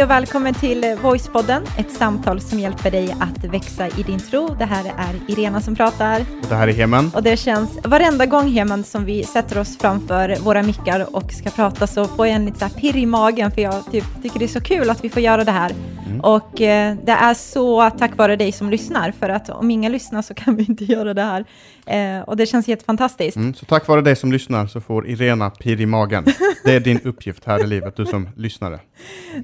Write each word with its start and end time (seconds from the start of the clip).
Hej 0.00 0.04
och 0.04 0.10
välkommen 0.10 0.54
till 0.54 0.96
Voicepodden, 1.02 1.62
ett 1.78 1.92
samtal 1.92 2.40
som 2.40 2.58
hjälper 2.58 2.90
dig 2.90 3.16
att 3.20 3.44
växa 3.44 3.88
i 3.88 4.02
din 4.02 4.18
tro. 4.18 4.48
Det 4.58 4.64
här 4.64 4.84
är 4.84 5.32
Irena 5.32 5.60
som 5.60 5.76
pratar. 5.76 6.20
Och 6.20 6.48
det 6.48 6.54
här 6.54 6.68
är 6.68 6.72
Heman. 6.72 7.10
Och 7.14 7.22
det 7.22 7.36
känns 7.36 7.78
varenda 7.84 8.26
gång 8.26 8.48
Heman 8.48 8.84
som 8.84 9.04
vi 9.04 9.24
sätter 9.24 9.58
oss 9.58 9.78
framför 9.78 10.36
våra 10.40 10.62
mickar 10.62 11.16
och 11.16 11.32
ska 11.32 11.50
prata 11.50 11.86
så 11.86 12.04
får 12.04 12.26
jag 12.26 12.36
en 12.36 12.44
lite 12.44 12.58
så 12.58 12.64
här 12.64 12.72
pirr 12.72 12.96
i 12.96 13.06
magen 13.06 13.50
för 13.50 13.62
jag 13.62 13.90
typ, 13.90 14.04
tycker 14.22 14.38
det 14.38 14.44
är 14.44 14.48
så 14.48 14.60
kul 14.60 14.90
att 14.90 15.04
vi 15.04 15.08
får 15.08 15.22
göra 15.22 15.44
det 15.44 15.52
här. 15.52 15.72
Mm. 16.06 16.20
Och 16.20 16.60
eh, 16.60 16.96
det 17.04 17.12
är 17.12 17.34
så 17.34 17.90
tack 17.90 18.16
vare 18.16 18.36
dig 18.36 18.52
som 18.52 18.70
lyssnar, 18.70 19.12
för 19.12 19.28
att 19.28 19.50
om 19.50 19.70
ingen 19.70 19.92
lyssnar 19.92 20.22
så 20.22 20.34
kan 20.34 20.56
vi 20.56 20.64
inte 20.64 20.84
göra 20.84 21.14
det 21.14 21.22
här. 21.22 21.44
Eh, 21.90 22.20
och 22.20 22.36
det 22.36 22.46
känns 22.46 22.66
helt 22.66 22.82
fantastiskt. 22.82 23.36
Mm, 23.36 23.54
så 23.54 23.64
tack 23.64 23.88
vare 23.88 24.00
dig 24.00 24.16
som 24.16 24.32
lyssnar 24.32 24.66
så 24.66 24.80
får 24.80 25.08
Irena 25.08 25.50
pirr 25.50 25.80
i 25.80 25.86
magen. 25.86 26.24
Det 26.64 26.74
är 26.74 26.80
din 26.80 27.00
uppgift 27.04 27.44
här 27.44 27.64
i 27.64 27.66
livet, 27.66 27.96
du 27.96 28.06
som 28.06 28.28
lyssnare. 28.36 28.80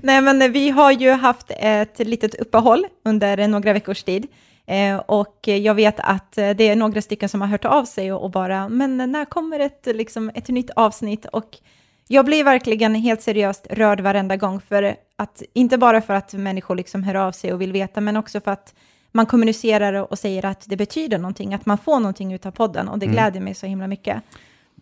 Nej, 0.02 0.20
men 0.20 0.52
vi 0.52 0.70
har 0.70 0.92
ju 0.92 1.10
haft 1.10 1.50
ett 1.50 1.98
litet 1.98 2.34
uppehåll 2.34 2.86
under 3.04 3.48
några 3.48 3.72
veckors 3.72 4.02
tid. 4.02 4.26
Eh, 4.66 4.96
och 4.96 5.38
jag 5.42 5.74
vet 5.74 6.00
att 6.00 6.32
det 6.32 6.68
är 6.68 6.76
några 6.76 7.02
stycken 7.02 7.28
som 7.28 7.40
har 7.40 7.48
hört 7.48 7.64
av 7.64 7.84
sig 7.84 8.12
och, 8.12 8.24
och 8.24 8.30
bara, 8.30 8.68
men 8.68 8.96
när 8.96 9.24
kommer 9.24 9.60
ett, 9.60 9.86
liksom, 9.86 10.30
ett 10.34 10.48
nytt 10.48 10.70
avsnitt? 10.76 11.26
Och 11.26 11.58
jag 12.08 12.24
blir 12.24 12.44
verkligen 12.44 12.94
helt 12.94 13.22
seriöst 13.22 13.66
rörd 13.70 14.00
varenda 14.00 14.36
gång, 14.36 14.60
för 14.60 14.96
att, 15.16 15.42
inte 15.54 15.78
bara 15.78 16.00
för 16.00 16.14
att 16.14 16.32
människor 16.32 16.74
liksom 16.74 17.02
hör 17.02 17.14
av 17.14 17.32
sig 17.32 17.52
och 17.52 17.60
vill 17.60 17.72
veta, 17.72 18.00
men 18.00 18.16
också 18.16 18.40
för 18.40 18.50
att 18.50 18.74
man 19.16 19.26
kommunicerar 19.26 20.12
och 20.12 20.18
säger 20.18 20.44
att 20.44 20.64
det 20.66 20.76
betyder 20.76 21.18
någonting, 21.18 21.54
att 21.54 21.66
man 21.66 21.78
får 21.78 22.00
någonting 22.00 22.32
ut 22.32 22.46
av 22.46 22.50
podden, 22.50 22.88
och 22.88 22.98
det 22.98 23.06
mm. 23.06 23.14
gläder 23.14 23.40
mig 23.40 23.54
så 23.54 23.66
himla 23.66 23.86
mycket. 23.86 24.22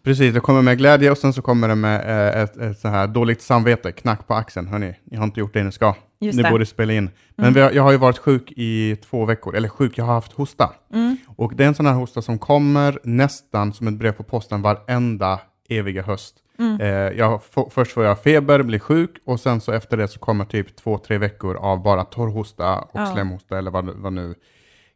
Precis, 0.03 0.35
det 0.35 0.41
kommer 0.41 0.63
med 0.63 0.79
glädje 0.79 1.11
och 1.11 1.19
sen 1.19 1.33
så 1.33 1.43
kommer 1.43 1.69
det 1.69 1.75
med 1.75 2.01
eh, 2.01 2.43
ett, 2.43 2.57
ett 2.57 2.79
så 2.79 2.89
här 2.89 3.07
dåligt 3.07 3.43
samvete, 3.43 3.93
knack 3.93 4.27
på 4.27 4.35
axeln. 4.35 4.69
Hörni, 4.69 4.95
ni 5.05 5.17
har 5.17 5.25
inte 5.25 5.41
gjort 5.41 5.55
det 5.55 5.63
ni 5.63 5.73
ska. 5.73 5.95
Just 6.21 6.37
ni 6.37 6.43
det. 6.43 6.51
borde 6.51 6.67
spela 6.67 6.93
in. 6.93 7.11
Men 7.37 7.47
mm. 7.47 7.63
har, 7.63 7.71
jag 7.71 7.83
har 7.83 7.93
ju 7.93 7.99
varit 7.99 8.19
sjuk 8.19 8.53
i 8.57 8.97
två 8.97 9.25
veckor, 9.25 9.57
eller 9.57 9.69
sjuk, 9.69 9.99
jag 9.99 10.05
har 10.05 10.15
haft 10.15 10.33
hosta. 10.33 10.73
Mm. 10.93 11.17
Och 11.37 11.55
det 11.57 11.65
är 11.65 11.69
en 11.69 11.75
sån 11.75 11.87
här 11.87 11.95
hosta 11.95 12.23
som 12.23 12.39
kommer 12.39 12.99
nästan 13.05 13.73
som 13.73 13.89
ett 13.89 13.95
brev 13.95 14.13
på 14.13 14.23
posten 14.23 14.63
varenda 14.63 15.41
eviga 15.69 16.03
höst. 16.03 16.37
Mm. 16.59 16.81
Eh, 16.81 17.19
jag, 17.19 17.41
först 17.71 17.93
får 17.93 18.05
jag 18.05 18.23
feber, 18.23 18.63
blir 18.63 18.79
sjuk 18.79 19.11
och 19.25 19.41
sen 19.41 19.61
så 19.61 19.73
efter 19.73 19.97
det 19.97 20.09
så 20.09 20.19
kommer 20.19 20.45
typ 20.45 20.77
två, 20.77 20.99
tre 20.99 21.19
veckor 21.19 21.57
av 21.57 21.83
bara 21.83 22.05
torrhosta 22.05 22.79
och 22.79 23.01
ja. 23.01 23.07
slemhosta 23.07 23.59
eller 23.59 23.71
vad, 23.71 23.85
vad 23.85 24.13
nu 24.13 24.35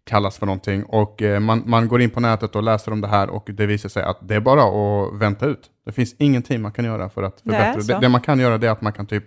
kallas 0.05 0.39
för 0.39 0.47
någonting. 0.47 0.85
Och 0.85 1.23
eh, 1.23 1.41
man, 1.41 1.63
man 1.67 1.89
går 1.89 2.01
in 2.01 2.11
på 2.11 2.21
nätet 2.21 2.57
och 2.57 2.63
läser 2.63 2.93
om 2.93 3.01
det 3.01 3.09
här 3.09 3.31
och 3.31 3.51
det 3.53 3.67
visar 3.67 3.89
sig 3.89 4.03
att 4.03 4.19
det 4.29 4.35
är 4.35 4.41
bara 4.41 4.63
att 4.63 5.21
vänta 5.21 5.47
ut. 5.47 5.71
Det 5.87 5.93
finns 5.93 6.15
ingenting 6.19 6.63
man 6.63 6.73
kan 6.73 6.85
göra 6.85 7.09
för 7.09 7.23
att 7.23 7.41
förbättra. 7.41 7.83
Det, 7.83 7.95
det, 7.95 8.01
det 8.01 8.09
man 8.09 8.21
kan 8.21 8.39
göra 8.41 8.55
är 8.55 8.71
att 8.71 8.81
man 8.81 8.93
kan 8.93 9.07
typ 9.07 9.25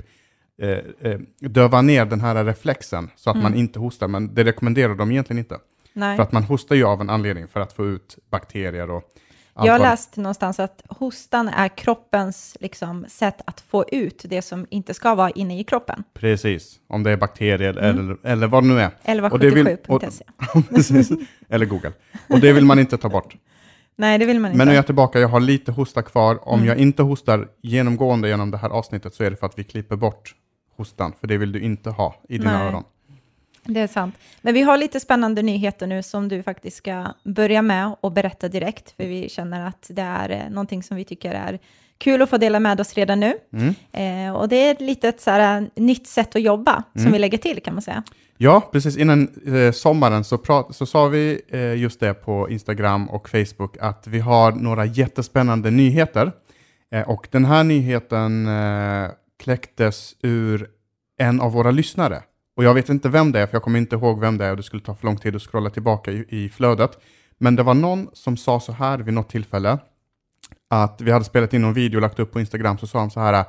eh, 0.61 0.69
eh, 1.11 1.19
döva 1.39 1.81
ner 1.81 2.05
den 2.05 2.21
här 2.21 2.45
reflexen 2.45 3.09
så 3.15 3.29
att 3.29 3.35
mm. 3.35 3.43
man 3.43 3.55
inte 3.55 3.79
hostar, 3.79 4.07
men 4.07 4.33
det 4.33 4.43
rekommenderar 4.43 4.95
de 4.95 5.11
egentligen 5.11 5.39
inte. 5.39 5.57
Nej. 5.93 6.15
För 6.15 6.23
att 6.23 6.31
man 6.31 6.43
hostar 6.43 6.75
ju 6.75 6.83
av 6.83 7.01
en 7.01 7.09
anledning 7.09 7.47
för 7.47 7.59
att 7.59 7.73
få 7.73 7.85
ut 7.85 8.17
bakterier 8.31 8.89
och 8.89 9.03
jag 9.55 9.71
har 9.71 9.79
läst 9.79 10.17
någonstans 10.17 10.59
att 10.59 10.83
hostan 10.87 11.47
är 11.47 11.67
kroppens 11.67 12.57
liksom, 12.59 13.05
sätt 13.07 13.41
att 13.45 13.61
få 13.61 13.85
ut 13.91 14.25
det 14.29 14.41
som 14.41 14.67
inte 14.69 14.93
ska 14.93 15.15
vara 15.15 15.29
inne 15.29 15.59
i 15.59 15.63
kroppen. 15.63 16.03
Precis, 16.13 16.79
om 16.87 17.03
det 17.03 17.11
är 17.11 17.17
bakterier 17.17 17.77
mm. 17.77 17.99
eller, 17.99 18.17
eller 18.23 18.47
vad 18.47 18.63
det 18.63 18.67
nu 18.67 18.79
är. 18.79 18.91
1177.se. 19.03 21.15
eller 21.49 21.65
Google. 21.65 21.91
Och 22.29 22.39
det 22.39 22.53
vill 22.53 22.65
man 22.65 22.79
inte 22.79 22.97
ta 22.97 23.09
bort. 23.09 23.35
Nej, 23.95 24.17
det 24.17 24.25
vill 24.25 24.39
man 24.39 24.51
inte. 24.51 24.57
Men 24.57 24.67
nu 24.67 24.73
är 24.73 24.75
jag 24.75 24.85
tillbaka, 24.85 25.19
jag 25.19 25.27
har 25.27 25.39
lite 25.39 25.71
hosta 25.71 26.01
kvar. 26.01 26.47
Om 26.47 26.59
mm. 26.59 26.67
jag 26.67 26.77
inte 26.77 27.03
hostar 27.03 27.47
genomgående 27.61 28.29
genom 28.29 28.51
det 28.51 28.57
här 28.57 28.69
avsnittet 28.69 29.15
så 29.15 29.23
är 29.23 29.31
det 29.31 29.37
för 29.37 29.45
att 29.45 29.59
vi 29.59 29.63
klipper 29.63 29.95
bort 29.95 30.35
hostan, 30.77 31.13
för 31.19 31.27
det 31.27 31.37
vill 31.37 31.51
du 31.51 31.59
inte 31.59 31.89
ha 31.89 32.15
i 32.29 32.37
dina 32.37 32.57
Nej. 32.57 32.67
öron. 32.67 32.83
Det 33.63 33.79
är 33.79 33.87
sant. 33.87 34.15
Men 34.41 34.53
vi 34.53 34.61
har 34.61 34.77
lite 34.77 34.99
spännande 34.99 35.41
nyheter 35.41 35.87
nu 35.87 36.03
som 36.03 36.27
du 36.27 36.43
faktiskt 36.43 36.77
ska 36.77 37.07
börja 37.23 37.61
med 37.61 37.95
och 38.01 38.11
berätta 38.11 38.47
direkt, 38.47 38.91
för 38.91 39.03
vi 39.03 39.29
känner 39.29 39.67
att 39.67 39.85
det 39.89 40.01
är 40.01 40.29
eh, 40.29 40.49
någonting 40.49 40.83
som 40.83 40.97
vi 40.97 41.05
tycker 41.05 41.31
är 41.31 41.59
kul 41.97 42.21
att 42.21 42.29
få 42.29 42.37
dela 42.37 42.59
med 42.59 42.81
oss 42.81 42.93
redan 42.93 43.19
nu. 43.19 43.33
Mm. 43.53 43.75
Eh, 43.91 44.35
och 44.35 44.49
det 44.49 44.55
är 44.55 44.71
ett 44.71 44.81
litet 44.81 45.21
så 45.21 45.31
här, 45.31 45.69
nytt 45.75 46.07
sätt 46.07 46.35
att 46.35 46.41
jobba 46.41 46.83
mm. 46.95 47.05
som 47.05 47.13
vi 47.13 47.19
lägger 47.19 47.37
till 47.37 47.61
kan 47.61 47.73
man 47.73 47.81
säga. 47.81 48.03
Ja, 48.37 48.69
precis 48.71 48.97
innan 48.97 49.27
eh, 49.55 49.71
sommaren 49.71 50.23
så, 50.23 50.37
prat, 50.37 50.75
så 50.75 50.85
sa 50.85 51.07
vi 51.07 51.41
eh, 51.47 51.75
just 51.75 51.99
det 51.99 52.13
på 52.13 52.49
Instagram 52.49 53.09
och 53.09 53.29
Facebook 53.29 53.77
att 53.77 54.07
vi 54.07 54.19
har 54.19 54.51
några 54.51 54.85
jättespännande 54.85 55.71
nyheter. 55.71 56.31
Eh, 56.91 57.09
och 57.09 57.27
den 57.31 57.45
här 57.45 57.63
nyheten 57.63 58.47
eh, 58.47 59.09
kläcktes 59.43 60.15
ur 60.21 60.69
en 61.17 61.41
av 61.41 61.51
våra 61.51 61.71
lyssnare. 61.71 62.21
Och 62.55 62.63
jag 62.63 62.73
vet 62.73 62.89
inte 62.89 63.09
vem 63.09 63.31
det 63.31 63.39
är, 63.39 63.47
för 63.47 63.55
jag 63.55 63.63
kommer 63.63 63.79
inte 63.79 63.95
ihåg 63.95 64.19
vem 64.19 64.37
det 64.37 64.45
är 64.45 64.51
och 64.51 64.57
det 64.57 64.63
skulle 64.63 64.83
ta 64.83 64.95
för 64.95 65.05
lång 65.05 65.17
tid 65.17 65.35
att 65.35 65.41
scrolla 65.41 65.69
tillbaka 65.69 66.11
i, 66.11 66.25
i 66.29 66.49
flödet. 66.49 66.91
Men 67.37 67.55
det 67.55 67.63
var 67.63 67.73
någon 67.73 68.09
som 68.13 68.37
sa 68.37 68.59
så 68.59 68.71
här 68.71 68.99
vid 68.99 69.13
något 69.13 69.29
tillfälle, 69.29 69.77
att 70.69 71.01
vi 71.01 71.11
hade 71.11 71.25
spelat 71.25 71.53
in 71.53 71.61
någon 71.61 71.73
video 71.73 71.97
och 71.97 72.01
lagt 72.01 72.19
upp 72.19 72.31
på 72.31 72.39
Instagram, 72.39 72.77
så 72.77 72.87
sa 72.87 72.99
han 72.99 73.11
så 73.11 73.19
här, 73.19 73.45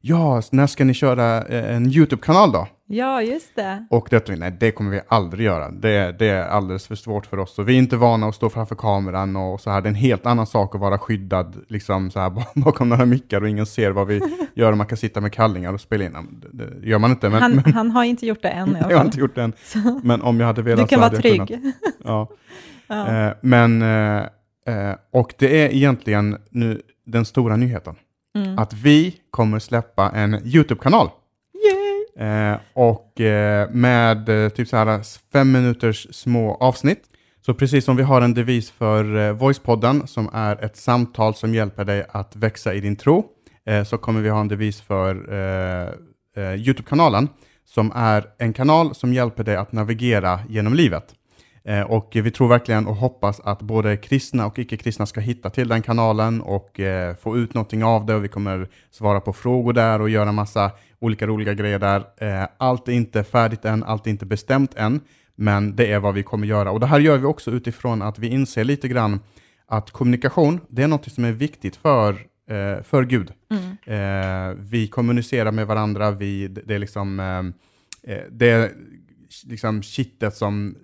ja, 0.00 0.42
när 0.52 0.66
ska 0.66 0.84
ni 0.84 0.94
köra 0.94 1.44
eh, 1.44 1.76
en 1.76 1.86
YouTube-kanal 1.86 2.52
då? 2.52 2.68
Ja, 2.90 3.22
just 3.22 3.56
det. 3.56 3.86
Och 3.90 4.08
det, 4.10 4.28
nej, 4.36 4.56
det 4.60 4.70
kommer 4.70 4.90
vi 4.90 5.00
aldrig 5.08 5.46
göra. 5.46 5.70
Det, 5.70 6.18
det 6.18 6.26
är 6.26 6.48
alldeles 6.48 6.86
för 6.86 6.94
svårt 6.94 7.26
för 7.26 7.38
oss. 7.38 7.58
Och 7.58 7.68
vi 7.68 7.74
är 7.74 7.78
inte 7.78 7.96
vana 7.96 8.26
att 8.26 8.34
stå 8.34 8.50
framför 8.50 8.74
kameran 8.74 9.36
och 9.36 9.60
så 9.60 9.70
här. 9.70 9.80
Det 9.80 9.86
är 9.86 9.90
en 9.90 9.94
helt 9.94 10.26
annan 10.26 10.46
sak 10.46 10.74
att 10.74 10.80
vara 10.80 10.98
skyddad 10.98 11.64
liksom 11.68 12.10
så 12.10 12.20
här, 12.20 12.32
bakom 12.64 12.88
några 12.88 13.06
mickar 13.06 13.40
och 13.40 13.48
ingen 13.48 13.66
ser 13.66 13.90
vad 13.90 14.06
vi 14.06 14.20
gör. 14.54 14.74
Man 14.74 14.86
kan 14.86 14.98
sitta 14.98 15.20
med 15.20 15.32
kallingar 15.32 15.72
och 15.72 15.80
spela 15.80 16.04
in. 16.04 16.40
Det, 16.52 16.80
det 16.80 16.88
gör 16.88 16.98
man 16.98 17.10
inte. 17.10 17.28
Men, 17.28 17.42
han, 17.42 17.62
men, 17.64 17.74
han, 17.74 17.90
har 17.90 18.04
inte 18.04 18.26
gjort 18.26 18.42
det 18.42 18.48
än. 18.48 18.76
Jag 18.90 18.96
har 18.96 19.04
inte 19.04 19.20
gjort 19.20 19.34
det 19.34 19.42
än. 19.42 19.52
Men 20.02 20.22
om 20.22 20.40
jag 20.40 20.46
hade 20.46 20.62
velat 20.62 20.84
Du 20.84 20.88
kan 20.88 21.00
vara 21.00 21.10
trygg. 21.10 21.48
Kunnat, 21.48 21.74
ja. 22.04 22.28
ja. 22.86 23.26
Eh, 23.26 23.32
men, 23.40 23.82
eh, 23.82 24.18
eh, 24.66 24.94
och 25.12 25.34
det 25.38 25.64
är 25.64 25.74
egentligen 25.74 26.38
nu 26.50 26.82
den 27.06 27.24
stora 27.24 27.56
nyheten. 27.56 27.94
Mm. 28.36 28.58
Att 28.58 28.72
vi 28.72 29.16
kommer 29.30 29.58
släppa 29.58 30.10
en 30.10 30.34
YouTube-kanal. 30.34 31.08
Eh, 32.18 32.56
och 32.72 33.20
eh, 33.20 33.70
med 33.70 34.28
eh, 34.28 34.48
typ 34.48 34.68
så 34.68 34.76
här 34.76 35.00
fem 35.32 35.52
minuters 35.52 36.06
små 36.10 36.54
avsnitt. 36.54 37.02
Så 37.46 37.54
precis 37.54 37.84
som 37.84 37.96
vi 37.96 38.02
har 38.02 38.20
en 38.20 38.34
devis 38.34 38.70
för 38.70 39.16
eh, 39.16 39.32
Voicepodden 39.32 40.06
som 40.06 40.30
är 40.32 40.64
ett 40.64 40.76
samtal 40.76 41.34
som 41.34 41.54
hjälper 41.54 41.84
dig 41.84 42.06
att 42.08 42.36
växa 42.36 42.74
i 42.74 42.80
din 42.80 42.96
tro, 42.96 43.24
eh, 43.66 43.84
så 43.84 43.98
kommer 43.98 44.20
vi 44.20 44.28
ha 44.28 44.40
en 44.40 44.48
devis 44.48 44.80
för 44.80 45.32
eh, 45.32 45.88
eh, 46.36 46.54
YouTube-kanalen 46.54 47.28
som 47.64 47.92
är 47.94 48.24
en 48.38 48.52
kanal 48.52 48.94
som 48.94 49.12
hjälper 49.12 49.44
dig 49.44 49.56
att 49.56 49.72
navigera 49.72 50.40
genom 50.48 50.74
livet. 50.74 51.14
Eh, 51.68 51.82
och 51.82 52.10
vi 52.12 52.30
tror 52.30 52.48
verkligen 52.48 52.86
och 52.86 52.94
hoppas 52.94 53.40
att 53.40 53.62
både 53.62 53.96
kristna 53.96 54.46
och 54.46 54.58
icke-kristna 54.58 55.06
ska 55.06 55.20
hitta 55.20 55.50
till 55.50 55.68
den 55.68 55.82
kanalen 55.82 56.40
och 56.40 56.80
eh, 56.80 57.16
få 57.16 57.38
ut 57.38 57.54
någonting 57.54 57.84
av 57.84 58.06
det. 58.06 58.14
Och 58.14 58.24
vi 58.24 58.28
kommer 58.28 58.68
svara 58.90 59.20
på 59.20 59.32
frågor 59.32 59.72
där 59.72 60.00
och 60.00 60.10
göra 60.10 60.32
massa 60.32 60.70
olika 60.98 61.26
roliga 61.26 61.54
grejer 61.54 61.78
där. 61.78 62.04
Eh, 62.16 62.48
allt 62.56 62.88
är 62.88 62.92
inte 62.92 63.24
färdigt 63.24 63.64
än, 63.64 63.84
allt 63.84 64.06
är 64.06 64.10
inte 64.10 64.26
bestämt 64.26 64.74
än, 64.74 65.00
men 65.36 65.76
det 65.76 65.92
är 65.92 65.98
vad 65.98 66.14
vi 66.14 66.22
kommer 66.22 66.46
göra. 66.46 66.70
Och 66.70 66.80
det 66.80 66.86
här 66.86 67.00
gör 67.00 67.18
vi 67.18 67.24
också 67.24 67.50
utifrån 67.50 68.02
att 68.02 68.18
vi 68.18 68.28
inser 68.28 68.64
lite 68.64 68.88
grann 68.88 69.20
att 69.66 69.90
kommunikation, 69.90 70.60
det 70.68 70.82
är 70.82 70.88
något 70.88 71.12
som 71.12 71.24
är 71.24 71.32
viktigt 71.32 71.76
för, 71.76 72.16
för 72.82 73.04
Gud. 73.04 73.32
Mm. 73.50 74.56
vi 74.70 74.88
kommunicerar 74.88 75.52
med 75.52 75.66
varandra, 75.66 76.10
vi, 76.10 76.48
det 76.48 76.74
är 76.74 76.78
liksom 76.78 77.16
det 78.30 78.50
är 78.50 78.72
liksom 79.44 79.82
kittet 79.82 80.36
som 80.36 80.74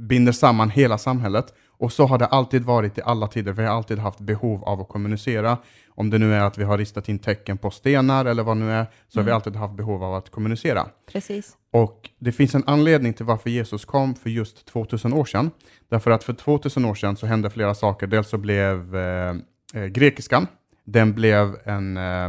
binder 0.00 0.32
samman 0.32 0.70
hela 0.70 0.98
samhället. 0.98 1.54
Och 1.68 1.92
så 1.92 2.06
har 2.06 2.18
det 2.18 2.26
alltid 2.26 2.64
varit 2.64 2.98
i 2.98 3.02
alla 3.04 3.26
tider. 3.26 3.52
Vi 3.52 3.62
har 3.62 3.76
alltid 3.76 3.98
haft 3.98 4.20
behov 4.20 4.64
av 4.64 4.80
att 4.80 4.88
kommunicera. 4.88 5.58
Om 5.88 6.10
det 6.10 6.18
nu 6.18 6.34
är 6.34 6.40
att 6.40 6.58
vi 6.58 6.64
har 6.64 6.78
ristat 6.78 7.08
in 7.08 7.18
tecken 7.18 7.58
på 7.58 7.70
stenar 7.70 8.24
eller 8.24 8.42
vad 8.42 8.56
det 8.56 8.60
nu 8.64 8.70
är, 8.70 8.84
så 9.08 9.20
mm. 9.20 9.22
har 9.22 9.22
vi 9.22 9.30
mm. 9.30 9.34
alltid 9.34 9.56
haft 9.56 9.74
behov 9.74 10.04
av 10.04 10.14
att 10.14 10.30
kommunicera. 10.30 10.86
Precis. 11.12 11.56
Och 11.72 12.10
det 12.18 12.32
finns 12.32 12.54
en 12.54 12.64
anledning 12.66 13.14
till 13.14 13.24
varför 13.24 13.50
Jesus 13.50 13.84
kom 13.84 14.14
för 14.14 14.30
just 14.30 14.66
2000 14.66 15.12
år 15.12 15.24
sedan. 15.24 15.50
Därför 15.88 16.10
att 16.10 16.24
för 16.24 16.32
2000 16.32 16.84
år 16.84 16.94
sedan 16.94 17.16
så 17.16 17.26
hände 17.26 17.50
flera 17.50 17.74
saker. 17.74 18.06
Dels 18.06 18.28
så 18.28 18.38
blev 18.38 18.96
eh, 18.96 19.34
eh, 19.74 19.86
grekiskan, 19.86 20.46
den 20.84 21.14
blev 21.14 21.56
en, 21.64 21.96
eh, 21.96 22.28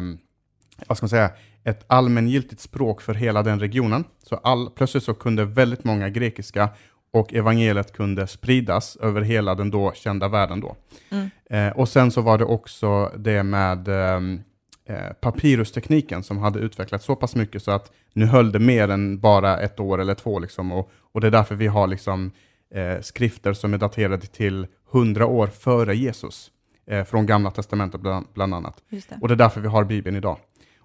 vad 0.88 0.97
ska 0.97 1.03
man 1.03 1.09
säga, 1.09 1.31
ett 1.63 1.85
allmängiltigt 1.88 2.62
språk 2.62 3.01
för 3.01 3.13
hela 3.13 3.44
den 3.44 3.59
regionen. 3.59 4.03
Så 4.24 4.35
all, 4.35 4.69
plötsligt 4.69 5.03
så 5.03 5.13
kunde 5.13 5.45
väldigt 5.45 5.83
många 5.83 6.09
grekiska 6.09 6.69
och 7.12 7.34
evangeliet 7.34 7.94
kunde 7.94 8.28
spridas 8.28 8.96
över 8.96 9.22
hela 9.22 9.56
den 9.56 9.72
då 9.72 9.92
kända 9.96 10.28
världen. 10.28 10.60
Då. 10.60 10.75
Mm. 11.10 11.30
Eh, 11.50 11.78
och 11.78 11.90
sen 11.90 12.12
så 12.12 12.22
var 12.22 12.38
det 12.38 12.46
också 12.46 13.12
det 13.18 13.44
med 13.44 13.88
ehm, 13.88 14.42
eh, 14.86 15.13
papyrustekniken 15.22 16.24
som 16.24 16.38
hade 16.38 16.60
utvecklats 16.60 17.06
så 17.06 17.16
pass 17.16 17.36
mycket 17.36 17.63
så 17.63 17.72
att 17.72 17.92
nu 18.13 18.25
höll 18.25 18.52
det 18.52 18.60
mer 18.60 18.90
än 18.90 19.19
bara 19.19 19.60
ett 19.60 19.80
år 19.80 20.02
eller 20.02 20.13
två. 20.13 20.40
Liksom, 20.40 20.72
och, 20.72 20.92
och 21.12 21.22
det 21.22 21.28
är 21.28 21.31
därför 21.31 21.56
vi 21.56 21.68
har 21.68 21.88
liksom, 21.88 22.31
eh, 22.74 23.02
skrifter 23.02 23.54
som 23.54 23.74
är 23.74 23.78
daterade 23.78 24.28
till 24.28 24.68
hundra 24.92 25.25
år 25.25 25.48
före 25.48 25.96
Jesus, 25.96 26.52
eh, 26.88 27.04
från 27.04 27.25
Gamla 27.25 27.52
Testamentet 27.52 28.02
bland, 28.02 28.28
bland 28.34 28.54
annat. 28.54 28.84
Det. 28.90 29.18
Och 29.22 29.28
det 29.28 29.34
är 29.34 29.36
därför 29.36 29.62
vi 29.62 29.68
har 29.68 29.84
Bibeln 29.84 30.18
idag. 30.18 30.38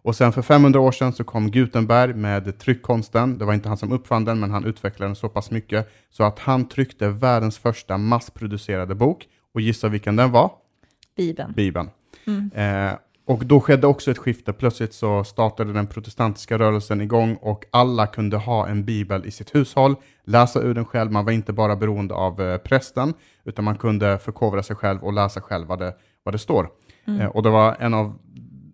Och 0.06 0.16
sen 0.16 0.32
för 0.32 0.42
500 0.42 0.80
år 0.80 0.92
sedan 0.92 1.12
så 1.12 1.24
kom 1.24 1.50
Gutenberg 1.50 2.14
med 2.14 2.58
tryckkonsten. 2.58 3.38
Det 3.38 3.44
var 3.44 3.54
inte 3.54 3.68
han 3.68 3.76
som 3.76 3.92
uppfann 3.92 4.24
den, 4.24 4.40
men 4.40 4.50
han 4.50 4.64
utvecklade 4.64 5.08
den 5.08 5.16
så 5.16 5.28
pass 5.28 5.50
mycket 5.50 5.88
så 6.10 6.24
att 6.24 6.38
han 6.38 6.68
tryckte 6.68 7.08
världens 7.08 7.58
första 7.58 7.98
massproducerade 7.98 8.94
bok. 8.94 9.28
Och 9.54 9.60
gissa 9.60 9.88
vilken 9.88 10.16
den 10.16 10.32
var? 10.32 10.50
Bibeln. 11.16 11.52
Bibeln. 11.52 11.90
Mm. 12.26 12.50
Eh, 12.54 12.98
och 13.26 13.46
då 13.46 13.60
skedde 13.60 13.86
också 13.86 14.10
ett 14.10 14.18
skifte. 14.18 14.52
Plötsligt 14.52 14.94
så 14.94 15.24
startade 15.24 15.72
den 15.72 15.86
protestantiska 15.86 16.58
rörelsen 16.58 17.00
igång 17.00 17.34
och 17.40 17.64
alla 17.70 18.06
kunde 18.06 18.36
ha 18.36 18.68
en 18.68 18.84
bibel 18.84 19.26
i 19.26 19.30
sitt 19.30 19.54
hushåll, 19.54 19.94
läsa 20.24 20.60
ur 20.60 20.74
den 20.74 20.84
själv. 20.84 21.12
Man 21.12 21.24
var 21.24 21.32
inte 21.32 21.52
bara 21.52 21.76
beroende 21.76 22.14
av 22.14 22.40
eh, 22.40 22.56
prästen, 22.58 23.14
utan 23.44 23.64
man 23.64 23.78
kunde 23.78 24.18
förkovra 24.18 24.62
sig 24.62 24.76
själv 24.76 25.04
och 25.04 25.12
läsa 25.12 25.40
själv 25.40 25.66
vad 25.66 25.78
det, 25.78 25.94
vad 26.22 26.34
det 26.34 26.38
står. 26.38 26.68
Mm. 27.06 27.20
Eh, 27.20 27.26
och 27.26 27.42
det 27.42 27.50
var 27.50 27.76
en 27.80 27.94
av 27.94 28.18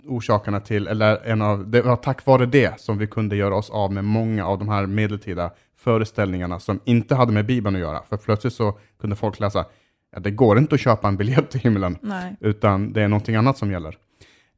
orsakerna 0.06 0.60
till, 0.60 0.86
eller 0.86 1.24
en 1.24 1.42
av, 1.42 1.70
det 1.70 1.82
var 1.82 1.96
tack 1.96 2.26
vare 2.26 2.46
det 2.46 2.80
som 2.80 2.98
vi 2.98 3.06
kunde 3.06 3.36
göra 3.36 3.54
oss 3.54 3.70
av 3.70 3.92
med 3.92 4.04
många 4.04 4.46
av 4.46 4.58
de 4.58 4.68
här 4.68 4.86
medeltida 4.86 5.50
föreställningarna 5.76 6.60
som 6.60 6.80
inte 6.84 7.14
hade 7.14 7.32
med 7.32 7.46
Bibeln 7.46 7.76
att 7.76 7.82
göra. 7.82 8.02
För 8.08 8.16
plötsligt 8.16 8.52
så 8.52 8.78
kunde 9.00 9.16
folk 9.16 9.40
läsa, 9.40 9.64
ja, 10.12 10.20
det 10.20 10.30
går 10.30 10.58
inte 10.58 10.74
att 10.74 10.80
köpa 10.80 11.08
en 11.08 11.16
biljett 11.16 11.50
till 11.50 11.60
himlen, 11.60 11.98
Nej. 12.02 12.36
utan 12.40 12.92
det 12.92 13.02
är 13.02 13.08
någonting 13.08 13.36
annat 13.36 13.58
som 13.58 13.70
gäller. 13.70 13.96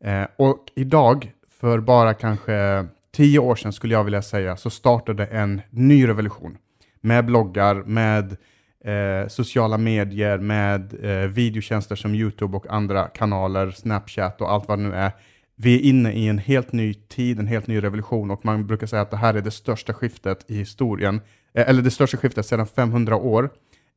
Eh, 0.05 0.27
och 0.37 0.59
idag, 0.75 1.33
för 1.61 1.81
bara 1.81 2.15
kanske 2.15 2.87
tio 3.13 3.39
år 3.39 3.57
sedan 3.57 3.73
skulle 3.73 3.95
jag 3.95 4.05
vilja 4.05 4.23
säga, 4.23 4.57
så 4.57 4.71
startade 4.71 5.27
en 5.27 5.63
ny 5.71 6.09
revolution 6.09 6.59
med 7.01 7.25
bloggar, 7.25 7.75
med 7.75 8.37
eh, 8.85 9.29
sociala 9.29 9.79
medier, 9.79 10.39
med 10.39 11.05
eh, 11.05 11.29
videotjänster 11.29 11.97
som 11.97 12.15
YouTube 12.15 12.57
och 12.57 12.67
andra 12.71 13.09
kanaler, 13.09 13.71
Snapchat 13.71 14.41
och 14.41 14.53
allt 14.53 14.69
vad 14.69 14.79
det 14.79 14.83
nu 14.83 14.95
är. 14.95 15.13
Vi 15.57 15.75
är 15.75 15.81
inne 15.81 16.13
i 16.13 16.29
en 16.29 16.39
helt 16.39 16.73
ny 16.73 16.95
tid, 16.95 17.39
en 17.39 17.47
helt 17.47 17.67
ny 17.67 17.83
revolution 17.83 18.31
och 18.31 18.45
man 18.45 18.67
brukar 18.67 18.87
säga 18.87 19.03
att 19.03 19.11
det 19.11 19.17
här 19.17 19.35
är 19.35 19.41
det 19.41 19.51
största 19.51 19.95
skiftet 19.95 20.51
i 20.51 20.57
historien, 20.57 21.21
eh, 21.55 21.69
eller 21.69 21.83
det 21.83 21.91
största 21.91 22.17
skiftet 22.17 22.47
sedan 22.47 22.67
500 22.67 23.17
år 23.17 23.51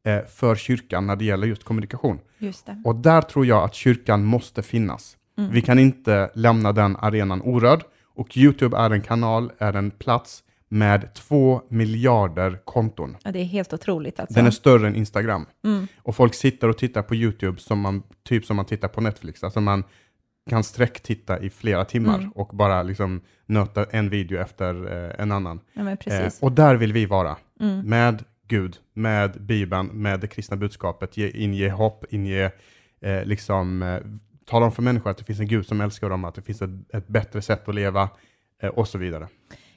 eh, 0.05 0.25
för 0.25 0.55
kyrkan 0.55 1.07
när 1.07 1.15
det 1.15 1.25
gäller 1.25 1.47
just 1.47 1.63
kommunikation. 1.63 2.19
Just 2.37 2.69
och 2.85 2.95
där 2.95 3.21
tror 3.21 3.45
jag 3.45 3.63
att 3.63 3.75
kyrkan 3.75 4.25
måste 4.25 4.63
finnas. 4.63 5.17
Mm. 5.37 5.51
Vi 5.51 5.61
kan 5.61 5.79
inte 5.79 6.31
lämna 6.33 6.71
den 6.71 6.95
arenan 6.95 7.41
orörd 7.41 7.83
och 8.15 8.37
YouTube 8.37 8.77
är 8.77 8.89
en 8.89 9.01
kanal, 9.01 9.51
är 9.57 9.73
en 9.73 9.91
plats 9.91 10.43
med 10.69 11.13
två 11.13 11.61
miljarder 11.69 12.59
konton. 12.63 13.17
Ja, 13.23 13.31
det 13.31 13.39
är 13.39 13.43
helt 13.43 13.73
otroligt. 13.73 14.19
Alltså. 14.19 14.33
Den 14.33 14.45
är 14.45 14.51
större 14.51 14.87
än 14.87 14.95
Instagram. 14.95 15.45
Mm. 15.65 15.87
Och 15.97 16.15
folk 16.15 16.33
sitter 16.33 16.69
och 16.69 16.77
tittar 16.77 17.01
på 17.01 17.15
YouTube 17.15 17.59
som 17.59 17.79
man, 17.79 18.03
typ 18.23 18.45
som 18.45 18.55
man 18.55 18.65
tittar 18.65 18.87
på 18.87 19.01
Netflix. 19.01 19.43
Alltså 19.43 19.61
man 19.61 19.83
kan 20.47 20.63
sträcktitta 20.63 21.39
i 21.39 21.49
flera 21.49 21.85
timmar 21.85 22.17
mm. 22.17 22.31
och 22.31 22.47
bara 22.47 22.83
liksom 22.83 23.21
nöta 23.45 23.85
en 23.91 24.09
video 24.09 24.41
efter 24.41 24.93
eh, 24.93 25.21
en 25.21 25.31
annan. 25.31 25.59
Ja, 25.73 25.97
eh, 26.05 26.31
och 26.41 26.51
där 26.51 26.75
vill 26.75 26.93
vi 26.93 27.05
vara. 27.05 27.37
Mm. 27.59 27.89
Med 27.89 28.23
Gud, 28.47 28.77
med 28.93 29.41
Bibeln, 29.41 29.87
med 29.87 30.19
det 30.19 30.27
kristna 30.27 30.57
budskapet, 30.57 31.17
ge, 31.17 31.29
inge 31.29 31.69
hopp, 31.69 32.05
inge 32.09 32.51
eh, 33.01 33.25
liksom 33.25 33.83
eh, 33.83 33.99
tala 34.45 34.65
om 34.65 34.71
för 34.71 34.81
människor 34.81 35.09
att 35.09 35.17
det 35.17 35.23
finns 35.23 35.39
en 35.39 35.47
Gud 35.47 35.67
som 35.67 35.81
älskar 35.81 36.09
dem, 36.09 36.25
att 36.25 36.35
det 36.35 36.41
finns 36.41 36.61
ett, 36.61 36.93
ett 36.93 37.07
bättre 37.07 37.41
sätt 37.41 37.69
att 37.69 37.75
leva 37.75 38.09
eh, 38.61 38.69
och 38.69 38.87
så 38.87 38.97
vidare. 38.97 39.27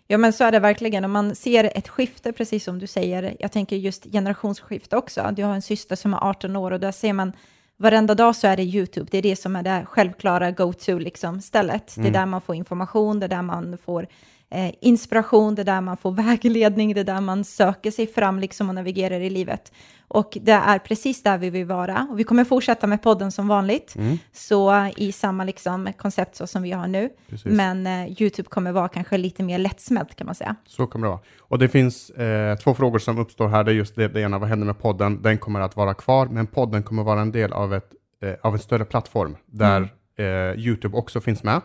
Ja, 0.06 0.18
men 0.18 0.32
så 0.32 0.44
är 0.44 0.52
det 0.52 0.58
verkligen. 0.58 1.04
Om 1.04 1.10
man 1.10 1.34
ser 1.34 1.64
ett 1.64 1.88
skifte, 1.88 2.32
precis 2.32 2.64
som 2.64 2.78
du 2.78 2.86
säger, 2.86 3.36
jag 3.38 3.52
tänker 3.52 3.76
just 3.76 4.04
generationsskifte 4.12 4.96
också. 4.96 5.30
Du 5.32 5.44
har 5.44 5.54
en 5.54 5.62
syster 5.62 5.96
som 5.96 6.14
är 6.14 6.18
18 6.18 6.56
år 6.56 6.70
och 6.70 6.80
där 6.80 6.92
ser 6.92 7.12
man 7.12 7.32
varenda 7.80 8.14
dag 8.14 8.36
så 8.36 8.46
är 8.46 8.56
det 8.56 8.62
YouTube. 8.62 9.08
Det 9.10 9.18
är 9.18 9.22
det 9.22 9.36
som 9.36 9.56
är 9.56 9.62
det 9.62 9.86
självklara 9.86 10.50
go-to 10.50 10.98
liksom, 10.98 11.40
stället. 11.40 11.96
Mm. 11.96 12.02
Det 12.02 12.08
är 12.08 12.20
mm. 12.20 12.20
där 12.20 12.26
man 12.26 12.40
får 12.40 12.54
information, 12.54 13.20
det 13.20 13.26
är 13.26 13.28
där 13.28 13.42
man 13.42 13.78
får 13.84 14.06
eh, 14.50 14.74
inspiration, 14.80 15.54
det 15.54 15.62
är 15.62 15.64
där 15.64 15.80
man 15.80 15.96
får 15.96 16.12
vägledning, 16.22 16.94
det 16.94 17.00
är 17.00 17.04
där 17.04 17.20
man 17.20 17.44
söker 17.44 17.90
sig 17.90 18.06
fram 18.06 18.38
liksom 18.38 18.68
och 18.68 18.74
navigerar 18.74 19.20
i 19.20 19.30
livet. 19.30 19.72
Och 20.08 20.38
det 20.40 20.52
är 20.52 20.78
precis 20.78 21.22
där 21.22 21.38
vi 21.38 21.50
vill 21.50 21.66
vara. 21.66 22.06
Och 22.10 22.18
vi 22.18 22.24
kommer 22.24 22.44
fortsätta 22.44 22.86
med 22.86 23.02
podden 23.02 23.32
som 23.32 23.48
vanligt, 23.48 23.94
mm. 23.96 24.18
så 24.32 24.90
i 24.96 25.12
samma 25.12 25.44
liksom, 25.44 25.92
koncept 25.98 26.36
så 26.36 26.46
som 26.46 26.62
vi 26.62 26.70
har 26.70 26.86
nu. 26.86 27.10
Precis. 27.28 27.52
Men 27.52 27.86
eh, 27.86 28.22
YouTube 28.22 28.48
kommer 28.48 28.72
vara 28.72 28.88
kanske 28.88 29.18
lite 29.18 29.42
mer 29.42 29.58
lättsmält 29.58 30.14
kan 30.14 30.26
man 30.26 30.34
säga. 30.34 30.56
Så 30.66 30.86
kommer 30.86 31.06
det 31.06 31.10
vara. 31.10 31.20
Och 31.38 31.58
det 31.58 31.68
finns 31.68 32.10
eh, 32.10 32.56
två 32.56 32.74
frågor 32.74 32.98
som 32.98 33.18
uppstår 33.18 33.48
här. 33.48 33.64
Det 33.64 33.70
är 33.70 33.74
just 33.74 33.94
det, 33.94 34.08
det 34.08 34.20
ena, 34.20 34.38
vad 34.38 34.48
händer 34.48 34.66
med 34.66 34.78
podden? 34.78 35.22
Den 35.22 35.38
kommer 35.38 35.60
att 35.60 35.76
vara 35.76 35.94
kvar, 35.94 36.26
men 36.26 36.46
podden 36.46 36.82
kommer 36.82 37.02
vara 37.02 37.20
en 37.20 37.32
del 37.32 37.52
av, 37.52 37.74
ett, 37.74 37.90
eh, 38.22 38.34
av 38.42 38.52
en 38.52 38.60
större 38.60 38.84
plattform 38.84 39.36
där 39.46 39.88
mm. 40.16 40.50
eh, 40.50 40.64
YouTube 40.64 40.96
också 40.96 41.20
finns 41.20 41.42
med. 41.42 41.60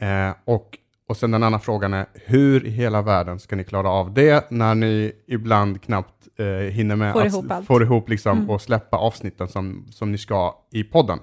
Eh, 0.00 0.34
och 0.44 0.78
och 1.12 1.16
sen 1.16 1.30
den 1.30 1.42
andra 1.42 1.58
frågan 1.58 1.94
är, 1.94 2.06
hur 2.14 2.66
i 2.66 2.70
hela 2.70 3.02
världen 3.02 3.38
ska 3.38 3.56
ni 3.56 3.64
klara 3.64 3.88
av 3.88 4.14
det 4.14 4.50
när 4.50 4.74
ni 4.74 5.12
ibland 5.26 5.82
knappt 5.82 6.28
eh, 6.38 6.46
hinner 6.46 6.96
med 6.96 7.12
får 7.12 7.20
att 7.20 7.26
ihop, 7.26 7.50
allt. 7.50 7.66
får 7.66 7.82
ihop 7.82 8.08
liksom, 8.08 8.38
mm. 8.38 8.50
och 8.50 8.60
släppa 8.60 8.96
avsnitten 8.96 9.48
som, 9.48 9.86
som 9.90 10.12
ni 10.12 10.18
ska 10.18 10.54
i 10.72 10.84
podden? 10.84 11.18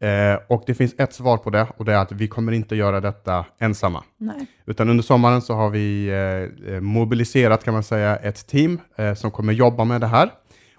Eh, 0.00 0.40
och 0.48 0.62
det 0.66 0.74
finns 0.74 0.94
ett 0.98 1.12
svar 1.12 1.36
på 1.36 1.50
det 1.50 1.66
och 1.76 1.84
det 1.84 1.92
är 1.92 1.96
att 1.96 2.12
vi 2.12 2.28
kommer 2.28 2.52
inte 2.52 2.76
göra 2.76 3.00
detta 3.00 3.44
ensamma. 3.58 4.04
Nej. 4.16 4.46
Utan 4.66 4.88
under 4.88 5.02
sommaren 5.02 5.42
så 5.42 5.54
har 5.54 5.70
vi 5.70 6.08
eh, 6.08 6.74
eh 6.74 6.80
mobiliserat 6.80 7.64
kan 7.64 7.74
man 7.74 7.82
säga 7.82 8.16
ett 8.16 8.46
team 8.46 8.80
eh, 8.96 9.14
som 9.14 9.30
kommer 9.30 9.52
jobba 9.52 9.84
med 9.84 10.00
det 10.00 10.06
här. 10.06 10.30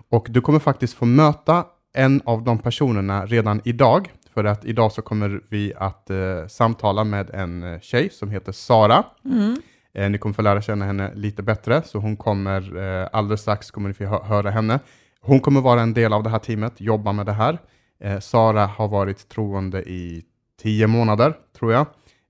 Och 0.10 0.28
du 0.30 0.42
kommer 0.42 0.60
faktiskt 0.60 0.94
få 0.94 1.06
möta 1.06 1.66
en 1.94 2.22
av 2.26 2.44
de 2.44 2.60
personerna 2.60 3.26
redan 3.26 3.62
idag 3.64 4.12
för 4.34 4.44
att 4.44 4.66
idag 4.66 4.92
så 4.92 5.02
kommer 5.02 5.42
vi 5.50 5.74
att 5.78 6.10
eh, 6.10 6.48
samtala 6.48 7.04
med 7.04 7.30
en 7.30 7.64
eh, 7.64 7.80
tjej 7.80 8.10
som 8.10 8.32
heter 8.32 8.52
Sara. 8.52 9.04
Mm. 9.26 9.62
Eh, 9.94 10.10
ni 10.10 10.18
kommer 10.18 10.34
få 10.34 10.42
lära 10.42 10.62
känna 10.62 10.86
henne 10.86 11.12
lite 11.16 11.44
bättre, 11.44 11.82
så 11.86 12.00
hon 12.00 12.18
kommer 12.18 12.78
eh, 12.78 13.10
alldeles 13.12 13.42
strax 13.42 13.72
kommer 13.72 13.88
ni 13.88 13.94
få 13.94 14.06
hö 14.06 14.20
höra 14.24 14.52
henne. 14.52 14.80
Hon 15.22 15.40
kommer 15.40 15.62
vara 15.62 15.82
en 15.82 15.94
del 15.94 16.14
av 16.14 16.24
det 16.24 16.30
här 16.30 16.40
teamet, 16.40 16.82
jobba 16.82 17.12
med 17.12 17.26
det 17.26 17.34
här. 17.34 17.58
Eh, 18.04 18.20
Sara 18.20 18.66
har 18.66 18.88
varit 18.88 19.30
troende 19.30 19.82
i 19.82 20.24
tio 20.62 20.88
månader, 20.88 21.34
tror 21.60 21.74
jag. 21.74 21.86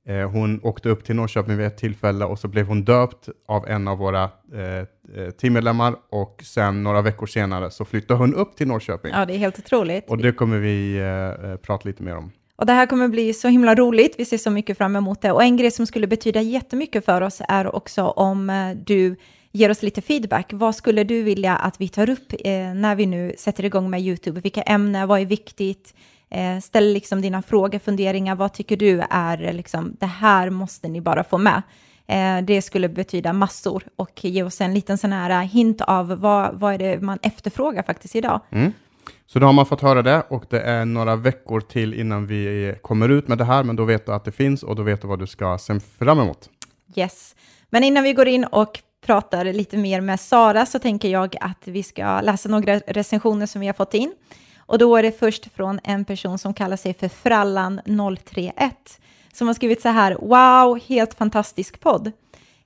Eh, 0.08 0.30
hon 0.30 0.60
åkte 0.64 0.90
upp 0.90 1.04
till 1.04 1.16
Norrköping 1.16 1.58
vid 1.58 1.68
ett 1.68 1.78
tillfälle 1.78 2.26
och 2.26 2.40
så 2.40 2.48
blev 2.48 2.68
hon 2.68 2.84
döpt 2.84 3.30
av 3.48 3.68
en 3.68 3.88
av 3.88 3.98
våra 3.98 4.24
eh, 4.54 4.62
eh, 5.24 5.32
teammedlemmar 5.42 5.96
och 6.10 6.42
sen 6.44 6.84
några 6.84 7.02
veckor 7.02 7.26
senare 7.26 7.72
så 7.72 7.86
flyttade 7.86 8.20
hon 8.20 8.36
upp 8.36 8.56
till 8.56 8.68
Norrköping. 8.68 9.12
Ja, 9.14 9.26
det 9.26 9.34
är 9.34 9.38
helt 9.38 9.60
otroligt. 9.60 10.10
Och 10.10 10.18
det 10.18 10.32
kommer 10.32 10.58
vi 10.58 10.98
eh, 10.98 11.56
prata 11.56 11.90
lite 11.90 12.04
mer 12.04 12.16
om. 12.16 12.32
Och 12.56 12.66
det 12.66 12.74
här 12.74 12.86
kommer 12.86 13.08
bli 13.08 13.34
så 13.34 13.48
himla 13.48 13.76
roligt, 13.76 14.16
vi 14.18 14.26
ser 14.26 14.38
så 14.38 14.50
mycket 14.50 14.78
fram 14.78 14.96
emot 14.96 15.22
det. 15.22 15.32
Och 15.32 15.44
en 15.44 15.58
grej 15.58 15.72
som 15.72 15.88
skulle 15.88 16.08
betyda 16.08 16.42
jättemycket 16.42 17.06
för 17.06 17.22
oss 17.22 17.42
är 17.48 17.76
också 17.76 18.04
om 18.04 18.74
du 18.86 19.16
ger 19.52 19.72
oss 19.72 19.84
lite 19.84 20.02
feedback. 20.02 20.54
Vad 20.54 20.76
skulle 20.76 21.04
du 21.04 21.24
vilja 21.24 21.56
att 21.56 21.82
vi 21.82 21.88
tar 21.88 22.10
upp 22.10 22.34
eh, 22.40 22.74
när 22.74 22.96
vi 22.96 23.06
nu 23.06 23.34
sätter 23.38 23.66
igång 23.66 23.90
med 23.90 24.02
YouTube? 24.02 24.42
Vilka 24.42 24.62
ämnen, 24.62 25.08
vad 25.08 25.22
är 25.22 25.26
viktigt? 25.26 25.94
Eh, 26.32 26.60
ställ 26.60 26.94
liksom 26.94 27.22
dina 27.22 27.42
frågor, 27.42 27.80
funderingar. 27.80 28.36
Vad 28.36 28.54
tycker 28.54 28.78
du 28.78 29.04
är 29.10 29.54
liksom, 29.54 29.96
det 30.00 30.06
här 30.06 30.50
måste 30.50 30.88
ni 30.88 31.02
bara 31.02 31.24
få 31.24 31.38
med? 31.38 31.62
Eh, 32.08 32.46
det 32.46 32.62
skulle 32.62 32.90
betyda 32.90 33.34
massor 33.34 33.84
och 33.96 34.26
ge 34.26 34.44
oss 34.44 34.62
en 34.62 34.74
liten 34.74 34.98
sån 34.98 35.12
här 35.12 35.44
hint 35.44 35.82
av 35.82 36.08
vad, 36.08 36.60
vad 36.60 36.74
är 36.74 36.78
det 36.78 37.02
man 37.02 37.20
efterfrågar 37.22 37.84
faktiskt 37.84 38.16
idag. 38.16 38.42
Mm. 38.50 38.72
Så 39.26 39.40
då 39.40 39.46
har 39.46 39.54
man 39.54 39.66
fått 39.66 39.82
höra 39.82 40.02
det 40.02 40.22
och 40.30 40.46
det 40.50 40.62
är 40.62 40.86
några 40.86 41.16
veckor 41.16 41.62
till 41.62 41.94
innan 41.94 42.28
vi 42.28 42.76
kommer 42.82 43.10
ut 43.10 43.28
med 43.28 43.38
det 43.38 43.46
här, 43.46 43.64
men 43.64 43.76
då 43.76 43.86
vet 43.86 44.06
du 44.06 44.14
att 44.14 44.26
det 44.26 44.32
finns 44.32 44.64
och 44.64 44.76
då 44.76 44.84
vet 44.84 45.02
du 45.02 45.08
vad 45.08 45.20
du 45.20 45.28
ska 45.28 45.58
se 45.58 45.80
fram 45.80 46.20
emot. 46.20 46.50
Yes, 46.96 47.36
men 47.70 47.84
innan 47.84 48.04
vi 48.04 48.14
går 48.14 48.28
in 48.28 48.46
och 48.46 48.80
pratar 49.06 49.46
lite 49.46 49.78
mer 49.78 50.02
med 50.02 50.20
Sara 50.20 50.66
så 50.66 50.80
tänker 50.80 51.10
jag 51.10 51.36
att 51.42 51.68
vi 51.68 51.84
ska 51.84 52.22
läsa 52.22 52.50
några 52.50 52.80
recensioner 52.80 53.46
som 53.46 53.62
vi 53.62 53.68
har 53.68 53.74
fått 53.74 53.94
in. 53.94 54.14
Och 54.72 54.78
då 54.78 54.96
är 54.96 55.04
det 55.04 55.20
först 55.20 55.54
från 55.56 55.80
en 55.84 56.06
person 56.06 56.38
som 56.38 56.54
kallar 56.54 56.78
sig 56.78 56.94
för 56.94 57.08
Frallan031 57.08 58.72
som 59.34 59.48
har 59.48 59.54
skrivit 59.54 59.82
så 59.82 59.90
här, 59.90 60.18
wow, 60.22 60.80
helt 60.88 61.14
fantastisk 61.14 61.80
podd. 61.80 62.12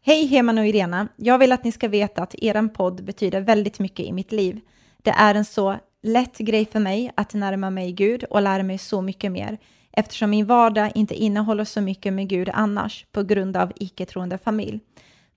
Hej 0.01 0.25
Heman 0.25 0.57
och 0.57 0.65
Irena, 0.67 1.07
jag 1.15 1.37
vill 1.37 1.51
att 1.51 1.63
ni 1.63 1.71
ska 1.71 1.87
veta 1.87 2.23
att 2.23 2.35
er 2.35 2.67
podd 2.67 3.03
betyder 3.03 3.41
väldigt 3.41 3.79
mycket 3.79 4.05
i 4.05 4.11
mitt 4.11 4.31
liv. 4.31 4.59
Det 5.03 5.09
är 5.09 5.35
en 5.35 5.45
så 5.45 5.75
lätt 6.03 6.37
grej 6.37 6.65
för 6.65 6.79
mig 6.79 7.11
att 7.15 7.33
närma 7.33 7.69
mig 7.69 7.91
Gud 7.91 8.23
och 8.23 8.41
lära 8.41 8.63
mig 8.63 8.77
så 8.77 9.01
mycket 9.01 9.31
mer 9.31 9.57
eftersom 9.91 10.29
min 10.29 10.45
vardag 10.45 10.91
inte 10.95 11.15
innehåller 11.15 11.63
så 11.65 11.81
mycket 11.81 12.13
med 12.13 12.27
Gud 12.29 12.49
annars 12.53 13.05
på 13.11 13.23
grund 13.23 13.57
av 13.57 13.71
icke-troende 13.75 14.37
familj. 14.37 14.79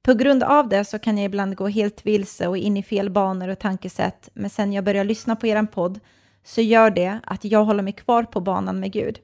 På 0.02 0.14
grund 0.14 0.42
av 0.42 0.68
det 0.68 0.84
så 0.84 0.98
kan 0.98 1.18
jag 1.18 1.24
ibland 1.24 1.56
gå 1.56 1.68
helt 1.68 2.06
vilse 2.06 2.48
och 2.48 2.58
in 2.58 2.76
i 2.76 2.82
fel 2.82 3.10
banor 3.10 3.48
och 3.48 3.58
tankesätt, 3.58 4.28
men 4.34 4.50
sen 4.50 4.72
jag 4.72 4.84
börjar 4.84 5.04
lyssna 5.04 5.36
på 5.36 5.46
er 5.46 5.62
podd 5.62 6.00
så 6.48 6.60
gör 6.60 6.90
det 6.90 7.20
att 7.24 7.44
jag 7.44 7.64
håller 7.64 7.82
mig 7.82 7.92
kvar 7.92 8.22
på 8.22 8.40
banan 8.40 8.80
med 8.80 8.92
Gud. 8.92 9.18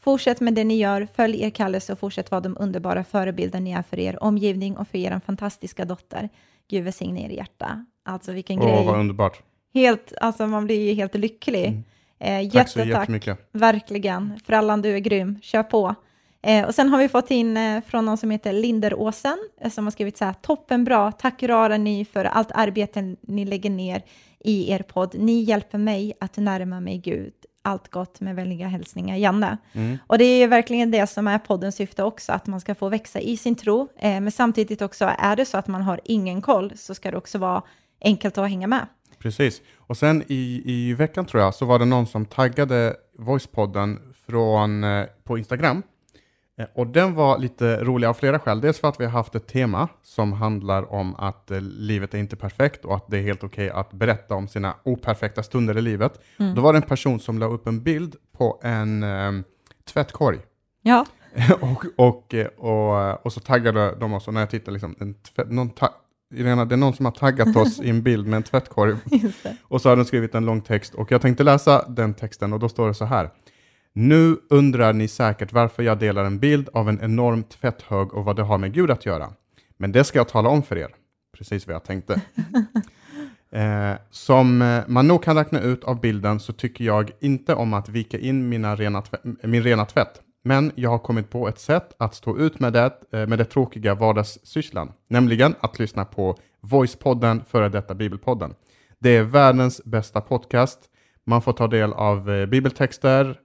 Fortsätt 0.00 0.40
med 0.40 0.54
det 0.54 0.64
ni 0.64 0.76
gör, 0.76 1.08
följ 1.16 1.42
er 1.42 1.50
kallelse 1.50 1.92
och 1.92 1.98
fortsätt 1.98 2.30
vara 2.30 2.40
de 2.40 2.56
underbara 2.60 3.04
förebilder 3.04 3.60
ni 3.60 3.72
är 3.72 3.82
för 3.82 3.98
er 3.98 4.22
omgivning 4.22 4.76
och 4.76 4.88
för 4.88 4.98
er 4.98 5.20
fantastiska 5.26 5.84
dotter. 5.84 6.28
Gud 6.70 6.84
välsigne 6.84 7.24
er 7.24 7.28
hjärta. 7.28 7.86
Alltså 8.04 8.32
vilken 8.32 8.58
Åh, 8.58 8.66
grej. 8.66 8.86
vad 8.86 9.00
underbart. 9.00 9.42
Helt, 9.74 10.12
alltså 10.20 10.46
man 10.46 10.64
blir 10.64 10.88
ju 10.88 10.94
helt 10.94 11.14
lycklig. 11.14 11.84
Mm. 12.18 12.44
Eh, 12.46 12.50
Tack 12.50 12.68
så 12.68 12.80
jättemycket. 12.80 13.48
Verkligen. 13.52 14.40
Frallan, 14.46 14.82
du 14.82 14.94
är 14.94 14.98
grym. 14.98 15.38
Kör 15.42 15.62
på. 15.62 15.94
Eh, 16.42 16.66
och 16.66 16.74
sen 16.74 16.88
har 16.88 16.98
vi 16.98 17.08
fått 17.08 17.30
in 17.30 17.56
eh, 17.56 17.82
från 17.86 18.04
någon 18.04 18.16
som 18.16 18.30
heter 18.30 18.52
Linderåsen, 18.52 19.38
eh, 19.60 19.70
som 19.70 19.84
har 19.86 19.90
skrivit 19.90 20.16
så 20.16 20.24
här, 20.24 20.32
toppenbra, 20.32 21.12
tack 21.12 21.42
rara 21.42 21.76
ni 21.76 22.04
för 22.04 22.24
allt 22.24 22.50
arbete 22.54 23.16
ni 23.20 23.44
lägger 23.44 23.70
ner 23.70 24.02
i 24.40 24.72
er 24.72 24.82
podd. 24.82 25.14
Ni 25.14 25.42
hjälper 25.42 25.78
mig 25.78 26.12
att 26.20 26.36
närma 26.36 26.80
mig 26.80 26.98
Gud. 26.98 27.32
Allt 27.62 27.88
gott 27.90 28.20
med 28.20 28.36
vänliga 28.36 28.68
hälsningar, 28.68 29.16
Janne. 29.16 29.58
Mm. 29.72 29.98
Och 30.06 30.18
det 30.18 30.24
är 30.24 30.48
verkligen 30.48 30.90
det 30.90 31.06
som 31.06 31.28
är 31.28 31.38
poddens 31.38 31.76
syfte 31.76 32.02
också, 32.02 32.32
att 32.32 32.46
man 32.46 32.60
ska 32.60 32.74
få 32.74 32.88
växa 32.88 33.20
i 33.20 33.36
sin 33.36 33.54
tro. 33.54 33.88
Eh, 33.98 34.20
men 34.20 34.32
samtidigt 34.32 34.82
också, 34.82 35.14
är 35.18 35.36
det 35.36 35.44
så 35.44 35.58
att 35.58 35.68
man 35.68 35.82
har 35.82 36.00
ingen 36.04 36.42
koll, 36.42 36.72
så 36.76 36.94
ska 36.94 37.10
det 37.10 37.16
också 37.16 37.38
vara 37.38 37.62
enkelt 38.00 38.38
att 38.38 38.48
hänga 38.48 38.66
med. 38.66 38.86
Precis. 39.18 39.62
Och 39.76 39.96
sen 39.96 40.22
i, 40.26 40.62
i 40.64 40.94
veckan 40.94 41.26
tror 41.26 41.42
jag, 41.42 41.54
så 41.54 41.64
var 41.64 41.78
det 41.78 41.84
någon 41.84 42.06
som 42.06 42.26
taggade 42.26 42.96
Voicepodden 43.18 43.98
från, 44.26 44.84
eh, 44.84 45.06
på 45.24 45.38
Instagram. 45.38 45.82
Eh, 46.58 46.66
och 46.74 46.86
den 46.86 47.14
var 47.14 47.38
lite 47.38 47.84
rolig 47.84 48.06
av 48.06 48.14
flera 48.14 48.38
skäl. 48.38 48.60
Dels 48.60 48.78
för 48.78 48.88
att 48.88 49.00
vi 49.00 49.04
har 49.04 49.12
haft 49.12 49.34
ett 49.34 49.46
tema 49.46 49.88
som 50.02 50.32
handlar 50.32 50.92
om 50.92 51.14
att 51.14 51.50
eh, 51.50 51.60
livet 51.60 52.14
är 52.14 52.18
inte 52.18 52.36
perfekt 52.36 52.84
och 52.84 52.96
att 52.96 53.06
det 53.08 53.18
är 53.18 53.22
helt 53.22 53.44
okej 53.44 53.66
okay 53.70 53.80
att 53.80 53.92
berätta 53.92 54.34
om 54.34 54.48
sina 54.48 54.74
operfekta 54.82 55.42
stunder 55.42 55.78
i 55.78 55.82
livet. 55.82 56.20
Mm. 56.38 56.54
Då 56.54 56.62
var 56.62 56.72
det 56.72 56.78
en 56.78 56.82
person 56.82 57.20
som 57.20 57.38
la 57.38 57.46
upp 57.46 57.66
en 57.66 57.82
bild 57.82 58.16
på 58.38 58.60
en 58.62 59.02
eh, 59.02 59.32
tvättkorg. 59.92 60.38
Ja. 60.82 61.06
och, 61.60 61.84
och, 61.96 62.34
och, 62.56 63.26
och, 63.26 63.32
så 63.32 63.40
taggade 63.40 63.94
de 63.94 64.12
oss, 64.12 64.28
och 64.28 64.34
när 64.34 64.40
jag 64.40 64.50
tittade, 64.50 64.70
liksom, 64.70 64.96
en 65.00 65.14
tvätt, 65.14 65.50
någon 65.50 65.70
Irena, 66.34 66.64
det 66.64 66.74
är 66.74 66.76
någon 66.76 66.94
som 66.94 67.04
har 67.04 67.12
taggat 67.12 67.56
oss 67.56 67.80
i 67.80 67.90
en 67.90 68.02
bild 68.02 68.26
med 68.26 68.36
en 68.36 68.42
tvättkorg. 68.42 68.96
Och 69.62 69.82
så 69.82 69.88
har 69.88 69.96
den 69.96 70.04
skrivit 70.04 70.34
en 70.34 70.44
lång 70.44 70.60
text 70.60 70.94
och 70.94 71.12
jag 71.12 71.22
tänkte 71.22 71.44
läsa 71.44 71.88
den 71.88 72.14
texten 72.14 72.52
och 72.52 72.58
då 72.58 72.68
står 72.68 72.88
det 72.88 72.94
så 72.94 73.04
här. 73.04 73.30
Nu 73.98 74.36
undrar 74.50 74.92
ni 74.92 75.08
säkert 75.08 75.52
varför 75.52 75.82
jag 75.82 75.98
delar 75.98 76.24
en 76.24 76.38
bild 76.38 76.68
av 76.72 76.88
en 76.88 77.00
enorm 77.02 77.42
tvätthög 77.42 78.14
och 78.14 78.24
vad 78.24 78.36
det 78.36 78.42
har 78.42 78.58
med 78.58 78.72
Gud 78.72 78.90
att 78.90 79.06
göra. 79.06 79.32
Men 79.76 79.92
det 79.92 80.04
ska 80.04 80.18
jag 80.18 80.28
tala 80.28 80.48
om 80.48 80.62
för 80.62 80.78
er. 80.78 80.94
Precis 81.38 81.66
vad 81.66 81.74
jag 81.74 81.84
tänkte. 81.84 82.14
eh, 83.50 83.92
som 84.10 84.62
eh, 84.62 84.84
man 84.86 85.08
nog 85.08 85.22
kan 85.22 85.36
räkna 85.36 85.60
ut 85.60 85.84
av 85.84 86.00
bilden 86.00 86.40
så 86.40 86.52
tycker 86.52 86.84
jag 86.84 87.10
inte 87.20 87.54
om 87.54 87.74
att 87.74 87.88
vika 87.88 88.18
in 88.18 88.48
mina 88.48 88.76
rena 88.76 89.02
min 89.42 89.62
rena 89.62 89.84
tvätt. 89.84 90.20
Men 90.44 90.72
jag 90.74 90.90
har 90.90 90.98
kommit 90.98 91.30
på 91.30 91.48
ett 91.48 91.58
sätt 91.58 91.94
att 91.98 92.14
stå 92.14 92.38
ut 92.38 92.60
med 92.60 92.72
det, 92.72 92.92
eh, 93.12 93.26
med 93.26 93.38
det 93.38 93.44
tråkiga 93.44 93.94
vardagssysslan, 93.94 94.92
nämligen 95.08 95.54
att 95.60 95.78
lyssna 95.78 96.04
på 96.04 96.38
Voicepodden, 96.60 97.44
före 97.44 97.68
detta 97.68 97.94
Bibelpodden. 97.94 98.54
Det 98.98 99.16
är 99.16 99.22
världens 99.22 99.84
bästa 99.84 100.20
podcast. 100.20 100.78
Man 101.24 101.42
får 101.42 101.52
ta 101.52 101.66
del 101.66 101.92
av 101.92 102.30
eh, 102.30 102.46
bibeltexter, 102.46 103.40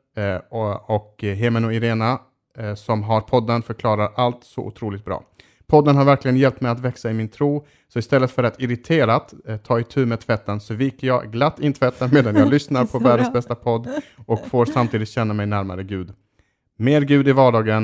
och, 0.50 0.90
och 0.90 1.24
Hemen 1.24 1.66
och 1.66 1.74
Irena 1.74 2.20
eh, 2.58 2.76
som 2.76 3.04
har 3.04 3.22
podden 3.22 3.62
förklarar 3.62 4.12
allt 4.16 4.44
så 4.44 4.62
otroligt 4.62 5.06
bra. 5.06 5.24
Podden 5.68 5.96
har 5.96 6.06
verkligen 6.06 6.38
hjälpt 6.38 6.62
mig 6.62 6.72
att 6.72 6.80
växa 6.80 7.12
i 7.12 7.14
min 7.14 7.30
tro, 7.30 7.66
så 7.88 8.00
istället 8.00 8.32
för 8.32 8.44
att 8.44 8.62
irriterat 8.62 9.34
eh, 9.48 9.58
ta 9.58 9.80
itu 9.80 10.06
med 10.06 10.20
tvätten 10.20 10.60
så 10.60 10.74
viker 10.74 11.08
jag 11.08 11.32
glatt 11.32 11.60
in 11.60 11.74
tvätten 11.74 12.10
medan 12.14 12.36
jag 12.36 12.50
lyssnar 12.52 12.86
på 12.86 13.00
världens 13.00 13.34
bästa 13.34 13.56
podd 13.56 13.90
och 14.26 14.48
får 14.48 14.66
samtidigt 14.66 15.10
känna 15.10 15.34
mig 15.34 15.46
närmare 15.46 15.84
Gud. 15.84 16.14
Mer 16.78 17.02
Gud 17.02 17.28
i 17.28 17.32
vardagen 17.32 17.84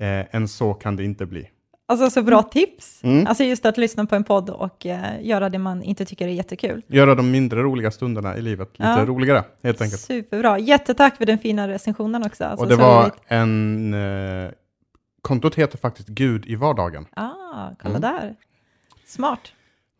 eh, 0.00 0.34
än 0.36 0.48
så 0.48 0.74
kan 0.74 0.96
det 0.96 1.04
inte 1.04 1.26
bli. 1.26 1.50
Alltså 1.90 2.10
så 2.10 2.22
bra 2.22 2.42
tips. 2.42 3.00
Mm. 3.04 3.26
Alltså 3.26 3.44
just 3.44 3.66
att 3.66 3.78
lyssna 3.78 4.06
på 4.06 4.16
en 4.16 4.24
podd 4.24 4.50
och 4.50 4.86
uh, 4.86 5.26
göra 5.26 5.48
det 5.48 5.58
man 5.58 5.82
inte 5.82 6.04
tycker 6.04 6.28
är 6.28 6.32
jättekul. 6.32 6.82
Göra 6.86 7.14
de 7.14 7.30
mindre 7.30 7.62
roliga 7.62 7.90
stunderna 7.90 8.36
i 8.36 8.42
livet 8.42 8.68
lite 8.72 8.90
ja. 8.90 9.04
roligare, 9.04 9.44
helt 9.62 9.80
enkelt. 9.80 10.00
Superbra. 10.00 10.58
Jättetack 10.58 11.16
för 11.16 11.26
den 11.26 11.38
fina 11.38 11.68
recensionen 11.68 12.26
också. 12.26 12.44
Alltså, 12.44 12.64
och 12.64 12.68
det 12.68 12.76
var 12.76 13.02
roligt. 13.02 13.14
en... 13.26 13.94
Uh, 13.94 14.50
kontot 15.22 15.54
heter 15.54 15.78
faktiskt 15.78 16.08
Gud 16.08 16.46
i 16.46 16.54
vardagen. 16.54 17.06
Ah, 17.16 17.70
kolla 17.82 17.96
mm. 17.96 18.00
där. 18.00 18.34
Smart. 19.06 19.40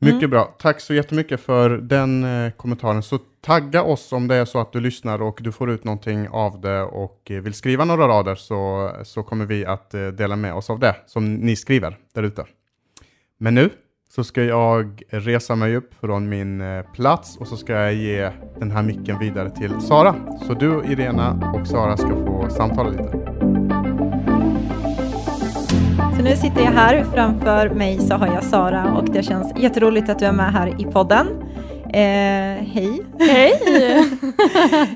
Mycket 0.00 0.19
mm. 0.19 0.31
bra. 0.31 0.55
Tack 0.59 0.81
så 0.81 0.95
jättemycket 0.95 1.40
för 1.40 1.71
den 1.71 2.25
eh, 2.25 2.52
kommentaren. 2.52 3.02
Så 3.02 3.19
tagga 3.40 3.83
oss 3.83 4.12
om 4.12 4.28
det 4.28 4.35
är 4.35 4.45
så 4.45 4.61
att 4.61 4.73
du 4.73 4.81
lyssnar 4.81 5.23
och 5.23 5.38
du 5.43 5.52
får 5.52 5.71
ut 5.71 5.85
någonting 5.85 6.28
av 6.28 6.61
det 6.61 6.83
och 6.83 7.31
eh, 7.31 7.40
vill 7.40 7.55
skriva 7.55 7.85
några 7.85 8.09
rader 8.09 8.35
så, 8.35 8.93
så 9.02 9.23
kommer 9.23 9.45
vi 9.45 9.67
att 9.67 9.95
eh, 9.95 10.07
dela 10.07 10.37
med 10.37 10.55
oss 10.55 10.71
av 10.71 10.78
det 10.78 10.97
som 11.07 11.35
ni 11.35 11.57
skriver 11.57 11.99
där 12.14 12.23
ute. 12.23 12.45
Men 13.38 13.55
nu 13.55 13.71
så 14.11 14.25
ska 14.25 14.45
jag 14.45 15.02
resa 15.09 15.57
mig 15.57 15.76
upp 15.76 15.95
från 16.00 16.28
min 16.28 16.62
plats 16.95 17.37
och 17.37 17.49
så 17.49 17.57
ska 17.57 17.73
jag 17.73 17.95
ge 17.95 18.31
den 18.59 18.71
här 18.71 18.83
micken 18.83 19.19
vidare 19.19 19.50
till 19.50 19.81
Sara. 19.81 20.14
Så 20.47 20.55
du, 20.55 20.85
Irena 20.85 21.52
och 21.55 21.67
Sara 21.67 21.97
ska 21.97 22.09
få 22.09 22.49
samtala 22.50 22.90
lite. 22.90 23.27
Så 26.19 26.25
nu 26.25 26.37
sitter 26.37 26.61
jag 26.61 26.73
här, 26.73 27.05
framför 27.15 27.71
mig 27.71 27.99
så 28.01 28.15
har 28.15 28.27
jag 28.27 28.45
Sara 28.45 28.95
och 28.95 29.05
det 29.05 29.23
känns 29.23 29.53
jätteroligt 29.59 30.09
att 30.09 30.19
du 30.19 30.25
är 30.25 30.33
med 30.33 30.53
här 30.53 30.81
i 30.81 30.85
podden. 30.85 31.27
Eh, 31.85 32.65
hej! 32.67 33.03
Hej! 33.19 33.53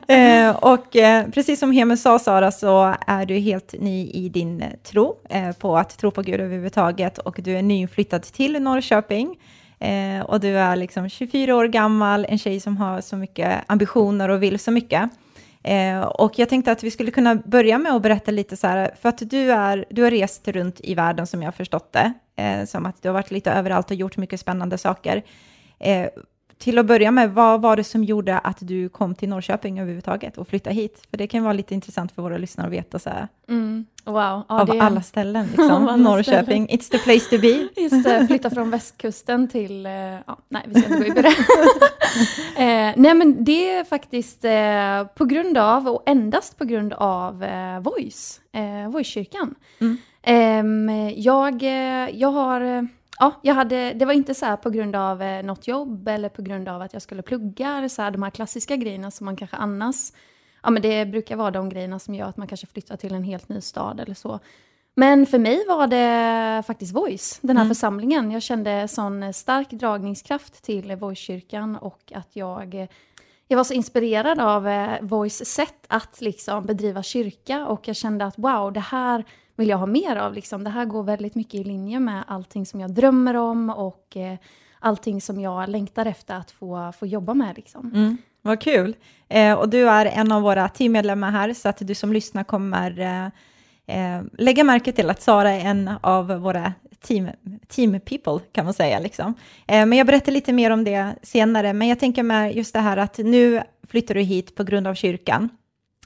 eh, 0.47 0.57
och 0.57 0.97
eh, 0.97 1.29
precis 1.29 1.61
som 1.61 1.73
Heme 1.73 1.97
sa 1.97 2.19
Sara 2.19 2.51
så 2.51 2.95
är 3.07 3.27
du 3.27 3.35
helt 3.35 3.75
ny 3.81 4.11
i 4.11 4.29
din 4.29 4.65
tro, 4.83 5.17
eh, 5.31 5.53
på 5.53 5.79
att 5.79 5.99
tro 5.99 6.11
på 6.11 6.23
Gud 6.23 6.41
överhuvudtaget 6.41 7.19
och 7.19 7.41
du 7.43 7.57
är 7.57 7.63
nyinflyttad 7.63 8.23
till 8.23 8.63
Norrköping. 8.63 9.37
Eh, 9.79 10.21
och 10.25 10.41
du 10.41 10.59
är 10.59 10.77
liksom 10.77 11.09
24 11.09 11.57
år 11.57 11.65
gammal, 11.65 12.27
en 12.29 12.39
tjej 12.39 12.61
som 12.61 12.77
har 12.77 13.01
så 13.01 13.17
mycket 13.17 13.65
ambitioner 13.67 14.29
och 14.29 14.43
vill 14.43 14.59
så 14.59 14.71
mycket. 14.71 15.11
Eh, 15.65 16.01
och 16.01 16.39
jag 16.39 16.49
tänkte 16.49 16.73
att 16.73 16.83
vi 16.83 16.91
skulle 16.91 17.11
kunna 17.11 17.35
börja 17.35 17.79
med 17.79 17.93
att 17.93 18.03
berätta 18.03 18.31
lite 18.31 18.57
så 18.57 18.67
här, 18.67 18.95
för 19.01 19.09
att 19.09 19.31
du, 19.31 19.53
är, 19.53 19.85
du 19.91 20.03
har 20.03 20.11
rest 20.11 20.49
runt 20.49 20.81
i 20.81 20.95
världen 20.95 21.27
som 21.27 21.43
jag 21.43 21.47
har 21.47 21.53
förstått 21.53 21.93
det, 21.93 22.13
eh, 22.37 22.65
som 22.65 22.87
att 22.87 23.03
du 23.03 23.09
har 23.09 23.13
varit 23.13 23.31
lite 23.31 23.51
överallt 23.51 23.91
och 23.91 23.97
gjort 23.97 24.17
mycket 24.17 24.41
spännande 24.41 24.79
saker. 24.79 25.23
Eh, 25.79 26.09
till 26.63 26.79
att 26.79 26.87
börja 26.87 27.11
med, 27.11 27.35
vad 27.35 27.61
var 27.61 27.77
det 27.77 27.85
som 27.85 28.05
gjorde 28.05 28.39
att 28.39 28.59
du 28.61 28.89
kom 28.89 29.15
till 29.15 29.29
Norrköping 29.29 29.81
överhuvudtaget 29.81 30.39
och 30.39 30.49
flyttade 30.49 30.77
hit? 30.77 31.03
För 31.11 31.17
det 31.17 31.27
kan 31.27 31.43
vara 31.43 31.53
lite 31.53 31.75
intressant 31.75 32.13
för 32.13 32.23
våra 32.23 32.39
lyssnare 32.39 32.67
att 32.67 32.73
veta 32.73 32.99
så 32.99 33.11
här. 33.11 33.29
Mm. 33.49 33.87
Wow. 34.05 34.15
Ja, 34.15 34.45
av 34.49 34.67
det... 34.67 34.81
alla 34.81 35.03
ställen, 35.03 35.47
liksom. 35.47 35.71
alla 35.71 35.97
Norrköping, 35.97 36.67
ställen. 36.67 36.81
it's 36.81 36.91
the 36.91 36.99
place 36.99 37.37
to 37.37 37.43
be. 37.43 37.69
Just 37.83 38.05
det, 38.05 38.27
flytta 38.27 38.51
från 38.51 38.71
västkusten 38.71 39.49
till, 39.49 39.87
uh, 39.87 39.93
ja, 39.93 40.39
nej 40.49 40.63
vi 40.67 40.81
ska 40.81 40.95
inte 40.95 40.99
gå 40.99 41.05
in 41.05 41.15
på 41.15 41.23
det. 41.23 41.35
nej 42.97 43.15
men 43.15 43.45
det 43.45 43.71
är 43.71 43.85
faktiskt 43.85 44.45
uh, 44.45 45.15
på 45.15 45.25
grund 45.25 45.59
av, 45.59 45.89
och 45.89 46.03
endast 46.07 46.59
på 46.59 46.65
grund 46.65 46.93
av 46.93 47.43
uh, 47.43 47.81
Voice, 47.81 48.41
Voice-kyrkan. 48.93 49.55
Mm. 49.81 49.99
Um, 50.87 51.11
jag, 51.17 51.63
jag 52.13 52.33
har 52.33 52.89
ja, 53.19 53.41
jag 53.43 53.55
hade, 53.55 53.93
det 53.93 54.05
var 54.05 54.13
inte 54.13 54.35
så 54.35 54.57
på 54.57 54.71
grund 54.71 54.97
av 54.97 55.23
eh, 55.23 55.43
något 55.43 55.69
jobb 55.69 56.09
eller 56.09 56.29
på 56.29 56.43
grund 56.43 56.69
av 56.69 56.83
att 56.83 56.93
jag 56.93 57.03
skulle 57.03 57.23
plugga, 57.23 57.89
så 57.89 58.03
här, 58.03 58.11
de 58.11 58.23
här 58.23 58.31
klassiska 58.31 58.77
grejerna 58.77 59.11
som 59.11 59.25
man 59.25 59.37
kanske 59.37 59.57
annars, 59.57 60.13
ja 60.63 60.71
men 60.71 60.83
det 60.83 61.07
brukar 61.07 61.37
vara 61.37 61.51
de 61.51 61.69
grejerna 61.69 61.99
som 61.99 62.15
gör 62.15 62.27
att 62.27 62.37
man 62.37 62.47
kanske 62.47 62.67
flyttar 62.67 62.97
till 62.97 63.15
en 63.15 63.25
helt 63.25 63.49
ny 63.49 63.61
stad 63.61 64.01
eller 64.01 64.15
så. 64.15 64.41
Men 64.95 65.27
för 65.27 65.39
mig 65.39 65.65
var 65.69 65.87
det 65.87 66.63
faktiskt 66.67 66.95
Voice, 66.95 67.39
den 67.43 67.57
här 67.57 67.65
mm. 67.65 67.75
församlingen. 67.75 68.31
Jag 68.31 68.43
kände 68.43 68.89
sån 68.89 69.33
stark 69.33 69.71
dragningskraft 69.71 70.65
till 70.65 70.97
Voice-kyrkan 70.97 71.77
och 71.77 72.13
att 72.15 72.37
jag, 72.37 72.89
jag 73.49 73.57
var 73.57 73.65
så 73.65 73.75
inspirerad 73.75 74.41
av 74.41 74.69
eh, 74.69 75.01
Voice 75.01 75.45
sätt 75.45 75.87
att 75.89 76.21
liksom 76.21 76.67
bedriva 76.67 77.03
kyrka 77.03 77.67
och 77.67 77.89
jag 77.89 77.97
kände 77.97 78.25
att 78.25 78.39
wow, 78.39 78.73
det 78.73 78.81
här 78.81 79.25
vill 79.57 79.69
jag 79.69 79.79
ha 79.79 79.87
mer 79.87 80.17
av. 80.17 80.35
Liksom. 80.35 80.65
Det 80.65 80.71
här 80.71 80.85
går 80.85 81.03
väldigt 81.03 81.35
mycket 81.35 81.55
i 81.55 81.65
linje 81.65 82.01
med 82.01 82.25
allting 82.27 82.67
som 82.67 82.81
jag 82.81 82.91
drömmer 82.91 83.37
om 83.37 83.71
och 83.71 84.17
eh, 84.17 84.39
allting 84.79 85.21
som 85.21 85.41
jag 85.41 85.69
längtar 85.69 86.07
efter 86.07 86.35
att 86.35 86.51
få, 86.51 86.93
få 86.99 87.07
jobba 87.07 87.35
med. 87.35 87.57
Liksom. 87.57 87.91
Mm, 87.95 88.17
vad 88.43 88.61
kul! 88.61 88.97
Eh, 89.29 89.55
och 89.55 89.69
du 89.69 89.89
är 89.89 90.07
en 90.07 90.33
av 90.33 90.43
våra 90.43 90.69
teammedlemmar 90.69 91.31
här, 91.31 91.55
så 91.55 91.69
att 91.69 91.79
du 91.87 91.95
som 91.95 92.13
lyssnar 92.13 92.45
kommer 92.45 93.01
eh, 93.01 93.27
eh, 93.87 94.23
lägga 94.39 94.65
märke 94.65 94.93
till 94.93 95.11
att 95.11 95.23
Sara 95.23 95.51
är 95.51 95.61
en 95.61 95.91
av 96.01 96.27
våra 96.27 96.73
team, 97.03 97.29
team 97.69 98.01
people, 98.01 98.39
kan 98.53 98.65
man 98.65 98.75
säga. 98.75 98.99
Liksom. 98.99 99.35
Eh, 99.67 99.87
men 99.87 99.99
jag 99.99 100.07
berättar 100.07 100.33
lite 100.33 100.53
mer 100.53 100.71
om 100.71 100.85
det 100.85 101.15
senare, 101.23 101.73
men 101.73 101.89
jag 101.89 101.99
tänker 102.01 102.23
med 102.23 102.57
just 102.57 102.73
det 102.73 102.81
här 102.81 102.97
att 102.97 103.19
nu 103.19 103.63
flyttar 103.89 104.15
du 104.15 104.21
hit 104.21 104.55
på 104.55 104.65
grund 104.65 104.87
av 104.87 104.95
kyrkan. 104.95 105.49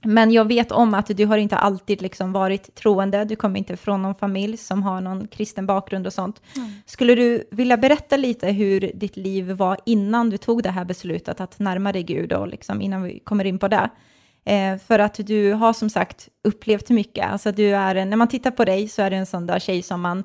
Men 0.02 0.30
jag 0.30 0.44
vet 0.44 0.72
om 0.72 0.94
att 0.94 1.06
du 1.16 1.26
har 1.26 1.38
inte 1.38 1.56
alltid 1.56 2.02
liksom 2.02 2.32
varit 2.32 2.74
troende, 2.74 3.24
du 3.24 3.36
kommer 3.36 3.58
inte 3.58 3.76
från 3.76 4.02
någon 4.02 4.14
familj 4.14 4.56
som 4.56 4.82
har 4.82 5.00
någon 5.00 5.28
kristen 5.28 5.66
bakgrund 5.66 6.06
och 6.06 6.12
sånt. 6.12 6.42
Mm. 6.56 6.72
Skulle 6.86 7.14
du 7.14 7.48
vilja 7.50 7.76
berätta 7.76 8.16
lite 8.16 8.48
hur 8.48 8.92
ditt 8.94 9.16
liv 9.16 9.50
var 9.50 9.78
innan 9.86 10.30
du 10.30 10.36
tog 10.36 10.62
det 10.62 10.70
här 10.70 10.84
beslutet 10.84 11.40
att 11.40 11.58
närma 11.58 11.92
dig 11.92 12.02
Gud 12.02 12.32
och 12.32 12.48
liksom 12.48 12.82
innan 12.82 13.02
vi 13.02 13.18
kommer 13.18 13.44
in 13.44 13.58
på 13.58 13.68
det? 13.68 13.90
Eh, 14.44 14.78
för 14.78 14.98
att 14.98 15.14
du 15.26 15.52
har 15.52 15.72
som 15.72 15.90
sagt 15.90 16.28
upplevt 16.44 16.90
mycket. 16.90 17.26
Alltså 17.26 17.52
du 17.52 17.74
är, 17.74 18.04
när 18.04 18.16
man 18.16 18.28
tittar 18.28 18.50
på 18.50 18.64
dig 18.64 18.88
så 18.88 19.02
är 19.02 19.10
det 19.10 19.16
en 19.16 19.26
sån 19.26 19.46
där 19.46 19.58
tjej 19.58 19.82
som 19.82 20.00
man, 20.00 20.24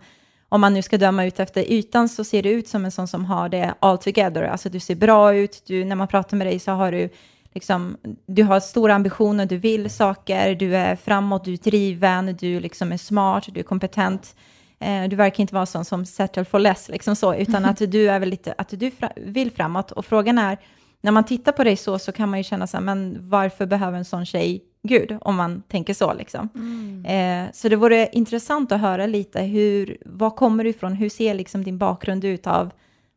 om 0.49 0.61
man 0.61 0.73
nu 0.73 0.81
ska 0.81 0.97
döma 0.97 1.25
ut 1.25 1.39
efter 1.39 1.71
ytan, 1.71 2.09
så 2.09 2.23
ser 2.23 2.43
du 2.43 2.49
ut 2.49 2.67
som 2.67 2.85
en 2.85 2.91
sån 2.91 3.07
som 3.07 3.25
har 3.25 3.49
det 3.49 3.73
all 3.79 3.97
together. 3.97 4.43
Alltså 4.43 4.69
du 4.69 4.79
ser 4.79 4.95
bra 4.95 5.35
ut, 5.35 5.63
du, 5.65 5.85
när 5.85 5.95
man 5.95 6.07
pratar 6.07 6.37
med 6.37 6.47
dig 6.47 6.59
så 6.59 6.71
har 6.71 6.91
du 6.91 7.09
liksom, 7.53 7.97
du 8.25 8.43
har 8.43 8.59
stora 8.59 8.93
ambitioner, 8.95 9.45
du 9.45 9.57
vill 9.57 9.89
saker, 9.89 10.55
du 10.55 10.75
är 10.75 10.95
framåt, 10.95 11.45
du 11.45 11.53
är 11.53 11.57
driven, 11.57 12.35
du 12.39 12.59
liksom 12.59 12.91
är 12.91 12.97
smart, 12.97 13.45
du 13.47 13.59
är 13.59 13.63
kompetent. 13.63 14.35
Eh, 14.79 15.03
du 15.03 15.15
verkar 15.15 15.41
inte 15.41 15.53
vara 15.53 15.65
sån 15.65 15.85
som 15.85 16.05
settle 16.05 16.45
for 16.45 16.59
less, 16.59 16.89
liksom 16.89 17.15
så, 17.15 17.35
utan 17.35 17.65
att 17.65 17.77
du 17.77 18.09
är 18.09 18.19
väl 18.19 18.29
lite, 18.29 18.53
att 18.57 18.69
du 18.69 18.91
fra, 18.91 19.11
vill 19.15 19.51
framåt. 19.51 19.91
Och 19.91 20.05
frågan 20.05 20.37
är, 20.37 20.57
när 21.01 21.11
man 21.11 21.23
tittar 21.23 21.51
på 21.51 21.63
dig 21.63 21.77
så, 21.77 21.99
så 21.99 22.11
kan 22.11 22.29
man 22.29 22.39
ju 22.39 22.43
känna 22.43 22.67
så 22.67 22.77
här, 22.77 22.83
men 22.83 23.17
varför 23.29 23.65
behöver 23.65 23.97
en 23.97 24.05
sån 24.05 24.25
tjej 24.25 24.63
Gud, 24.83 25.17
om 25.21 25.35
man 25.35 25.61
tänker 25.61 25.93
så. 25.93 26.13
Liksom. 26.13 26.49
Mm. 26.55 27.05
Eh, 27.05 27.51
så 27.53 27.69
det 27.69 27.75
vore 27.75 28.09
intressant 28.11 28.71
att 28.71 28.81
höra 28.81 29.05
lite, 29.05 29.41
hur, 29.41 29.97
var 30.05 30.29
kommer 30.29 30.63
du 30.63 30.69
ifrån? 30.69 30.93
Hur 30.93 31.09
ser 31.09 31.33
liksom 31.33 31.63
din 31.63 31.77
bakgrund 31.77 32.25
ut 32.25 32.47
av, 32.47 32.71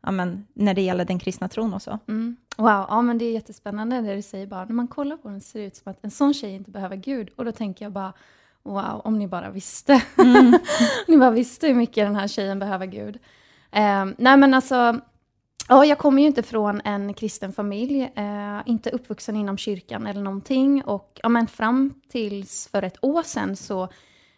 ja, 0.05 0.11
men, 0.11 0.47
när 0.53 0.73
det 0.73 0.81
gäller 0.81 1.05
den 1.05 1.19
kristna 1.19 1.47
tron 1.47 1.73
och 1.73 1.81
så? 1.81 1.99
Mm. 2.07 2.35
Wow, 2.57 2.85
ja 2.89 3.01
men 3.01 3.17
det 3.17 3.25
är 3.25 3.31
jättespännande 3.31 4.01
det 4.01 4.15
du 4.15 4.21
säger 4.21 4.47
bara. 4.47 4.65
När 4.65 4.73
man 4.73 4.87
kollar 4.87 5.17
på 5.17 5.29
den 5.29 5.41
ser 5.41 5.59
det 5.59 5.65
ut 5.65 5.75
som 5.75 5.91
att 5.91 6.03
en 6.03 6.11
sån 6.11 6.33
tjej 6.33 6.51
inte 6.51 6.71
behöver 6.71 6.95
Gud. 6.95 7.29
Och 7.35 7.45
då 7.45 7.51
tänker 7.51 7.85
jag 7.85 7.91
bara, 7.91 8.13
wow, 8.63 9.01
om 9.03 9.19
ni 9.19 9.27
bara 9.27 9.49
visste. 9.49 10.01
Mm. 10.17 10.53
ni 11.07 11.17
bara 11.17 11.31
visste 11.31 11.67
hur 11.67 11.75
mycket 11.75 12.05
den 12.05 12.15
här 12.15 12.27
tjejen 12.27 12.59
behöver 12.59 12.85
Gud. 12.85 13.19
Eh, 13.71 14.05
nej 14.17 14.37
men 14.37 14.53
alltså, 14.53 15.01
Ja, 15.69 15.85
jag 15.85 15.97
kommer 15.97 16.21
ju 16.21 16.27
inte 16.27 16.43
från 16.43 16.81
en 16.83 17.13
kristen 17.13 17.53
familj, 17.53 18.11
eh, 18.15 18.61
inte 18.65 18.89
uppvuxen 18.89 19.35
inom 19.35 19.57
kyrkan 19.57 20.07
eller 20.07 20.21
någonting. 20.21 20.83
Och 20.83 21.19
ja, 21.23 21.29
men 21.29 21.47
fram 21.47 21.93
tills 22.09 22.67
för 22.71 22.83
ett 22.83 22.97
år 23.01 23.23
sedan 23.23 23.55
så 23.55 23.89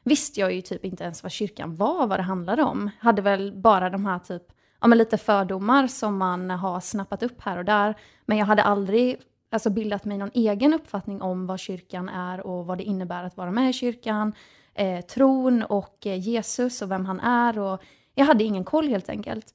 visste 0.04 0.40
jag 0.40 0.54
ju 0.54 0.62
typ 0.62 0.86
inte 0.86 1.04
ens 1.04 1.24
vad 1.24 1.32
kyrkan 1.32 1.76
var, 1.76 2.08
vad 2.08 2.20
det 2.20 2.24
handlade 2.24 2.64
om. 2.64 2.90
Hade 3.00 3.22
väl 3.22 3.54
bara 3.56 3.90
de 3.90 4.06
här 4.06 4.20
typ, 4.20 4.44
ja 4.82 4.88
men 4.88 4.98
lite 4.98 5.18
fördomar 5.18 5.88
som 5.88 6.18
man 6.18 6.50
har 6.50 6.80
snappat 6.80 7.24
upp 7.24 7.42
här 7.42 7.58
och 7.58 7.66
där. 7.66 7.96
Men 8.26 8.38
jag 8.38 8.46
hade 8.46 8.64
aldrig 8.64 9.18
alltså, 9.52 9.70
bildat 9.70 10.06
mig 10.06 10.18
någon 10.18 10.32
egen 10.34 10.74
uppfattning 10.74 11.22
om 11.22 11.48
vad 11.48 11.60
kyrkan 11.60 12.10
är 12.10 12.48
och 12.48 12.66
vad 12.66 12.78
det 12.78 12.84
innebär 12.84 13.24
att 13.24 13.38
vara 13.38 13.52
med 13.52 13.70
i 13.70 13.74
kyrkan. 13.74 14.34
Eh, 14.74 15.02
tron 15.02 15.64
och 15.64 16.08
eh, 16.08 16.20
Jesus 16.20 16.82
och 16.82 16.92
vem 16.92 17.06
han 17.06 17.20
är. 17.20 17.60
Och 17.60 17.82
jag 18.16 18.26
hade 18.26 18.44
ingen 18.44 18.64
koll 18.64 18.88
helt 18.88 19.10
enkelt. 19.10 19.54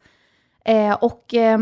Eh, 0.65 0.95
och 0.95 1.35
eh, 1.35 1.59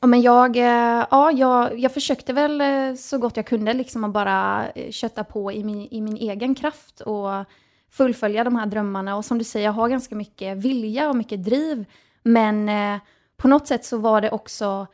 men 0.00 0.22
jag, 0.22 0.56
eh, 0.56 1.06
ja, 1.10 1.32
jag, 1.32 1.78
jag 1.78 1.94
försökte 1.94 2.32
väl 2.32 2.60
eh, 2.60 2.94
så 2.94 3.18
gott 3.18 3.36
jag 3.36 3.46
kunde 3.46 3.72
liksom 3.72 4.04
att 4.04 4.12
bara 4.12 4.68
eh, 4.70 4.90
kötta 4.90 5.24
på 5.24 5.52
i 5.52 5.64
min, 5.64 5.88
i 5.90 6.00
min 6.00 6.16
egen 6.16 6.54
kraft 6.54 7.00
och 7.00 7.30
fullfölja 7.90 8.44
de 8.44 8.56
här 8.56 8.66
drömmarna. 8.66 9.16
Och 9.16 9.24
som 9.24 9.38
du 9.38 9.44
säger, 9.44 9.66
jag 9.66 9.72
har 9.72 9.88
ganska 9.88 10.14
mycket 10.14 10.58
vilja 10.58 11.08
och 11.08 11.16
mycket 11.16 11.44
driv. 11.44 11.84
Men 12.22 12.68
eh, 12.68 13.00
på 13.36 13.48
något 13.48 13.66
sätt 13.66 13.84
så 13.84 13.98
var 13.98 14.20
det 14.20 14.30
också 14.30 14.86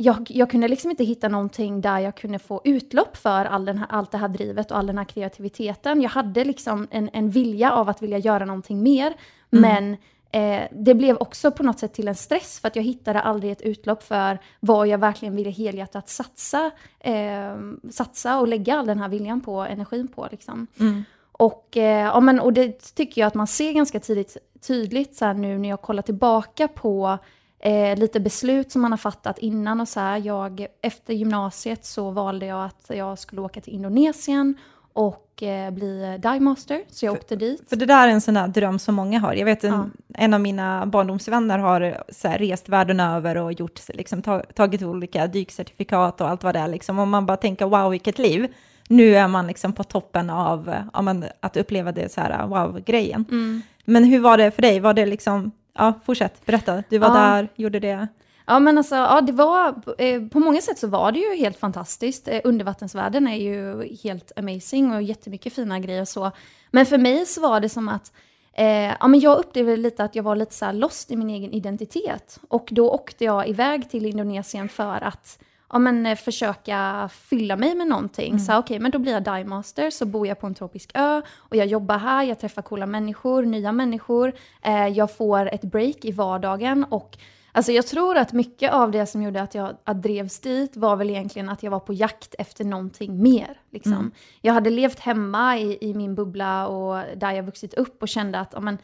jag, 0.00 0.26
jag, 0.30 0.50
kunde 0.50 0.68
liksom 0.68 0.90
inte 0.90 1.04
hitta 1.04 1.28
någonting 1.28 1.80
där 1.80 1.98
jag 1.98 2.16
kunde 2.16 2.38
få 2.38 2.60
utlopp 2.64 3.16
för 3.16 3.44
all 3.44 3.64
den 3.64 3.78
här, 3.78 3.86
allt 3.90 4.10
det 4.10 4.18
här 4.18 4.28
drivet 4.28 4.70
och 4.70 4.78
all 4.78 4.86
den 4.86 4.98
här 4.98 5.04
kreativiteten. 5.04 6.02
Jag 6.02 6.10
hade 6.10 6.44
liksom 6.44 6.88
en, 6.90 7.10
en 7.12 7.30
vilja 7.30 7.72
av 7.72 7.88
att 7.88 8.02
vilja 8.02 8.18
göra 8.18 8.44
någonting 8.44 8.82
mer, 8.82 9.14
mm. 9.50 9.62
men 9.62 9.96
Eh, 10.30 10.62
det 10.72 10.94
blev 10.94 11.16
också 11.16 11.50
på 11.50 11.62
något 11.62 11.78
sätt 11.78 11.94
till 11.94 12.08
en 12.08 12.14
stress 12.14 12.60
för 12.60 12.68
att 12.68 12.76
jag 12.76 12.82
hittade 12.82 13.20
aldrig 13.20 13.52
ett 13.52 13.62
utlopp 13.62 14.02
för 14.02 14.38
vad 14.60 14.88
jag 14.88 14.98
verkligen 14.98 15.36
ville 15.36 15.50
helhjärtat 15.50 16.08
satsa, 16.08 16.70
eh, 17.00 17.56
satsa 17.90 18.40
och 18.40 18.48
lägga 18.48 18.78
all 18.78 18.86
den 18.86 18.98
här 18.98 19.08
viljan 19.08 19.40
på, 19.40 19.60
energin 19.60 20.08
på. 20.08 20.28
Liksom. 20.30 20.66
Mm. 20.80 21.04
Och, 21.32 21.76
eh, 21.76 22.04
ja, 22.04 22.20
men, 22.20 22.40
och 22.40 22.52
det 22.52 22.94
tycker 22.94 23.20
jag 23.20 23.26
att 23.26 23.34
man 23.34 23.46
ser 23.46 23.72
ganska 23.72 24.00
tidigt, 24.00 24.36
tydligt 24.60 25.16
så 25.16 25.32
nu 25.32 25.58
när 25.58 25.68
jag 25.68 25.82
kollar 25.82 26.02
tillbaka 26.02 26.68
på 26.68 27.18
eh, 27.58 27.98
lite 27.98 28.20
beslut 28.20 28.72
som 28.72 28.82
man 28.82 28.92
har 28.92 28.98
fattat 28.98 29.38
innan 29.38 29.80
och 29.80 29.88
så 29.88 30.00
här. 30.00 30.18
Jag, 30.18 30.66
efter 30.82 31.14
gymnasiet 31.14 31.84
så 31.84 32.10
valde 32.10 32.46
jag 32.46 32.64
att 32.64 32.84
jag 32.88 33.18
skulle 33.18 33.40
åka 33.40 33.60
till 33.60 33.74
Indonesien 33.74 34.54
och 34.92 35.42
eh, 35.42 35.70
bli 35.70 36.18
dive 36.22 36.40
master, 36.40 36.82
så 36.88 37.06
jag 37.06 37.12
för, 37.12 37.20
åkte 37.20 37.36
dit. 37.36 37.68
För 37.68 37.76
det 37.76 37.86
där 37.86 38.08
är 38.08 38.12
en 38.12 38.20
sån 38.20 38.34
där 38.34 38.48
dröm 38.48 38.78
som 38.78 38.94
många 38.94 39.20
har. 39.20 39.34
Jag 39.34 39.44
vet 39.44 39.64
en, 39.64 39.72
ja. 39.72 39.86
en 40.14 40.34
av 40.34 40.40
mina 40.40 40.86
barndomsvänner 40.86 41.58
har 41.58 42.04
så 42.08 42.28
här, 42.28 42.38
rest 42.38 42.68
världen 42.68 43.00
över 43.00 43.36
och 43.36 43.52
gjort, 43.52 43.80
liksom, 43.88 44.22
tagit 44.54 44.82
olika 44.82 45.26
dykcertifikat 45.26 46.20
och 46.20 46.28
allt 46.28 46.44
vad 46.44 46.54
det 46.54 46.58
är. 46.58 46.68
Liksom. 46.68 46.98
Och 46.98 47.08
man 47.08 47.26
bara 47.26 47.36
tänker 47.36 47.66
wow, 47.66 47.90
vilket 47.90 48.18
liv. 48.18 48.54
Nu 48.88 49.16
är 49.16 49.28
man 49.28 49.46
liksom 49.46 49.72
på 49.72 49.84
toppen 49.84 50.30
av 50.30 50.74
ja, 50.92 51.02
men, 51.02 51.24
att 51.40 51.56
uppleva 51.56 51.92
det 51.92 52.12
så 52.12 52.20
här 52.20 52.46
wow-grejen. 52.46 53.24
Mm. 53.30 53.62
Men 53.84 54.04
hur 54.04 54.20
var 54.20 54.38
det 54.38 54.50
för 54.50 54.62
dig? 54.62 54.80
Var 54.80 54.94
det 54.94 55.06
liksom, 55.06 55.52
ja, 55.74 55.92
fortsätt, 56.04 56.46
berätta. 56.46 56.82
Du 56.88 56.98
var 56.98 57.08
ja. 57.08 57.14
där, 57.14 57.48
gjorde 57.54 57.80
det. 57.80 58.08
Ja 58.46 58.58
men 58.58 58.78
alltså, 58.78 58.94
ja, 58.94 59.20
det 59.20 59.32
var, 59.32 59.82
eh, 59.98 60.22
på 60.22 60.38
många 60.38 60.60
sätt 60.60 60.78
så 60.78 60.86
var 60.86 61.12
det 61.12 61.18
ju 61.18 61.36
helt 61.36 61.58
fantastiskt. 61.58 62.28
Eh, 62.28 62.40
undervattensvärlden 62.44 63.28
är 63.28 63.36
ju 63.36 63.88
helt 64.02 64.32
amazing 64.36 64.92
och 64.92 65.02
jättemycket 65.02 65.52
fina 65.52 65.78
grejer 65.78 66.00
och 66.00 66.08
så. 66.08 66.30
Men 66.70 66.86
för 66.86 66.98
mig 66.98 67.26
så 67.26 67.40
var 67.40 67.60
det 67.60 67.68
som 67.68 67.88
att 67.88 68.12
Eh, 68.58 68.94
ja, 69.00 69.08
men 69.08 69.20
jag 69.20 69.38
upplevde 69.38 69.76
lite 69.76 70.04
att 70.04 70.14
jag 70.14 70.22
var 70.22 70.36
lite 70.36 70.54
så 70.54 70.72
lost 70.72 71.10
i 71.10 71.16
min 71.16 71.30
egen 71.30 71.52
identitet. 71.52 72.38
Och 72.48 72.68
då 72.70 72.90
åkte 72.90 73.24
jag 73.24 73.48
iväg 73.48 73.90
till 73.90 74.06
Indonesien 74.06 74.68
för 74.68 75.04
att 75.04 75.38
ja, 75.70 75.78
men, 75.78 76.06
eh, 76.06 76.16
försöka 76.16 77.10
fylla 77.12 77.56
mig 77.56 77.74
med 77.74 77.86
någonting. 77.86 78.28
Mm. 78.28 78.38
Så 78.38 78.52
okej, 78.52 78.60
okay, 78.60 78.78
men 78.78 78.90
då 78.90 78.98
blir 78.98 79.12
jag 79.12 79.24
dive 79.24 79.44
master, 79.44 79.90
så 79.90 80.06
bor 80.06 80.26
jag 80.26 80.40
på 80.40 80.46
en 80.46 80.54
tropisk 80.54 80.90
ö 80.94 81.22
och 81.36 81.56
jag 81.56 81.66
jobbar 81.66 81.98
här, 81.98 82.24
jag 82.24 82.38
träffar 82.38 82.62
coola 82.62 82.86
människor, 82.86 83.42
nya 83.42 83.72
människor. 83.72 84.32
Eh, 84.62 84.86
jag 84.86 85.16
får 85.16 85.54
ett 85.54 85.62
break 85.62 86.04
i 86.04 86.12
vardagen 86.12 86.84
och 86.84 87.18
Alltså 87.52 87.72
jag 87.72 87.86
tror 87.86 88.16
att 88.16 88.32
mycket 88.32 88.72
av 88.72 88.90
det 88.90 89.06
som 89.06 89.22
gjorde 89.22 89.42
att 89.42 89.54
jag 89.54 89.76
att 89.84 90.02
drevs 90.02 90.40
dit 90.40 90.76
var 90.76 90.96
väl 90.96 91.10
egentligen 91.10 91.48
att 91.48 91.62
jag 91.62 91.70
var 91.70 91.80
på 91.80 91.92
jakt 91.92 92.34
efter 92.38 92.64
någonting 92.64 93.22
mer. 93.22 93.60
Liksom. 93.70 93.92
Mm. 93.92 94.10
Jag 94.40 94.52
hade 94.52 94.70
levt 94.70 95.00
hemma 95.00 95.58
i, 95.58 95.78
i, 95.80 95.94
min 95.94 96.14
bubbla 96.14 96.66
och 96.68 97.02
där 97.16 97.32
jag 97.32 97.42
vuxit 97.42 97.74
upp 97.74 98.02
och 98.02 98.08
kände 98.08 98.40
att 98.40 98.54
amen, 98.54 98.78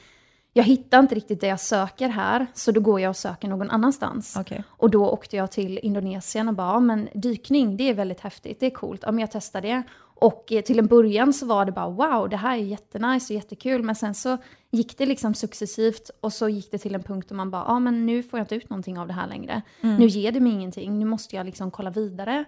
jag 0.57 0.65
hittar 0.65 0.99
inte 0.99 1.15
riktigt 1.15 1.41
det 1.41 1.47
jag 1.47 1.61
söker 1.61 2.09
här, 2.09 2.47
så 2.55 2.73
då 2.73 2.81
går 2.81 3.01
jag 3.01 3.11
och 3.11 3.17
söker 3.17 3.49
någon 3.49 3.71
annanstans. 3.71 4.37
Okay. 4.37 4.63
Och 4.69 4.91
då 4.91 5.11
åkte 5.11 5.37
jag 5.37 5.51
till 5.51 5.79
Indonesien 5.83 6.49
och 6.49 6.55
bara, 6.55 6.73
ja, 6.73 6.81
men 6.81 7.09
dykning, 7.15 7.77
det 7.77 7.91
är 7.91 7.95
väldigt 7.95 8.21
häftigt, 8.21 8.61
det 8.61 8.67
är 8.67 8.71
coolt, 8.71 9.01
ja 9.03 9.13
men 9.13 9.19
jag 9.19 9.31
testar 9.31 9.61
det. 9.61 9.83
Och 10.17 10.53
eh, 10.53 10.63
till 10.63 10.79
en 10.79 10.87
början 10.87 11.33
så 11.33 11.47
var 11.47 11.65
det 11.65 11.73
bara 11.73 11.89
wow, 11.89 12.29
det 12.29 12.37
här 12.37 12.57
är 12.57 12.63
jättenice 12.63 13.33
och 13.33 13.37
jättekul. 13.37 13.83
Men 13.83 13.95
sen 13.95 14.15
så 14.15 14.39
gick 14.71 14.99
det 14.99 15.07
liksom 15.07 15.35
successivt 15.35 16.11
och 16.21 16.33
så 16.33 16.49
gick 16.49 16.71
det 16.71 16.79
till 16.79 16.95
en 16.95 17.03
punkt 17.03 17.29
där 17.29 17.37
man 17.37 17.51
bara, 17.51 17.65
ja 17.67 17.79
men 17.79 18.07
nu 18.07 18.23
får 18.23 18.39
jag 18.39 18.45
inte 18.45 18.55
ut 18.55 18.71
någonting 18.71 18.99
av 18.99 19.07
det 19.07 19.13
här 19.13 19.27
längre. 19.27 19.63
Mm. 19.81 19.97
Nu 19.97 20.07
ger 20.07 20.33
det 20.33 20.41
mig 20.41 20.53
ingenting, 20.53 20.99
nu 20.99 21.05
måste 21.05 21.37
jag 21.37 21.47
liksom 21.47 21.71
kolla 21.71 21.91
vidare. 21.91 22.45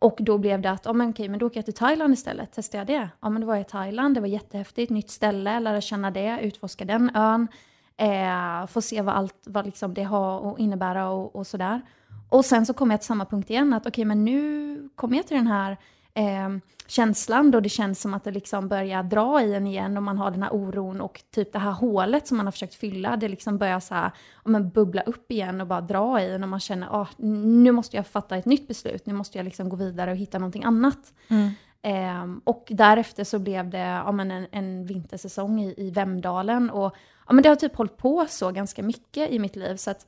Och 0.00 0.18
då 0.20 0.38
blev 0.38 0.60
det 0.60 0.70
att, 0.70 0.84
ja 0.84 0.92
men 0.92 1.10
okej, 1.10 1.28
men 1.28 1.38
då 1.38 1.46
åker 1.46 1.58
jag 1.58 1.64
till 1.64 1.74
Thailand 1.74 2.14
istället. 2.14 2.50
Testar 2.54 2.78
jag 2.78 2.86
det? 2.86 3.08
Ja 3.20 3.28
men 3.28 3.40
då 3.40 3.46
var 3.46 3.54
jag 3.54 3.60
i 3.60 3.70
Thailand, 3.70 4.14
det 4.14 4.20
var 4.20 4.28
jättehäftigt, 4.28 4.90
nytt 4.90 5.10
ställe, 5.10 5.60
lära 5.60 5.80
känna 5.80 6.10
det, 6.10 6.38
utforska 6.42 6.84
den 6.84 7.10
ön. 7.16 7.48
Eh, 7.96 8.66
få 8.66 8.80
se 8.80 9.02
vad 9.02 9.14
allt 9.14 9.34
vad 9.44 9.66
liksom 9.66 9.94
det 9.94 10.02
har 10.02 10.52
att 10.52 10.58
innebära 10.58 11.10
och, 11.10 11.36
och 11.36 11.46
sådär. 11.46 11.80
Och 12.28 12.44
sen 12.44 12.66
så 12.66 12.74
kom 12.74 12.90
jag 12.90 13.00
till 13.00 13.06
samma 13.06 13.24
punkt 13.24 13.50
igen, 13.50 13.72
att 13.72 13.86
okej 13.86 14.04
men 14.04 14.24
nu 14.24 14.88
kommer 14.94 15.16
jag 15.16 15.26
till 15.26 15.36
den 15.36 15.46
här 15.46 15.76
eh, 16.14 16.48
känslan 16.86 17.50
då 17.50 17.60
det 17.60 17.68
känns 17.68 18.00
som 18.00 18.14
att 18.14 18.24
det 18.24 18.30
liksom 18.30 18.68
börjar 18.68 19.02
dra 19.02 19.42
i 19.42 19.54
en 19.54 19.66
igen 19.66 19.96
och 19.96 20.02
man 20.02 20.18
har 20.18 20.30
den 20.30 20.42
här 20.42 20.54
oron 20.54 21.00
och 21.00 21.22
typ 21.30 21.52
det 21.52 21.58
här 21.58 21.70
hålet 21.70 22.26
som 22.26 22.36
man 22.36 22.46
har 22.46 22.52
försökt 22.52 22.74
fylla, 22.74 23.16
det 23.16 23.28
liksom 23.28 23.58
börjar 23.58 23.80
så 23.80 23.94
här, 23.94 24.10
men 24.44 24.70
bubbla 24.70 25.02
upp 25.02 25.30
igen 25.30 25.60
och 25.60 25.66
bara 25.66 25.80
dra 25.80 26.22
i 26.22 26.34
en 26.34 26.42
och 26.42 26.48
man 26.48 26.60
känner 26.60 26.86
att 26.86 26.92
ah, 26.92 27.08
nu 27.24 27.72
måste 27.72 27.96
jag 27.96 28.06
fatta 28.06 28.36
ett 28.36 28.44
nytt 28.44 28.68
beslut, 28.68 29.06
nu 29.06 29.12
måste 29.12 29.38
jag 29.38 29.44
liksom 29.44 29.68
gå 29.68 29.76
vidare 29.76 30.10
och 30.10 30.16
hitta 30.16 30.38
någonting 30.38 30.64
annat. 30.64 31.12
Mm. 31.28 31.50
Eh, 31.82 32.38
och 32.44 32.66
därefter 32.70 33.24
så 33.24 33.38
blev 33.38 33.70
det 33.70 33.78
ja, 33.78 34.12
men 34.12 34.30
en, 34.30 34.46
en 34.50 34.86
vintersäsong 34.86 35.60
i, 35.60 35.74
i 35.76 35.90
Vemdalen 35.90 36.70
och 36.70 36.96
ja, 37.26 37.32
men 37.32 37.42
det 37.42 37.48
har 37.48 37.56
typ 37.56 37.76
hållit 37.76 37.96
på 37.96 38.26
så 38.28 38.50
ganska 38.50 38.82
mycket 38.82 39.30
i 39.30 39.38
mitt 39.38 39.56
liv 39.56 39.76
så 39.76 39.90
att 39.90 40.06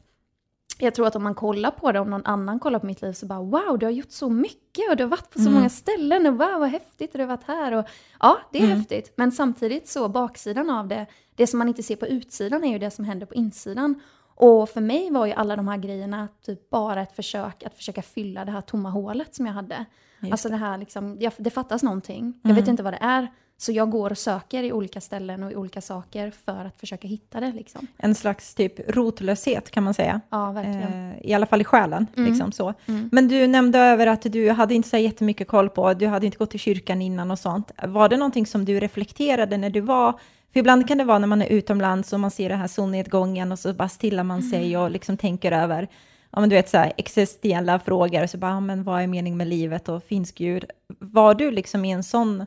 jag 0.87 0.95
tror 0.95 1.07
att 1.07 1.17
om 1.17 1.23
man 1.23 1.35
kollar 1.35 1.71
på 1.71 1.93
det, 1.93 2.01
om 2.01 2.11
någon 2.11 2.27
annan 2.27 2.59
kollar 2.59 2.79
på 2.79 2.87
mitt 2.87 3.03
liv 3.03 3.13
så 3.13 3.27
bara 3.27 3.41
wow, 3.41 3.79
du 3.79 3.87
har 3.87 3.91
gjort 3.91 4.11
så 4.11 4.29
mycket 4.31 4.91
och 4.91 4.97
du 4.97 5.03
har 5.03 5.11
varit 5.11 5.31
på 5.31 5.39
så 5.39 5.49
mm. 5.49 5.55
många 5.55 5.69
ställen 5.69 6.27
och 6.27 6.33
wow, 6.33 6.61
vad 6.61 6.69
häftigt 6.69 7.13
och 7.13 7.19
du 7.19 7.25
har 7.25 7.29
varit 7.29 7.47
här 7.47 7.73
och 7.73 7.85
ja, 8.21 8.39
det 8.53 8.59
är 8.59 8.65
mm. 8.65 8.79
häftigt. 8.79 9.13
Men 9.17 9.33
samtidigt 9.33 9.89
så 9.89 10.09
baksidan 10.09 10.71
av 10.71 10.89
det, 10.89 11.07
det 11.35 11.47
som 11.47 11.59
man 11.59 11.69
inte 11.69 11.83
ser 11.83 11.97
på 11.97 12.07
utsidan 12.07 12.65
är 12.65 12.73
ju 12.73 12.79
det 12.79 12.91
som 12.91 13.05
händer 13.05 13.27
på 13.27 13.35
insidan. 13.35 14.01
Och 14.35 14.69
för 14.69 14.81
mig 14.81 15.11
var 15.11 15.27
ju 15.27 15.33
alla 15.33 15.57
de 15.57 15.69
här 15.69 15.77
grejerna 15.77 16.29
typ 16.47 16.71
bara 16.71 17.03
ett 17.03 17.17
försök 17.17 17.63
att 17.63 17.75
försöka 17.75 18.03
fylla 18.03 18.45
det 18.45 18.51
här 18.51 18.61
tomma 18.61 18.91
hålet 18.91 19.35
som 19.35 19.47
jag 19.47 19.53
hade. 19.53 19.85
Just 20.21 20.33
alltså 20.33 20.49
det 20.49 20.57
här 20.57 20.79
liksom, 20.79 21.19
det 21.39 21.51
fattas 21.51 21.83
någonting. 21.83 22.41
Jag 22.43 22.51
vet 22.51 22.59
mm. 22.59 22.71
inte 22.71 22.83
vad 22.83 22.93
det 22.93 22.99
är. 23.03 23.29
Så 23.61 23.73
jag 23.73 23.91
går 23.91 24.11
och 24.11 24.19
söker 24.19 24.63
i 24.63 24.73
olika 24.73 25.01
ställen 25.01 25.43
och 25.43 25.53
i 25.53 25.57
olika 25.57 25.81
saker 25.81 26.33
för 26.45 26.65
att 26.65 26.81
försöka 26.81 27.09
hitta 27.09 27.41
det. 27.41 27.53
Liksom. 27.53 27.87
En 27.97 28.15
slags 28.15 28.55
typ 28.55 28.97
rotlöshet 28.97 29.71
kan 29.71 29.83
man 29.83 29.95
säga. 29.95 30.21
Ja, 30.31 30.53
verkligen. 30.53 31.11
Eh, 31.11 31.31
I 31.31 31.35
alla 31.35 31.47
fall 31.47 31.61
i 31.61 31.65
själen. 31.65 32.07
Mm. 32.17 32.31
Liksom 32.31 32.53
så. 32.53 32.75
Mm. 32.87 33.09
Men 33.13 33.29
du 33.29 33.47
nämnde 33.47 33.79
över 33.79 34.07
att 34.07 34.23
du 34.23 34.51
hade 34.51 34.75
inte 34.75 34.89
så 34.89 34.97
jättemycket 34.97 35.49
koll 35.49 35.69
på, 35.69 35.95
du 35.95 36.07
hade 36.07 36.27
inte 36.27 36.39
gått 36.39 36.51
till 36.51 36.61
kyrkan 36.61 37.03
innan 37.03 37.31
och 37.31 37.39
sånt. 37.39 37.71
Var 37.83 38.09
det 38.09 38.17
någonting 38.17 38.47
som 38.47 38.65
du 38.65 38.81
reflekterade 38.81 39.57
när 39.57 39.71
du 39.71 39.81
var 39.81 40.19
för 40.53 40.61
ibland 40.61 40.89
kan 40.89 40.99
det 40.99 41.05
vara 41.05 41.19
när 41.19 41.27
man 41.27 41.43
är 41.43 41.47
utomlands 41.47 42.13
och 42.13 42.21
man 42.21 42.31
ser 42.31 42.49
den 42.49 42.59
här 42.59 42.69
solnedgången 42.69 43.53
och 43.53 43.59
så 43.59 43.73
bara 43.73 43.89
stillar 43.89 44.25
man 44.25 44.43
sig 44.43 44.69
mm. 44.69 44.81
och 44.81 44.91
liksom 44.91 45.17
tänker 45.17 45.53
över 45.53 45.89
ja 46.31 46.41
men 46.41 46.49
du 46.49 46.57
vet 46.57 46.69
så 46.69 46.79
här 46.79 46.93
existentiella 46.97 47.79
frågor, 47.79 48.27
så 48.27 48.39
bara, 48.39 48.51
ja, 48.51 48.61
men 48.61 48.83
vad 48.83 49.03
är 49.03 49.07
meningen 49.07 49.37
med 49.37 49.49
livet 49.49 49.89
och 49.89 50.05
finns 50.05 50.33
Gud? 50.33 50.65
Var 50.99 51.35
du 51.35 51.51
liksom 51.51 51.85
i 51.85 51.91
en 51.91 52.03
sån, 52.03 52.47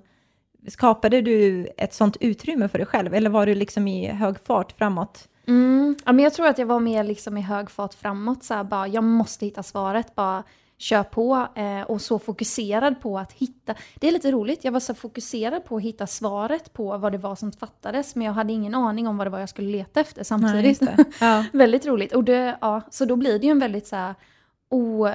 skapade 0.67 1.21
du 1.21 1.67
ett 1.77 1.93
sånt 1.93 2.17
utrymme 2.19 2.67
för 2.67 2.77
dig 2.77 2.87
själv, 2.87 3.13
eller 3.13 3.29
var 3.29 3.45
du 3.45 3.55
liksom 3.55 3.87
i 3.87 4.07
hög 4.07 4.35
fart 4.39 4.71
framåt? 4.71 5.27
Mm. 5.47 5.95
Ja, 6.05 6.11
men 6.11 6.23
jag 6.23 6.33
tror 6.33 6.47
att 6.47 6.57
jag 6.57 6.65
var 6.65 6.79
mer 6.79 7.03
liksom 7.03 7.37
i 7.37 7.41
hög 7.41 7.71
fart 7.71 7.93
framåt, 7.93 8.43
så 8.43 8.53
här, 8.53 8.63
bara, 8.63 8.87
jag 8.87 9.03
måste 9.03 9.45
hitta 9.45 9.63
svaret, 9.63 10.15
bara 10.15 10.43
kör 10.77 11.03
på 11.03 11.47
eh, 11.55 11.81
och 11.81 12.01
så 12.01 12.19
fokuserad 12.19 13.01
på 13.01 13.19
att 13.19 13.31
hitta. 13.31 13.75
Det 13.95 14.07
är 14.07 14.11
lite 14.11 14.31
roligt, 14.31 14.63
jag 14.63 14.71
var 14.71 14.79
så 14.79 14.93
fokuserad 14.93 15.65
på 15.65 15.75
att 15.75 15.83
hitta 15.83 16.07
svaret 16.07 16.73
på 16.73 16.97
vad 16.97 17.11
det 17.11 17.17
var 17.17 17.35
som 17.35 17.51
fattades, 17.51 18.15
men 18.15 18.27
jag 18.27 18.33
hade 18.33 18.53
ingen 18.53 18.75
aning 18.75 19.07
om 19.07 19.17
vad 19.17 19.27
det 19.27 19.31
var 19.31 19.39
jag 19.39 19.49
skulle 19.49 19.71
leta 19.71 19.99
efter 19.99 20.23
samtidigt. 20.23 20.81
Nej, 20.81 20.95
ja. 21.19 21.45
väldigt 21.53 21.85
roligt. 21.85 22.15
Och 22.15 22.23
det, 22.23 22.57
ja, 22.61 22.81
så 22.89 23.05
då 23.05 23.15
blir 23.15 23.39
det 23.39 23.45
ju 23.45 23.51
en 23.51 23.59
väldigt 23.59 23.87
så 23.87 23.95
här, 23.95 24.15
o, 24.69 25.09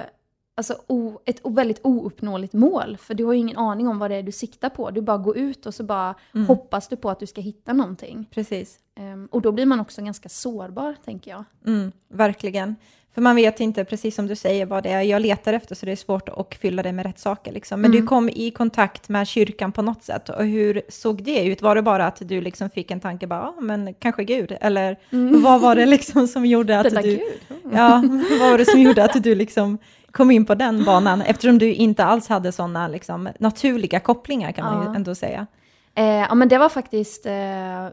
alltså, 0.59 0.77
o, 0.87 1.19
ett 1.25 1.41
väldigt 1.43 1.79
ouppnåeligt 1.83 2.53
mål, 2.53 2.97
för 2.97 3.13
du 3.13 3.25
har 3.25 3.33
ju 3.33 3.39
ingen 3.39 3.57
aning 3.57 3.87
om 3.87 3.99
vad 3.99 4.11
det 4.11 4.15
är 4.15 4.23
du 4.23 4.31
siktar 4.31 4.69
på. 4.69 4.91
Du 4.91 5.01
bara 5.01 5.17
går 5.17 5.37
ut 5.37 5.65
och 5.65 5.73
så 5.73 5.83
bara 5.83 6.15
mm. 6.35 6.47
hoppas 6.47 6.87
du 6.87 6.95
på 6.95 7.09
att 7.09 7.19
du 7.19 7.27
ska 7.27 7.41
hitta 7.41 7.73
någonting. 7.73 8.25
Precis. 8.31 8.79
Um, 8.99 9.25
och 9.31 9.41
då 9.41 9.51
blir 9.51 9.65
man 9.65 9.79
också 9.79 10.01
ganska 10.01 10.29
sårbar, 10.29 10.95
tänker 11.05 11.31
jag. 11.31 11.43
Mm, 11.65 11.91
verkligen. 12.07 12.75
För 13.13 13.21
man 13.21 13.35
vet 13.35 13.59
inte, 13.59 13.85
precis 13.85 14.15
som 14.15 14.27
du 14.27 14.35
säger, 14.35 14.65
vad 14.65 14.83
det 14.83 14.89
är 14.89 15.01
jag 15.01 15.21
letar 15.21 15.53
efter, 15.53 15.75
så 15.75 15.85
det 15.85 15.91
är 15.91 15.95
svårt 15.95 16.29
att 16.29 16.55
fylla 16.55 16.83
det 16.83 16.91
med 16.91 17.05
rätt 17.05 17.19
saker. 17.19 17.51
Liksom. 17.51 17.81
Men 17.81 17.91
mm. 17.91 18.01
du 18.01 18.07
kom 18.07 18.29
i 18.29 18.51
kontakt 18.51 19.09
med 19.09 19.27
kyrkan 19.27 19.71
på 19.71 19.81
något 19.81 20.03
sätt, 20.03 20.29
och 20.29 20.45
hur 20.45 20.81
såg 20.89 21.23
det 21.23 21.45
ut? 21.45 21.61
Var 21.61 21.75
det 21.75 21.81
bara 21.81 22.07
att 22.07 22.21
du 22.21 22.41
liksom 22.41 22.69
fick 22.69 22.91
en 22.91 22.99
tanke, 22.99 23.27
bara, 23.27 23.41
ah, 23.41 23.61
men 23.61 23.93
kanske 23.93 24.23
Gud? 24.23 24.57
Eller 24.61 24.97
mm. 25.11 25.41
vad 25.41 25.61
var 25.61 25.75
det 25.75 25.85
liksom 25.85 26.27
som 26.27 26.45
gjorde 26.45 26.79
att 26.87 27.03
du... 27.03 27.13
Mm. 27.13 27.77
Ja, 27.77 28.03
vad 28.39 28.51
var 28.51 28.57
det 28.57 28.65
som 28.65 28.81
gjorde 28.81 29.03
att 29.03 29.23
du 29.23 29.35
liksom 29.35 29.77
kom 30.11 30.31
in 30.31 30.45
på 30.45 30.55
den 30.55 30.83
banan, 30.83 31.21
eftersom 31.21 31.57
du 31.57 31.73
inte 31.73 32.05
alls 32.05 32.27
hade 32.27 32.51
sådana 32.51 32.87
liksom, 32.87 33.29
naturliga 33.39 33.99
kopplingar, 33.99 34.51
kan 34.51 34.65
man 34.65 34.87
ju 34.87 34.95
ändå 34.95 35.15
säga. 35.15 35.47
Eh, 35.95 36.05
ja 36.05 36.35
men 36.35 36.47
det 36.47 36.57
var 36.57 36.69
faktiskt, 36.69 37.25
eh, 37.25 37.33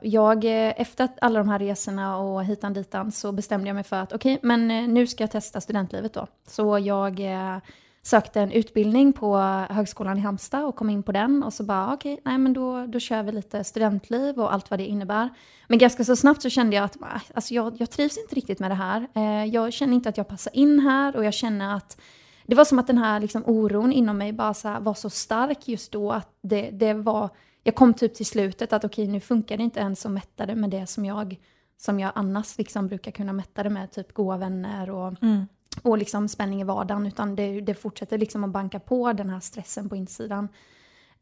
jag, 0.03 0.45
eh, 0.45 0.81
efter 0.81 1.09
alla 1.21 1.39
de 1.39 1.49
här 1.49 1.59
resorna 1.59 2.19
och 2.19 2.45
hitan 2.45 2.73
ditan 2.73 3.13
så 3.13 3.33
bestämde 3.33 3.67
jag 3.67 3.75
mig 3.75 3.85
för 3.85 3.97
att 3.97 4.13
okej, 4.13 4.35
okay, 4.35 4.49
men 4.49 4.71
eh, 4.71 4.89
nu 4.89 5.07
ska 5.07 5.23
jag 5.23 5.31
testa 5.31 5.61
studentlivet 5.61 6.15
då. 6.15 6.27
Så 6.47 6.79
jag 6.79 7.21
eh, 7.21 7.59
sökte 8.07 8.41
en 8.41 8.53
utbildning 8.53 9.13
på 9.13 9.37
Högskolan 9.71 10.19
i 10.19 10.21
Halmstad 10.21 10.65
och 10.65 10.77
kom 10.77 10.91
in 10.91 11.03
på 11.03 11.13
den 11.13 11.43
och 11.43 11.53
så 11.53 11.65
bara 11.65 11.87
ah, 11.87 11.95
okej, 11.95 12.13
okay, 12.13 12.23
nej 12.25 12.39
men 12.39 12.53
då, 12.53 12.87
då 12.87 12.99
kör 12.99 13.23
vi 13.23 13.33
lite 13.33 13.65
studentliv 13.65 14.41
och 14.41 14.53
allt 14.55 14.71
vad 14.71 14.81
det 14.81 14.87
innebär. 14.87 15.31
Men 15.69 15.79
ganska 15.79 16.05
så 16.05 16.17
snabbt 16.17 16.43
så 16.43 16.51
kände 16.51 16.77
jag 16.77 16.85
att 16.85 16.97
ah, 17.01 17.21
alltså 17.35 17.55
jag, 17.55 17.77
jag 17.81 17.91
trivs 17.91 18.19
inte 18.19 18.35
riktigt 18.35 18.59
med 18.59 18.71
det 18.71 18.75
här. 18.75 19.09
Eh, 19.15 19.45
jag 19.45 19.73
känner 19.73 19.95
inte 19.95 20.09
att 20.09 20.17
jag 20.17 20.29
passar 20.29 20.57
in 20.57 20.81
här 20.81 21.17
och 21.17 21.25
jag 21.25 21.35
känner 21.35 21.77
att 21.77 22.01
det 22.47 22.55
var 22.55 22.65
som 22.65 22.79
att 22.79 22.87
den 22.87 22.99
här 22.99 23.21
liksom 23.21 23.43
oron 23.47 23.93
inom 23.93 24.19
mig 24.19 24.33
bara 24.33 24.55
så 24.55 24.77
var 24.81 24.95
så 24.95 25.11
stark 25.11 25.69
just 25.69 25.93
då 25.93 26.13
att 26.13 26.39
det, 26.43 26.71
det 26.71 26.95
var 26.95 27.31
jag 27.63 27.75
kom 27.75 27.95
typ 27.95 28.15
till 28.15 28.27
slutet 28.27 28.73
att 28.73 28.85
okej, 28.85 29.03
okay, 29.03 29.13
nu 29.13 29.21
funkar 29.21 29.57
det 29.57 29.63
inte 29.63 29.81
ens 29.81 30.07
att 30.07 30.13
mätta 30.13 30.47
det 30.47 30.55
med 30.55 30.71
det 30.71 30.87
som 30.87 31.05
jag, 31.05 31.37
som 31.77 32.01
jag 32.01 32.13
annars 32.15 32.59
liksom 32.59 32.89
brukar 32.89 33.11
kunna 33.11 33.33
mätta 33.33 33.63
det 33.63 33.71
med, 33.71 33.91
typ 33.91 34.13
goa 34.13 34.37
vänner 34.37 34.91
och, 34.91 35.23
mm 35.23 35.47
och 35.83 35.99
liksom 35.99 36.29
spänning 36.29 36.61
i 36.61 36.65
vardagen, 36.65 37.07
utan 37.07 37.37
det, 37.37 37.61
det 37.61 37.75
fortsätter 37.75 38.19
liksom 38.19 38.45
att 38.45 38.51
banka 38.51 38.81
på 38.81 39.13
den 39.13 39.31
här 39.31 39.41
stressen 39.41 39.89
på 39.89 39.97
insidan. 39.97 40.49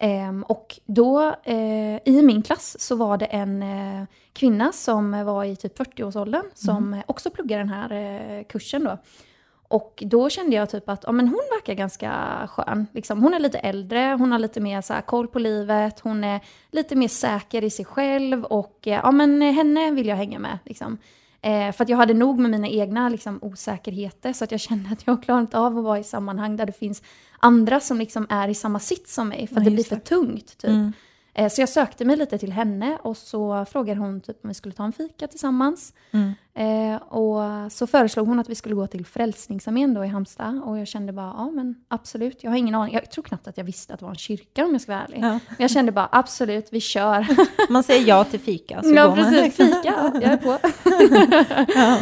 Um, 0.02 0.42
och 0.42 0.80
då, 0.86 1.34
uh, 1.48 1.98
i 2.04 2.22
min 2.22 2.42
klass, 2.42 2.76
så 2.80 2.96
var 2.96 3.16
det 3.16 3.26
en 3.26 3.62
uh, 3.62 4.04
kvinna 4.32 4.72
som 4.72 5.24
var 5.24 5.44
i 5.44 5.56
typ 5.56 5.78
40-årsåldern, 5.78 6.44
som 6.54 6.76
mm. 6.76 7.02
också 7.06 7.30
pluggade 7.30 7.62
den 7.62 7.68
här 7.68 7.92
uh, 8.38 8.44
kursen 8.44 8.84
då. 8.84 8.98
Och 9.68 10.02
då 10.06 10.28
kände 10.28 10.56
jag 10.56 10.70
typ 10.70 10.88
att 10.88 11.04
ja, 11.06 11.12
men 11.12 11.28
hon 11.28 11.40
verkar 11.50 11.74
ganska 11.74 12.12
skön. 12.48 12.86
Liksom, 12.92 13.22
hon 13.22 13.34
är 13.34 13.38
lite 13.38 13.58
äldre, 13.58 14.16
hon 14.18 14.32
har 14.32 14.38
lite 14.38 14.60
mer 14.60 14.80
så 14.80 14.92
här, 14.92 15.00
koll 15.00 15.28
på 15.28 15.38
livet, 15.38 16.00
hon 16.00 16.24
är 16.24 16.40
lite 16.70 16.96
mer 16.96 17.08
säker 17.08 17.64
i 17.64 17.70
sig 17.70 17.84
själv 17.84 18.44
och 18.44 18.78
ja, 18.82 19.10
men 19.10 19.42
henne 19.42 19.90
vill 19.90 20.06
jag 20.06 20.16
hänga 20.16 20.38
med. 20.38 20.58
Liksom. 20.64 20.98
Eh, 21.44 21.72
för 21.72 21.84
att 21.84 21.88
jag 21.88 21.96
hade 21.96 22.14
nog 22.14 22.38
med 22.38 22.50
mina 22.50 22.68
egna 22.68 23.08
liksom, 23.08 23.38
osäkerheter 23.42 24.32
så 24.32 24.44
att 24.44 24.50
jag 24.50 24.60
kände 24.60 24.90
att 24.92 25.06
jag 25.06 25.22
klarar 25.22 25.40
inte 25.40 25.58
av 25.58 25.78
att 25.78 25.84
vara 25.84 25.98
i 25.98 26.04
sammanhang 26.04 26.56
där 26.56 26.66
det 26.66 26.72
finns 26.72 27.02
andra 27.38 27.80
som 27.80 27.98
liksom 27.98 28.26
är 28.30 28.48
i 28.48 28.54
samma 28.54 28.80
sitt 28.80 29.08
som 29.08 29.28
mig 29.28 29.46
för 29.46 29.56
att 29.56 29.64
ja, 29.64 29.70
det 29.70 29.74
blir 29.74 29.84
för 29.84 29.96
tungt. 29.96 30.58
Typ. 30.58 30.70
Mm. 30.70 30.92
Eh, 31.34 31.48
så 31.48 31.60
jag 31.62 31.68
sökte 31.68 32.04
mig 32.04 32.16
lite 32.16 32.38
till 32.38 32.52
henne 32.52 32.98
och 33.02 33.16
så 33.16 33.64
frågade 33.64 34.00
hon 34.00 34.20
typ 34.20 34.44
om 34.44 34.48
vi 34.48 34.54
skulle 34.54 34.74
ta 34.74 34.84
en 34.84 34.92
fika 34.92 35.26
tillsammans. 35.26 35.94
Mm. 36.10 36.32
Eh, 36.54 37.02
och 37.02 37.72
så 37.72 37.86
föreslog 37.86 38.28
hon 38.28 38.38
att 38.38 38.48
vi 38.48 38.54
skulle 38.54 38.74
gå 38.74 38.86
till 38.86 39.06
Frälsningsarmén 39.06 39.94
då 39.94 40.04
i 40.04 40.08
Halmstad. 40.08 40.62
Och 40.64 40.78
jag 40.78 40.88
kände 40.88 41.12
bara, 41.12 41.34
ja 41.36 41.50
men 41.50 41.74
absolut, 41.88 42.44
jag 42.44 42.50
har 42.50 42.58
ingen 42.58 42.74
aning. 42.74 42.94
Jag 42.94 43.10
tror 43.10 43.24
knappt 43.24 43.48
att 43.48 43.56
jag 43.56 43.64
visste 43.64 43.94
att 43.94 44.00
det 44.00 44.04
var 44.04 44.12
en 44.12 44.18
kyrka 44.18 44.64
om 44.64 44.72
jag 44.72 44.80
ska 44.80 44.92
vara 44.92 45.04
ärlig. 45.04 45.18
Ja. 45.18 45.30
Men 45.30 45.56
jag 45.58 45.70
kände 45.70 45.92
bara, 45.92 46.08
absolut, 46.12 46.68
vi 46.70 46.80
kör. 46.80 47.26
Man 47.72 47.82
säger 47.82 48.08
ja 48.08 48.24
till 48.24 48.40
fika. 48.40 48.82
Så 48.82 48.94
ja, 48.94 49.14
precis. 49.14 49.56
Fika, 49.56 50.12
jag 50.14 50.22
är 50.22 50.36
på. 50.36 50.58
ja. 51.74 52.00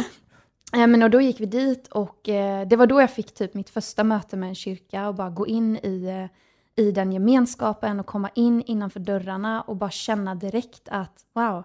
Eh, 0.73 0.87
men 0.87 1.03
och 1.03 1.09
då 1.09 1.21
gick 1.21 1.39
vi 1.39 1.45
dit 1.45 1.87
och 1.87 2.29
eh, 2.29 2.67
det 2.67 2.75
var 2.75 2.87
då 2.87 3.01
jag 3.01 3.11
fick 3.11 3.33
typ 3.33 3.53
mitt 3.53 3.69
första 3.69 4.03
möte 4.03 4.37
med 4.37 4.49
en 4.49 4.55
kyrka 4.55 5.07
och 5.07 5.15
bara 5.15 5.29
gå 5.29 5.47
in 5.47 5.77
i 5.77 6.05
eh, 6.05 6.37
i 6.75 6.91
den 6.91 7.11
gemenskapen 7.11 7.99
och 7.99 8.05
komma 8.05 8.29
in 8.35 8.61
innanför 8.65 8.99
dörrarna 8.99 9.61
och 9.61 9.75
bara 9.75 9.89
känna 9.89 10.35
direkt 10.35 10.89
att 10.89 11.25
wow, 11.33 11.63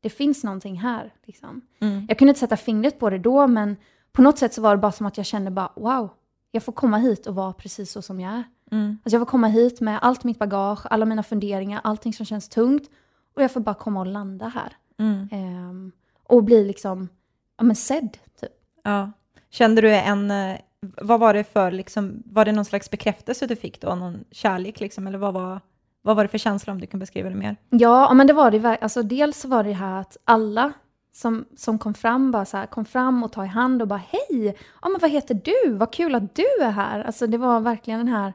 det 0.00 0.10
finns 0.10 0.44
någonting 0.44 0.80
här. 0.80 1.14
Liksom. 1.24 1.60
Mm. 1.80 2.06
Jag 2.08 2.18
kunde 2.18 2.30
inte 2.30 2.40
sätta 2.40 2.56
fingret 2.56 2.98
på 2.98 3.10
det 3.10 3.18
då, 3.18 3.46
men 3.46 3.76
på 4.12 4.22
något 4.22 4.38
sätt 4.38 4.54
så 4.54 4.62
var 4.62 4.76
det 4.76 4.80
bara 4.80 4.92
som 4.92 5.06
att 5.06 5.16
jag 5.16 5.26
kände 5.26 5.50
bara 5.50 5.72
wow, 5.76 6.10
jag 6.50 6.62
får 6.62 6.72
komma 6.72 6.98
hit 6.98 7.26
och 7.26 7.34
vara 7.34 7.52
precis 7.52 7.92
så 7.92 8.02
som 8.02 8.20
jag 8.20 8.32
är. 8.32 8.44
Mm. 8.70 8.98
Alltså 9.04 9.16
jag 9.16 9.20
får 9.20 9.30
komma 9.30 9.46
hit 9.46 9.80
med 9.80 9.98
allt 10.02 10.24
mitt 10.24 10.38
bagage, 10.38 10.86
alla 10.90 11.04
mina 11.04 11.22
funderingar, 11.22 11.80
allting 11.84 12.12
som 12.12 12.26
känns 12.26 12.48
tungt 12.48 12.90
och 13.34 13.42
jag 13.42 13.52
får 13.52 13.60
bara 13.60 13.74
komma 13.74 14.00
och 14.00 14.06
landa 14.06 14.48
här. 14.48 14.76
Mm. 14.98 15.28
Um, 15.32 15.92
och 16.22 16.44
bli 16.44 16.64
liksom, 16.64 17.08
ja 17.56 17.64
men 17.64 17.76
sedd, 17.76 18.18
typ. 18.40 18.50
Ja. 18.84 19.12
Kände 19.50 19.80
du 19.80 19.94
en, 19.94 20.30
eh, 20.30 20.58
vad 20.80 21.20
var 21.20 21.34
det 21.34 21.44
för, 21.44 21.70
liksom, 21.70 22.22
var 22.26 22.44
det 22.44 22.52
någon 22.52 22.64
slags 22.64 22.90
bekräftelse 22.90 23.46
du 23.46 23.56
fick 23.56 23.80
då, 23.80 23.94
någon 23.94 24.24
kärlek 24.30 24.80
liksom, 24.80 25.06
eller 25.06 25.18
vad 25.18 25.34
var, 25.34 25.60
vad 26.02 26.16
var 26.16 26.24
det 26.24 26.28
för 26.28 26.38
känsla 26.38 26.72
om 26.72 26.80
du 26.80 26.86
kan 26.86 27.00
beskriva 27.00 27.28
det 27.28 27.36
mer? 27.36 27.56
Ja, 27.70 28.14
men 28.14 28.26
det 28.26 28.32
var 28.32 28.50
det, 28.50 28.78
alltså 28.80 29.02
dels 29.02 29.44
var 29.44 29.64
det 29.64 29.72
här 29.72 30.00
att 30.00 30.16
alla 30.24 30.72
som, 31.12 31.44
som 31.56 31.78
kom 31.78 31.94
fram 31.94 32.30
bara 32.30 32.44
så 32.44 32.56
här, 32.56 32.66
kom 32.66 32.84
fram 32.84 33.22
och 33.22 33.32
tog 33.32 33.44
i 33.44 33.48
hand 33.48 33.82
och 33.82 33.88
bara 33.88 34.02
hej, 34.08 34.56
ja 34.82 34.88
men 34.88 35.00
vad 35.00 35.10
heter 35.10 35.40
du, 35.44 35.74
vad 35.74 35.92
kul 35.92 36.14
att 36.14 36.34
du 36.34 36.62
är 36.62 36.70
här. 36.70 37.04
Alltså 37.04 37.26
det 37.26 37.38
var 37.38 37.60
verkligen 37.60 37.98
den 37.98 38.08
här 38.08 38.32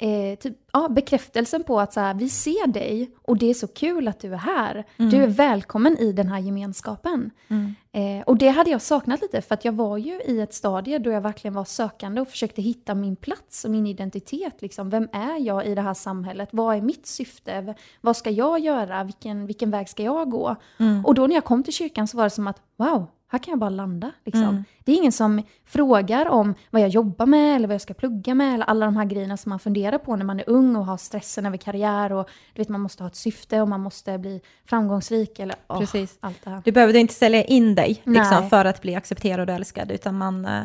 eh, 0.00 0.38
typ, 0.38 0.56
ja, 0.72 0.88
bekräftelsen 0.88 1.64
på 1.64 1.80
att 1.80 1.92
så 1.92 2.00
här, 2.00 2.14
vi 2.14 2.28
ser 2.28 2.66
dig 2.66 3.10
och 3.22 3.38
det 3.38 3.50
är 3.50 3.54
så 3.54 3.66
kul 3.66 4.08
att 4.08 4.20
du 4.20 4.32
är 4.32 4.36
här. 4.36 4.84
Mm. 4.96 5.10
Du 5.10 5.22
är 5.22 5.26
välkommen 5.26 5.98
i 5.98 6.12
den 6.12 6.28
här 6.28 6.38
gemenskapen. 6.38 7.30
Mm. 7.48 7.74
Eh, 7.92 8.24
och 8.24 8.38
det 8.38 8.48
hade 8.48 8.70
jag 8.70 8.82
saknat 8.82 9.20
lite 9.20 9.42
för 9.42 9.54
att 9.54 9.64
jag 9.64 9.72
var 9.72 9.96
ju 9.96 10.20
i 10.20 10.40
ett 10.40 10.54
stadie 10.54 10.98
då 10.98 11.10
jag 11.10 11.20
verkligen 11.20 11.54
var 11.54 11.64
sökande 11.64 12.20
och 12.20 12.28
försökte 12.28 12.62
hitta 12.62 12.94
min 12.94 13.16
plats 13.16 13.64
och 13.64 13.70
min 13.70 13.86
identitet. 13.86 14.62
Liksom. 14.62 14.90
Vem 14.90 15.08
är 15.12 15.46
jag 15.46 15.66
i 15.66 15.74
det 15.74 15.82
här 15.82 15.94
samhället? 15.94 16.48
Vad 16.52 16.76
är 16.76 16.80
mitt 16.80 17.06
syfte? 17.06 17.74
Vad 18.00 18.16
ska 18.16 18.30
jag 18.30 18.58
göra? 18.60 19.04
Vilken, 19.04 19.46
vilken 19.46 19.70
väg 19.70 19.88
ska 19.88 20.02
jag 20.02 20.30
gå? 20.30 20.56
Mm. 20.78 21.06
Och 21.06 21.14
då 21.14 21.26
när 21.26 21.34
jag 21.34 21.44
kom 21.44 21.62
till 21.62 21.74
kyrkan 21.74 22.08
så 22.08 22.16
var 22.16 22.24
det 22.24 22.30
som 22.30 22.46
att 22.46 22.62
wow, 22.76 23.06
här 23.28 23.38
kan 23.38 23.52
jag 23.52 23.58
bara 23.58 23.70
landa. 23.70 24.12
Liksom. 24.24 24.42
Mm. 24.42 24.64
Det 24.84 24.92
är 24.92 24.96
ingen 24.96 25.12
som 25.12 25.42
frågar 25.64 26.28
om 26.28 26.54
vad 26.70 26.82
jag 26.82 26.88
jobbar 26.88 27.26
med 27.26 27.56
eller 27.56 27.68
vad 27.68 27.74
jag 27.74 27.80
ska 27.80 27.94
plugga 27.94 28.34
med 28.34 28.54
eller 28.54 28.64
alla 28.64 28.86
de 28.86 28.96
här 28.96 29.04
grejerna 29.04 29.36
som 29.36 29.50
man 29.50 29.58
funderar 29.58 29.98
på 29.98 30.16
när 30.16 30.24
man 30.24 30.40
är 30.40 30.44
ung 30.50 30.76
och 30.76 30.86
har 30.86 30.96
stressen 30.96 31.46
över 31.46 31.56
karriär 31.56 32.12
och 32.12 32.28
du 32.54 32.60
vet, 32.60 32.68
man 32.68 32.80
måste 32.80 33.02
ha 33.02 33.08
ett 33.08 33.16
syfte 33.16 33.60
och 33.60 33.68
man 33.68 33.80
måste 33.80 34.18
bli 34.18 34.40
framgångsrik 34.64 35.38
eller 35.38 35.56
oh, 35.68 35.78
Precis. 35.78 36.16
allt 36.20 36.44
det 36.44 36.50
här. 36.50 36.62
Du 36.64 36.72
behövde 36.72 36.98
inte 36.98 37.14
sälja 37.14 37.44
in 37.44 37.74
dig 37.74 38.02
liksom, 38.04 38.50
för 38.50 38.64
att 38.64 38.82
bli 38.82 38.94
accepterad 38.94 39.50
och 39.50 39.56
älskad 39.56 39.90
utan 39.90 40.18
man 40.18 40.44
äh, 40.44 40.62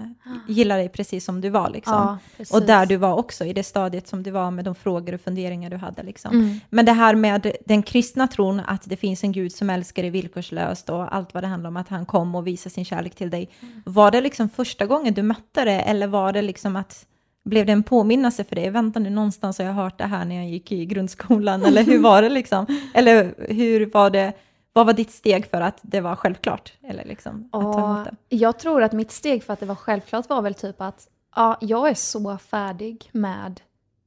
gillar 0.48 0.78
dig 0.78 0.90
precis 0.90 1.26
som 1.26 1.42
du 1.42 1.50
var. 1.50 1.70
Liksom. 1.70 1.94
Ja, 2.38 2.48
och 2.52 2.62
där 2.62 2.86
du 2.86 2.98
var 2.98 3.16
också, 3.16 3.46
i 3.46 3.54
det 3.54 3.64
stadiet 3.64 4.08
som 4.08 4.24
du 4.24 4.32
var 4.32 4.52
med 4.52 4.66
de 4.66 4.76
frågor 4.76 5.14
och 5.14 5.22
funderingar 5.22 5.70
du 5.70 5.78
hade. 5.78 6.04
Liksom. 6.04 6.32
Mm. 6.32 6.60
Men 6.70 6.86
det 6.86 6.94
här 6.94 7.16
med 7.16 7.56
den 7.66 7.84
kristna 7.84 8.28
tron, 8.28 8.60
att 8.60 8.90
det 8.90 8.98
finns 8.98 9.24
en 9.24 9.32
Gud 9.32 9.52
som 9.52 9.70
älskar 9.70 10.02
dig 10.02 10.12
villkorslöst 10.12 10.90
och 10.90 11.16
allt 11.16 11.34
vad 11.34 11.44
det 11.44 11.48
handlar 11.48 11.68
om, 11.68 11.78
att 11.78 11.90
han 11.90 12.06
kom 12.06 12.36
och 12.36 12.48
visa 12.54 12.70
sin 12.70 12.86
kärlek 12.86 13.16
till 13.16 13.30
dig. 13.30 13.50
Mm. 13.60 13.84
Var 13.86 14.12
det 14.12 14.22
liksom 14.22 14.50
första 14.50 14.86
gången 14.86 15.14
du 15.14 15.24
mötte 15.24 15.66
det 15.66 15.82
eller 15.82 16.08
var 16.08 16.34
det 16.34 16.42
liksom 16.42 16.76
att 16.76 17.06
blev 17.46 17.66
det 17.66 17.72
en 17.72 17.84
påminnelse 17.84 18.44
för 18.44 18.56
dig? 18.56 18.70
Vänta 18.70 19.00
nu, 19.00 19.10
någonstans 19.10 19.58
har 19.58 19.66
jag 19.66 19.74
hört 19.74 19.98
det 19.98 20.06
här 20.06 20.26
när 20.26 20.36
jag 20.36 20.50
gick 20.50 20.72
i 20.72 20.86
grundskolan, 20.86 21.64
eller 21.66 21.84
hur 21.84 22.00
var 22.00 22.22
det 22.22 22.30
liksom? 22.30 22.66
Eller 22.94 23.36
hur 23.50 23.86
var 23.86 24.10
det? 24.10 24.34
Vad 24.74 24.86
var 24.86 24.94
ditt 24.94 25.12
steg 25.12 25.46
för 25.46 25.62
att 25.62 25.80
det 25.82 26.02
var 26.02 26.16
självklart? 26.16 26.74
Eller 26.84 27.06
liksom, 27.06 27.50
att 27.52 27.74
ta 27.74 28.06
det? 28.06 28.36
Jag 28.36 28.60
tror 28.60 28.84
att 28.84 28.94
mitt 28.94 29.12
steg 29.12 29.44
för 29.44 29.54
att 29.54 29.60
det 29.60 29.66
var 29.66 29.76
självklart 29.76 30.30
var 30.30 30.42
väl 30.42 30.54
typ 30.54 30.82
att 30.82 31.08
ja, 31.36 31.58
jag 31.62 31.90
är 31.90 31.94
så 31.94 32.38
färdig 32.38 33.10
med 33.12 33.62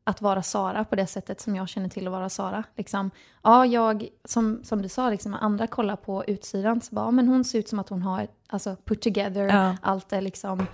att 0.06 0.22
vara 0.22 0.42
Sara 0.42 0.84
på 0.84 0.96
det 0.96 1.06
sättet 1.06 1.40
som 1.40 1.56
jag 1.56 1.68
känner 1.68 1.88
till 1.88 2.06
att 2.06 2.12
vara 2.12 2.28
Sara. 2.28 2.64
Liksom, 2.76 3.10
ja, 3.42 3.66
jag, 3.66 4.08
som, 4.24 4.60
som 4.64 4.82
du 4.82 4.88
sa, 4.88 5.10
liksom, 5.10 5.34
andra 5.34 5.66
kollar 5.66 5.96
på 5.96 6.24
utsidan 6.24 6.80
så 6.80 6.94
bara, 6.94 7.10
men 7.10 7.28
hon 7.28 7.44
ser 7.44 7.58
ut 7.58 7.68
som 7.68 7.78
att 7.78 7.88
hon 7.88 8.02
har 8.02 8.26
alltså, 8.46 8.76
put 8.84 9.02
together, 9.02 9.42
ja. 9.42 9.76
allt 9.82 10.12
är 10.12 10.20
liksom 10.20 10.66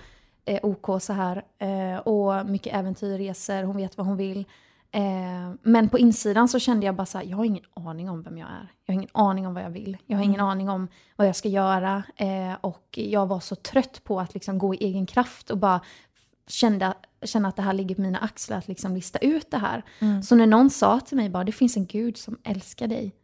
eh, 0.45 0.59
OK 0.63 1.01
så 1.01 1.13
här. 1.13 1.43
Eh, 1.59 1.99
och 1.99 2.45
mycket 2.45 2.75
äventyrresor, 2.75 3.63
hon 3.63 3.77
vet 3.77 3.97
vad 3.97 4.07
hon 4.07 4.17
vill. 4.17 4.45
Eh, 4.91 5.53
men 5.61 5.89
på 5.89 5.99
insidan 5.99 6.47
så 6.47 6.59
kände 6.59 6.85
jag 6.85 6.95
bara 6.95 7.05
så 7.05 7.17
här, 7.17 7.25
jag 7.25 7.37
har 7.37 7.45
ingen 7.45 7.63
aning 7.73 8.09
om 8.09 8.23
vem 8.23 8.37
jag 8.37 8.49
är. 8.49 8.71
Jag 8.85 8.93
har 8.93 8.99
ingen 8.99 9.09
aning 9.13 9.47
om 9.47 9.53
vad 9.53 9.63
jag 9.63 9.69
vill. 9.69 9.97
Jag 10.05 10.17
har 10.17 10.23
ingen 10.23 10.39
mm. 10.39 10.51
aning 10.51 10.69
om 10.69 10.87
vad 11.15 11.27
jag 11.27 11.35
ska 11.35 11.49
göra. 11.49 12.03
Eh, 12.15 12.53
och 12.61 12.87
jag 12.91 13.25
var 13.27 13.39
så 13.39 13.55
trött 13.55 14.03
på 14.03 14.19
att 14.19 14.33
liksom 14.33 14.57
gå 14.57 14.73
i 14.73 14.77
egen 14.77 15.05
kraft 15.05 15.49
och 15.49 15.57
bara 15.57 15.81
kände, 16.47 16.93
känna 17.23 17.47
att 17.47 17.55
det 17.55 17.61
här 17.61 17.73
ligger 17.73 17.95
på 17.95 18.01
mina 18.01 18.19
axlar 18.19 18.57
att 18.57 18.67
liksom 18.67 18.95
lista 18.95 19.19
ut 19.19 19.51
det 19.51 19.57
här. 19.57 19.83
Mm. 19.99 20.23
Så 20.23 20.35
när 20.35 20.47
någon 20.47 20.69
sa 20.69 20.99
till 20.99 21.17
mig 21.17 21.29
bara, 21.29 21.43
det 21.43 21.51
finns 21.51 21.77
en 21.77 21.85
gud 21.85 22.17
som 22.17 22.37
älskar 22.43 22.87
dig. 22.87 23.15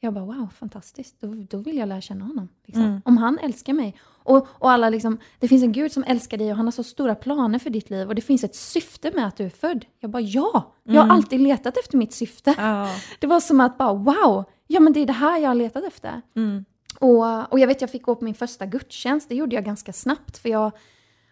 Jag 0.00 0.14
bara 0.14 0.24
wow, 0.24 0.48
fantastiskt. 0.58 1.20
Då, 1.20 1.34
då 1.34 1.58
vill 1.58 1.76
jag 1.76 1.88
lära 1.88 2.00
känna 2.00 2.24
honom. 2.24 2.48
Liksom. 2.66 2.84
Mm. 2.84 3.00
Om 3.04 3.16
han 3.16 3.38
älskar 3.38 3.72
mig. 3.72 3.96
Och, 4.04 4.46
och 4.50 4.70
alla 4.70 4.90
liksom, 4.90 5.18
det 5.38 5.48
finns 5.48 5.62
en 5.62 5.72
gud 5.72 5.92
som 5.92 6.04
älskar 6.04 6.38
dig 6.38 6.50
och 6.50 6.56
han 6.56 6.66
har 6.66 6.72
så 6.72 6.82
stora 6.82 7.14
planer 7.14 7.58
för 7.58 7.70
ditt 7.70 7.90
liv 7.90 8.08
och 8.08 8.14
det 8.14 8.22
finns 8.22 8.44
ett 8.44 8.54
syfte 8.54 9.10
med 9.14 9.26
att 9.26 9.36
du 9.36 9.44
är 9.44 9.50
född. 9.50 9.84
Jag 10.00 10.10
bara 10.10 10.22
ja, 10.22 10.74
jag 10.82 10.94
har 10.94 11.04
mm. 11.04 11.16
alltid 11.16 11.40
letat 11.40 11.76
efter 11.76 11.96
mitt 11.96 12.12
syfte. 12.12 12.50
Oh. 12.50 12.88
Det 13.20 13.26
var 13.26 13.40
som 13.40 13.60
att 13.60 13.78
bara 13.78 13.92
wow, 13.92 14.44
ja 14.66 14.80
men 14.80 14.92
det 14.92 15.00
är 15.00 15.06
det 15.06 15.12
här 15.12 15.38
jag 15.38 15.48
har 15.48 15.54
letat 15.54 15.84
efter. 15.84 16.22
Mm. 16.36 16.64
Och, 17.00 17.52
och 17.52 17.58
jag 17.58 17.66
vet 17.66 17.80
jag 17.80 17.90
fick 17.90 18.02
gå 18.02 18.14
på 18.14 18.24
min 18.24 18.34
första 18.34 18.66
gudstjänst, 18.66 19.28
det 19.28 19.34
gjorde 19.34 19.54
jag 19.54 19.64
ganska 19.64 19.92
snabbt 19.92 20.38
för 20.38 20.48
jag, 20.48 20.72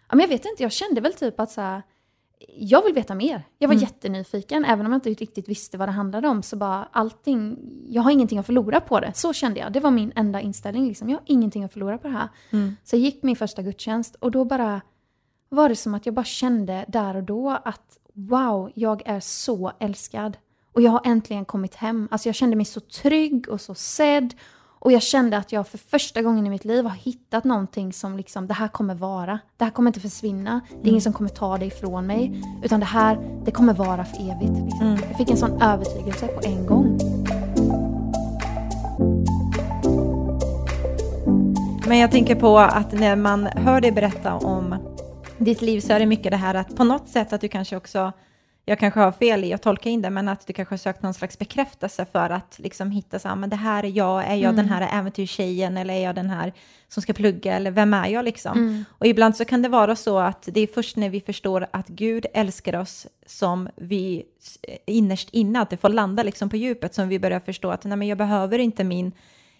ja, 0.09 0.15
men 0.15 0.19
jag 0.19 0.27
vet 0.27 0.45
inte, 0.45 0.63
jag 0.63 0.71
kände 0.71 1.01
väl 1.01 1.13
typ 1.13 1.39
att 1.39 1.51
så 1.51 1.61
här, 1.61 1.81
jag 2.57 2.83
vill 2.83 2.93
veta 2.93 3.15
mer. 3.15 3.43
Jag 3.57 3.67
var 3.67 3.75
mm. 3.75 3.83
jättenyfiken, 3.83 4.65
även 4.65 4.85
om 4.85 4.91
jag 4.91 4.97
inte 4.97 5.09
riktigt 5.09 5.49
visste 5.49 5.77
vad 5.77 5.87
det 5.87 5.91
handlade 5.91 6.27
om. 6.27 6.43
Så 6.43 6.55
bara 6.55 6.89
allting, 6.91 7.57
jag 7.89 8.01
har 8.01 8.11
ingenting 8.11 8.39
att 8.39 8.45
förlora 8.45 8.81
på 8.81 8.99
det. 8.99 9.11
Så 9.15 9.33
kände 9.33 9.59
jag. 9.59 9.73
Det 9.73 9.79
var 9.79 9.91
min 9.91 10.11
enda 10.15 10.41
inställning. 10.41 10.87
Liksom. 10.87 11.09
Jag 11.09 11.17
har 11.17 11.23
ingenting 11.25 11.63
att 11.63 11.73
förlora 11.73 11.97
på 11.97 12.07
det 12.07 12.13
här. 12.13 12.29
Mm. 12.49 12.75
Så 12.83 12.95
jag 12.95 13.01
gick 13.01 13.23
min 13.23 13.35
första 13.35 13.61
gudstjänst 13.61 14.15
och 14.15 14.31
då 14.31 14.45
bara 14.45 14.81
var 15.49 15.69
det 15.69 15.75
som 15.75 15.93
att 15.93 16.05
jag 16.05 16.15
bara 16.15 16.25
kände 16.25 16.85
där 16.87 17.15
och 17.15 17.23
då 17.23 17.49
att 17.49 17.97
wow, 18.13 18.71
jag 18.75 19.01
är 19.05 19.19
så 19.19 19.71
älskad. 19.79 20.37
Och 20.73 20.81
jag 20.81 20.91
har 20.91 21.01
äntligen 21.05 21.45
kommit 21.45 21.75
hem. 21.75 22.07
Alltså 22.11 22.29
jag 22.29 22.35
kände 22.35 22.55
mig 22.55 22.65
så 22.65 22.79
trygg 22.79 23.49
och 23.49 23.61
så 23.61 23.75
sedd. 23.75 24.33
Och 24.79 24.91
jag 24.91 25.01
kände 25.01 25.37
att 25.37 25.51
jag 25.51 25.67
för 25.67 25.77
första 25.77 26.21
gången 26.21 26.47
i 26.47 26.49
mitt 26.49 26.65
liv 26.65 26.85
har 26.85 26.95
hittat 26.95 27.43
någonting 27.43 27.93
som 27.93 28.17
liksom, 28.17 28.47
det 28.47 28.53
här 28.53 28.67
kommer 28.67 28.95
vara. 28.95 29.39
Det 29.57 29.63
här 29.63 29.71
kommer 29.71 29.89
inte 29.89 29.99
försvinna. 29.99 30.61
Det 30.69 30.75
är 30.75 30.79
ingen 30.79 30.89
mm. 30.89 31.01
som 31.01 31.13
kommer 31.13 31.29
ta 31.29 31.57
det 31.57 31.65
ifrån 31.65 32.07
mig. 32.07 32.43
Utan 32.63 32.79
det 32.79 32.85
här, 32.85 33.41
det 33.45 33.51
kommer 33.51 33.73
vara 33.73 34.05
för 34.05 34.17
evigt. 34.17 34.65
Liksom. 34.65 34.87
Mm. 34.87 34.99
Jag 35.09 35.17
fick 35.17 35.29
en 35.29 35.37
sån 35.37 35.61
övertygelse 35.61 36.27
på 36.27 36.41
en 36.43 36.65
gång. 36.65 36.99
Men 41.87 41.97
jag 41.97 42.11
tänker 42.11 42.35
på 42.35 42.57
att 42.59 42.91
när 42.91 43.15
man 43.15 43.45
hör 43.45 43.81
dig 43.81 43.91
berätta 43.91 44.33
om 44.33 44.75
ditt 45.37 45.61
liv 45.61 45.79
så 45.79 45.93
är 45.93 45.99
det 45.99 46.05
mycket 46.05 46.31
det 46.31 46.37
här 46.37 46.55
att 46.55 46.75
på 46.75 46.83
något 46.83 47.07
sätt 47.07 47.33
att 47.33 47.41
du 47.41 47.47
kanske 47.47 47.77
också 47.77 48.13
jag 48.69 48.79
kanske 48.79 48.99
har 48.99 49.11
fel 49.11 49.43
i 49.43 49.53
att 49.53 49.61
tolka 49.61 49.89
in 49.89 50.01
det, 50.01 50.09
men 50.09 50.27
att 50.27 50.47
du 50.47 50.53
kanske 50.53 50.73
har 50.73 50.77
sökt 50.77 51.03
någon 51.03 51.13
slags 51.13 51.39
bekräftelse 51.39 52.05
för 52.11 52.29
att 52.29 52.59
liksom 52.59 52.91
hitta 52.91 53.19
så 53.19 53.35
men 53.35 53.49
det 53.49 53.55
här 53.55 53.83
är 53.83 53.87
jag, 53.87 54.23
är 54.23 54.35
jag 54.35 54.53
mm. 54.53 54.55
den 54.55 54.69
här 54.69 54.99
äventyrstjejen 54.99 55.77
eller 55.77 55.93
är 55.93 56.03
jag 56.03 56.15
den 56.15 56.29
här 56.29 56.53
som 56.87 57.01
ska 57.01 57.13
plugga 57.13 57.55
eller 57.55 57.71
vem 57.71 57.93
är 57.93 58.07
jag 58.07 58.25
liksom? 58.25 58.57
Mm. 58.57 58.85
Och 58.89 59.05
ibland 59.05 59.35
så 59.35 59.45
kan 59.45 59.61
det 59.61 59.69
vara 59.69 59.95
så 59.95 60.19
att 60.19 60.49
det 60.51 60.59
är 60.59 60.67
först 60.67 60.97
när 60.97 61.09
vi 61.09 61.21
förstår 61.21 61.67
att 61.71 61.87
Gud 61.87 62.25
älskar 62.33 62.79
oss 62.79 63.07
som 63.25 63.69
vi 63.75 64.23
innerst 64.85 65.29
inne, 65.29 65.61
att 65.61 65.69
det 65.69 65.77
får 65.77 65.89
landa 65.89 66.23
liksom 66.23 66.49
på 66.49 66.57
djupet 66.57 66.93
som 66.93 67.09
vi 67.09 67.19
börjar 67.19 67.39
förstå 67.39 67.71
att 67.71 67.83
nej, 67.83 67.97
men 67.97 68.07
jag 68.07 68.17
behöver 68.17 68.59
inte 68.59 68.83
min 68.83 69.11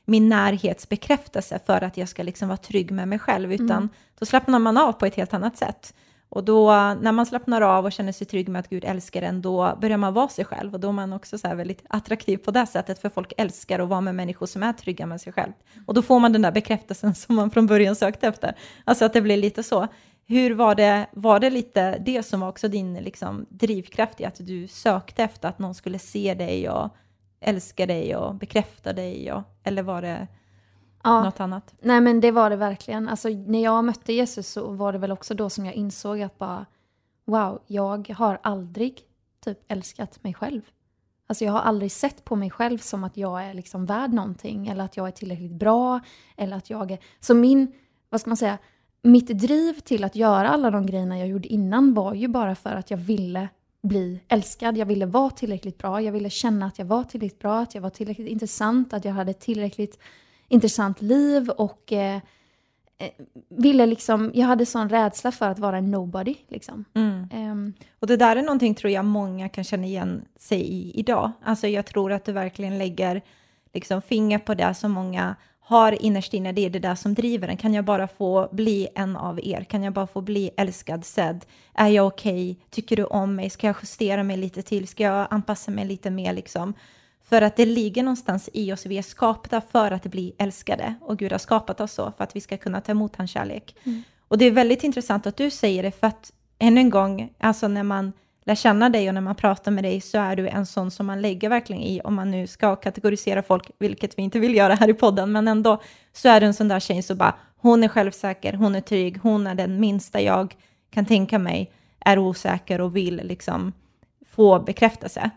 min 0.06 0.30
närhetsbekräftelse 0.30 1.60
för 1.66 1.84
att 1.84 1.98
jag 1.98 2.10
ska 2.10 2.24
liksom 2.24 2.48
vara 2.48 2.58
trygg 2.58 2.92
med 2.92 3.08
mig 3.08 3.20
själv, 3.20 3.54
utan 3.54 3.72
mm. 3.72 3.90
då 4.20 4.26
slappnar 4.26 4.60
man 4.60 4.78
av 4.78 4.94
på 4.94 5.06
ett 5.06 5.16
helt 5.16 5.34
annat 5.34 5.58
sätt. 5.58 5.94
Och 6.30 6.44
då 6.44 6.72
när 7.02 7.12
man 7.12 7.26
slappnar 7.26 7.62
av 7.62 7.86
och 7.86 7.92
känner 7.92 8.12
sig 8.12 8.28
trygg 8.28 8.50
med 8.50 8.60
att 8.60 8.70
Gud 8.70 8.86
älskar 8.86 9.22
en, 9.22 9.42
då 9.42 9.78
börjar 9.82 9.98
man 9.98 10.14
vara 10.14 10.28
sig 10.28 10.46
själv 10.46 10.74
och 10.74 10.80
då 10.80 10.88
är 10.88 10.92
man 10.92 11.14
också 11.14 11.38
så 11.38 11.56
väldigt 11.56 11.86
attraktiv 11.90 12.38
på 12.38 12.52
det 12.52 12.66
sättet, 12.66 13.00
för 13.00 13.10
folk 13.10 13.34
älskar 13.38 13.80
att 13.80 13.90
vara 13.90 14.02
med 14.02 14.16
människor 14.16 14.46
som 14.46 14.64
är 14.64 14.74
trygga 14.74 15.06
med 15.06 15.22
sig 15.22 15.34
själv. 15.34 15.52
Och 15.86 15.94
då 15.94 16.02
får 16.02 16.20
man 16.20 16.34
den 16.34 16.42
där 16.42 16.52
bekräftelsen 16.52 17.16
som 17.16 17.36
man 17.36 17.52
från 17.52 17.68
början 17.68 17.96
sökte 17.96 18.28
efter. 18.28 18.56
Alltså 18.84 19.06
att 19.06 19.14
det 19.14 19.22
blir 19.22 19.38
lite 19.38 19.64
så. 19.64 19.88
Hur 20.26 20.56
var 20.56 20.76
det, 20.76 21.08
var 21.12 21.40
det 21.40 21.50
lite 21.50 21.98
det 21.98 22.24
som 22.24 22.40
var 22.40 22.50
också 22.50 22.68
din 22.68 22.94
liksom, 22.94 23.46
drivkraft 23.50 24.22
i 24.22 24.26
att 24.26 24.48
du 24.48 24.68
sökte 24.68 25.24
efter 25.24 25.50
att 25.50 25.60
någon 25.60 25.76
skulle 25.76 26.00
se 26.00 26.34
dig 26.34 26.70
och 26.70 26.90
älska 27.42 27.86
dig 27.86 28.16
och 28.16 28.36
bekräfta 28.36 28.94
dig? 28.94 29.32
Och, 29.32 29.44
eller 29.64 29.84
var 29.84 30.02
det 30.02 30.28
ja. 31.08 31.24
något 31.24 31.40
annat? 31.40 31.74
Nej 31.80 32.02
men 32.02 32.20
det 32.20 32.32
var 32.32 32.50
det 32.50 32.56
verkligen. 32.56 33.10
Alltså, 33.10 33.30
när 33.30 33.64
jag 33.64 33.84
mötte 33.84 34.14
Jesus 34.14 34.48
så 34.48 34.72
var 34.72 34.94
det 34.94 35.00
väl 35.00 35.12
också 35.12 35.34
då 35.34 35.50
som 35.50 35.66
jag 35.66 35.76
insåg 35.76 36.22
att 36.22 36.38
bara 36.38 36.66
wow, 37.26 37.62
jag 37.68 38.10
har 38.18 38.40
aldrig 38.44 39.02
typ 39.44 39.60
älskat 39.68 40.24
mig 40.24 40.34
själv. 40.34 40.62
Alltså 41.28 41.46
jag 41.46 41.52
har 41.52 41.60
aldrig 41.60 41.92
sett 41.92 42.26
på 42.26 42.36
mig 42.36 42.50
själv 42.50 42.78
som 42.78 43.04
att 43.04 43.18
jag 43.18 43.44
är 43.44 43.54
liksom 43.54 43.86
värd 43.86 44.14
någonting 44.14 44.68
eller 44.68 44.84
att 44.84 44.98
jag 44.98 45.08
är 45.08 45.12
tillräckligt 45.12 45.52
bra 45.52 46.00
eller 46.38 46.58
att 46.58 46.70
jag 46.70 46.92
är... 46.92 47.00
Så 47.20 47.34
min, 47.34 47.72
vad 48.10 48.22
ska 48.22 48.30
man 48.30 48.38
säga, 48.38 48.58
mitt 49.02 49.28
driv 49.28 49.74
till 49.74 50.04
att 50.04 50.16
göra 50.16 50.50
alla 50.50 50.72
de 50.72 50.86
grejerna 50.86 51.20
jag 51.20 51.28
gjorde 51.28 51.48
innan 51.48 51.94
var 51.94 52.14
ju 52.14 52.28
bara 52.28 52.56
för 52.56 52.76
att 52.76 52.92
jag 52.92 52.98
ville 52.98 53.50
bli 53.82 54.20
älskad. 54.28 54.78
Jag 54.78 54.86
ville 54.86 55.06
vara 55.06 55.30
tillräckligt 55.30 55.78
bra. 55.78 56.02
Jag 56.02 56.12
ville 56.12 56.30
känna 56.30 56.66
att 56.66 56.80
jag 56.80 56.86
var 56.86 57.04
tillräckligt 57.04 57.40
bra, 57.40 57.60
att 57.60 57.76
jag 57.76 57.82
var 57.82 57.90
tillräckligt 57.90 58.28
intressant, 58.28 58.94
att 58.94 59.06
jag 59.06 59.14
hade 59.14 59.34
tillräckligt 59.34 60.00
intressant 60.50 61.02
liv 61.02 61.50
och 61.50 61.94
eh, 61.94 62.16
eh, 62.98 63.12
ville 63.50 63.86
liksom, 63.86 64.32
jag 64.34 64.48
hade 64.48 64.66
sån 64.66 64.90
rädsla 64.90 65.32
för 65.32 65.50
att 65.50 65.60
vara 65.60 65.78
en 65.78 65.92
nobody. 65.92 66.36
Liksom. 66.48 66.86
Mm. 66.94 67.30
Um, 67.52 67.74
och 68.00 68.08
det 68.08 68.18
där 68.18 68.36
är 68.36 68.42
någonting 68.42 68.76
tror 68.76 68.92
jag 68.92 69.06
många 69.06 69.50
kan 69.50 69.64
känna 69.64 69.86
igen 69.86 70.26
sig 70.40 70.62
i 70.62 71.00
idag. 71.00 71.32
Alltså 71.44 71.68
jag 71.68 71.86
tror 71.86 72.12
att 72.12 72.26
du 72.26 72.32
verkligen 72.32 72.78
lägger 72.78 73.22
liksom 73.74 74.02
finger 74.02 74.40
på 74.40 74.54
det 74.54 74.74
som 74.74 74.92
många 74.92 75.36
har 75.68 76.04
innerst 76.04 76.34
inne, 76.34 76.52
det 76.52 76.66
är 76.66 76.70
det 76.70 76.80
där 76.80 76.96
som 76.96 77.14
driver 77.14 77.48
en. 77.48 77.58
Kan 77.58 77.74
jag 77.74 77.86
bara 77.86 78.08
få 78.08 78.50
bli 78.52 78.88
en 78.96 79.18
av 79.18 79.40
er? 79.44 79.64
Kan 79.64 79.84
jag 79.84 79.94
bara 79.94 80.08
få 80.08 80.22
bli 80.22 80.52
älskad, 80.58 81.06
sedd? 81.06 81.46
Är 81.74 81.88
jag 81.88 82.08
okej? 82.08 82.52
Okay? 82.52 82.66
Tycker 82.70 82.96
du 82.96 83.04
om 83.04 83.36
mig? 83.36 83.50
Ska 83.50 83.68
jag 83.68 83.76
justera 83.82 84.24
mig 84.24 84.38
lite 84.38 84.62
till? 84.62 84.88
Ska 84.88 85.04
jag 85.04 85.28
anpassa 85.30 85.72
mig 85.72 85.86
lite 85.86 86.10
mer 86.10 86.34
liksom? 86.34 86.74
För 87.30 87.42
att 87.42 87.56
det 87.56 87.66
ligger 87.66 88.04
någonstans 88.04 88.50
i 88.54 88.74
oss, 88.74 88.86
vi 88.86 88.98
är 88.98 89.02
skapta 89.02 89.62
för 89.62 89.92
att 89.92 90.06
bli 90.06 90.36
älskade 90.38 90.96
och 91.02 91.18
Gud 91.18 91.32
har 91.32 91.40
skapat 91.40 91.82
oss 91.82 91.92
så 91.94 92.12
för 92.18 92.24
att 92.24 92.36
vi 92.36 92.42
ska 92.42 92.58
kunna 92.58 92.82
ta 92.82 92.92
emot 92.92 93.16
hans 93.16 93.32
kärlek. 93.32 93.76
Mm. 93.84 94.04
Och 94.28 94.38
det 94.38 94.46
är 94.46 94.52
väldigt 94.52 94.84
intressant 94.84 95.28
att 95.28 95.38
du 95.38 95.50
säger 95.50 95.84
det 95.84 95.92
för 95.92 96.08
att 96.08 96.34
ännu 96.60 96.82
en 96.82 96.90
gång, 96.90 97.34
alltså 97.40 97.68
när 97.68 97.84
man 97.84 98.14
lär 98.46 98.56
känna 98.56 98.90
dig 98.90 99.08
och 99.08 99.14
när 99.14 99.22
man 99.22 99.36
pratar 99.36 99.72
med 99.72 99.84
dig 99.84 100.02
så 100.02 100.18
är 100.18 100.36
du 100.36 100.48
en 100.48 100.66
sån 100.66 100.92
som 100.92 101.06
man 101.06 101.22
lägger 101.22 101.50
verkligen 101.50 101.82
i, 101.82 102.02
om 102.04 102.16
man 102.16 102.32
nu 102.32 102.48
ska 102.48 102.76
kategorisera 102.76 103.44
folk, 103.44 103.72
vilket 103.80 104.18
vi 104.18 104.22
inte 104.22 104.40
vill 104.40 104.56
göra 104.56 104.76
här 104.76 104.90
i 104.90 104.94
podden, 104.94 105.32
men 105.32 105.48
ändå 105.48 105.82
så 106.14 106.30
är 106.30 106.42
du 106.42 106.48
en 106.48 106.54
sån 106.54 106.68
där 106.68 106.80
tjej 106.80 107.02
som 107.02 107.18
bara, 107.18 107.36
hon 107.58 107.84
är 107.84 107.88
självsäker, 107.88 108.54
hon 108.54 108.76
är 108.76 108.82
trygg, 108.82 109.20
hon 109.22 109.48
är 109.48 109.56
den 109.56 109.80
minsta 109.80 110.22
jag 110.22 110.56
kan 110.90 111.06
tänka 111.06 111.40
mig 111.40 111.72
är 112.00 112.20
osäker 112.20 112.82
och 112.82 112.96
vill 112.96 113.22
liksom 113.24 113.74
få 114.30 114.60
bekräftelse. 114.60 115.32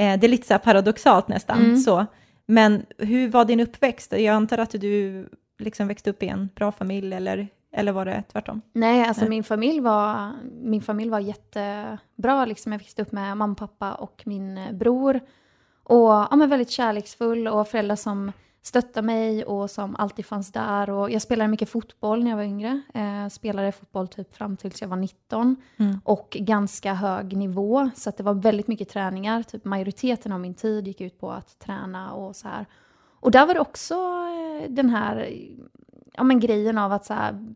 Eh, 0.00 0.18
det 0.18 0.26
är 0.26 0.28
lite 0.28 0.46
så 0.46 0.58
paradoxalt 0.58 1.28
nästan. 1.28 1.58
Mm. 1.58 1.76
Så. 1.76 2.06
Men 2.46 2.86
hur 2.98 3.28
var 3.28 3.44
din 3.44 3.60
uppväxt? 3.60 4.12
Jag 4.12 4.26
antar 4.26 4.58
att 4.58 4.70
du 4.70 5.28
liksom 5.58 5.88
växte 5.88 6.10
upp 6.10 6.22
i 6.22 6.28
en 6.28 6.48
bra 6.54 6.72
familj 6.72 7.14
eller, 7.14 7.48
eller 7.72 7.92
var 7.92 8.04
det 8.04 8.22
tvärtom? 8.32 8.60
Nej, 8.72 9.04
alltså 9.04 9.22
Nej. 9.22 9.30
Min, 9.30 9.44
familj 9.44 9.80
var, 9.80 10.32
min 10.62 10.82
familj 10.82 11.10
var 11.10 11.20
jättebra. 11.20 12.44
Liksom. 12.44 12.72
Jag 12.72 12.78
växte 12.78 13.02
upp 13.02 13.12
med 13.12 13.36
mamma, 13.36 13.54
pappa 13.54 13.94
och 13.94 14.22
min 14.24 14.60
bror. 14.72 15.20
Och 15.84 16.10
ja, 16.10 16.36
men 16.36 16.48
väldigt 16.48 16.70
kärleksfull 16.70 17.48
och 17.48 17.68
föräldrar 17.68 17.96
som 17.96 18.32
stöttade 18.62 19.06
mig 19.06 19.44
och 19.44 19.70
som 19.70 19.96
alltid 19.96 20.26
fanns 20.26 20.52
där. 20.52 20.90
Och 20.90 21.10
jag 21.10 21.22
spelade 21.22 21.48
mycket 21.48 21.68
fotboll 21.68 22.24
när 22.24 22.30
jag 22.30 22.36
var 22.36 22.44
yngre. 22.44 22.80
Eh, 22.94 23.28
spelade 23.28 23.72
fotboll 23.72 24.08
typ 24.08 24.34
fram 24.34 24.56
tills 24.56 24.80
jag 24.80 24.88
var 24.88 24.96
19. 24.96 25.56
Mm. 25.76 26.00
Och 26.04 26.36
ganska 26.40 26.94
hög 26.94 27.36
nivå. 27.36 27.90
Så 27.94 28.12
det 28.16 28.22
var 28.22 28.34
väldigt 28.34 28.68
mycket 28.68 28.88
träningar. 28.88 29.42
Typ 29.42 29.64
majoriteten 29.64 30.32
av 30.32 30.40
min 30.40 30.54
tid 30.54 30.86
gick 30.86 31.00
ut 31.00 31.20
på 31.20 31.30
att 31.30 31.58
träna 31.58 32.12
och 32.12 32.36
så 32.36 32.48
här. 32.48 32.66
Och 33.20 33.30
där 33.30 33.46
var 33.46 33.54
det 33.54 33.60
också 33.60 33.94
eh, 33.94 34.70
den 34.70 34.90
här 34.90 35.30
ja, 36.12 36.24
men 36.24 36.40
grejen 36.40 36.78
av 36.78 36.92
att 36.92 37.04
så 37.04 37.14
här, 37.14 37.54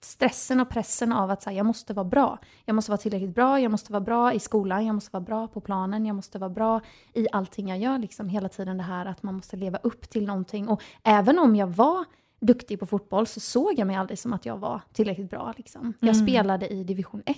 stressen 0.00 0.60
och 0.60 0.68
pressen 0.68 1.12
av 1.12 1.30
att 1.30 1.42
så 1.42 1.50
här, 1.50 1.56
jag 1.56 1.66
måste 1.66 1.94
vara 1.94 2.04
bra. 2.04 2.38
Jag 2.64 2.74
måste 2.74 2.90
vara 2.90 2.98
tillräckligt 2.98 3.34
bra, 3.34 3.60
jag 3.60 3.70
måste 3.70 3.92
vara 3.92 4.00
bra 4.00 4.32
i 4.32 4.40
skolan, 4.40 4.86
jag 4.86 4.94
måste 4.94 5.10
vara 5.12 5.24
bra 5.24 5.48
på 5.48 5.60
planen, 5.60 6.06
jag 6.06 6.16
måste 6.16 6.38
vara 6.38 6.50
bra 6.50 6.80
i 7.12 7.26
allting 7.32 7.68
jag 7.68 7.78
gör. 7.78 7.98
Liksom 7.98 8.28
hela 8.28 8.48
tiden 8.48 8.76
det 8.76 8.82
här 8.82 9.06
att 9.06 9.22
man 9.22 9.34
måste 9.34 9.56
leva 9.56 9.78
upp 9.82 10.10
till 10.10 10.26
någonting. 10.26 10.68
Och 10.68 10.82
även 11.02 11.38
om 11.38 11.56
jag 11.56 11.66
var 11.66 12.04
duktig 12.40 12.80
på 12.80 12.86
fotboll 12.86 13.26
så 13.26 13.40
såg 13.40 13.78
jag 13.78 13.86
mig 13.86 13.96
aldrig 13.96 14.18
som 14.18 14.32
att 14.32 14.46
jag 14.46 14.56
var 14.56 14.80
tillräckligt 14.92 15.30
bra. 15.30 15.54
Liksom. 15.56 15.94
Jag 16.00 16.16
mm. 16.16 16.26
spelade 16.26 16.68
i 16.68 16.84
division 16.84 17.22
1. 17.26 17.36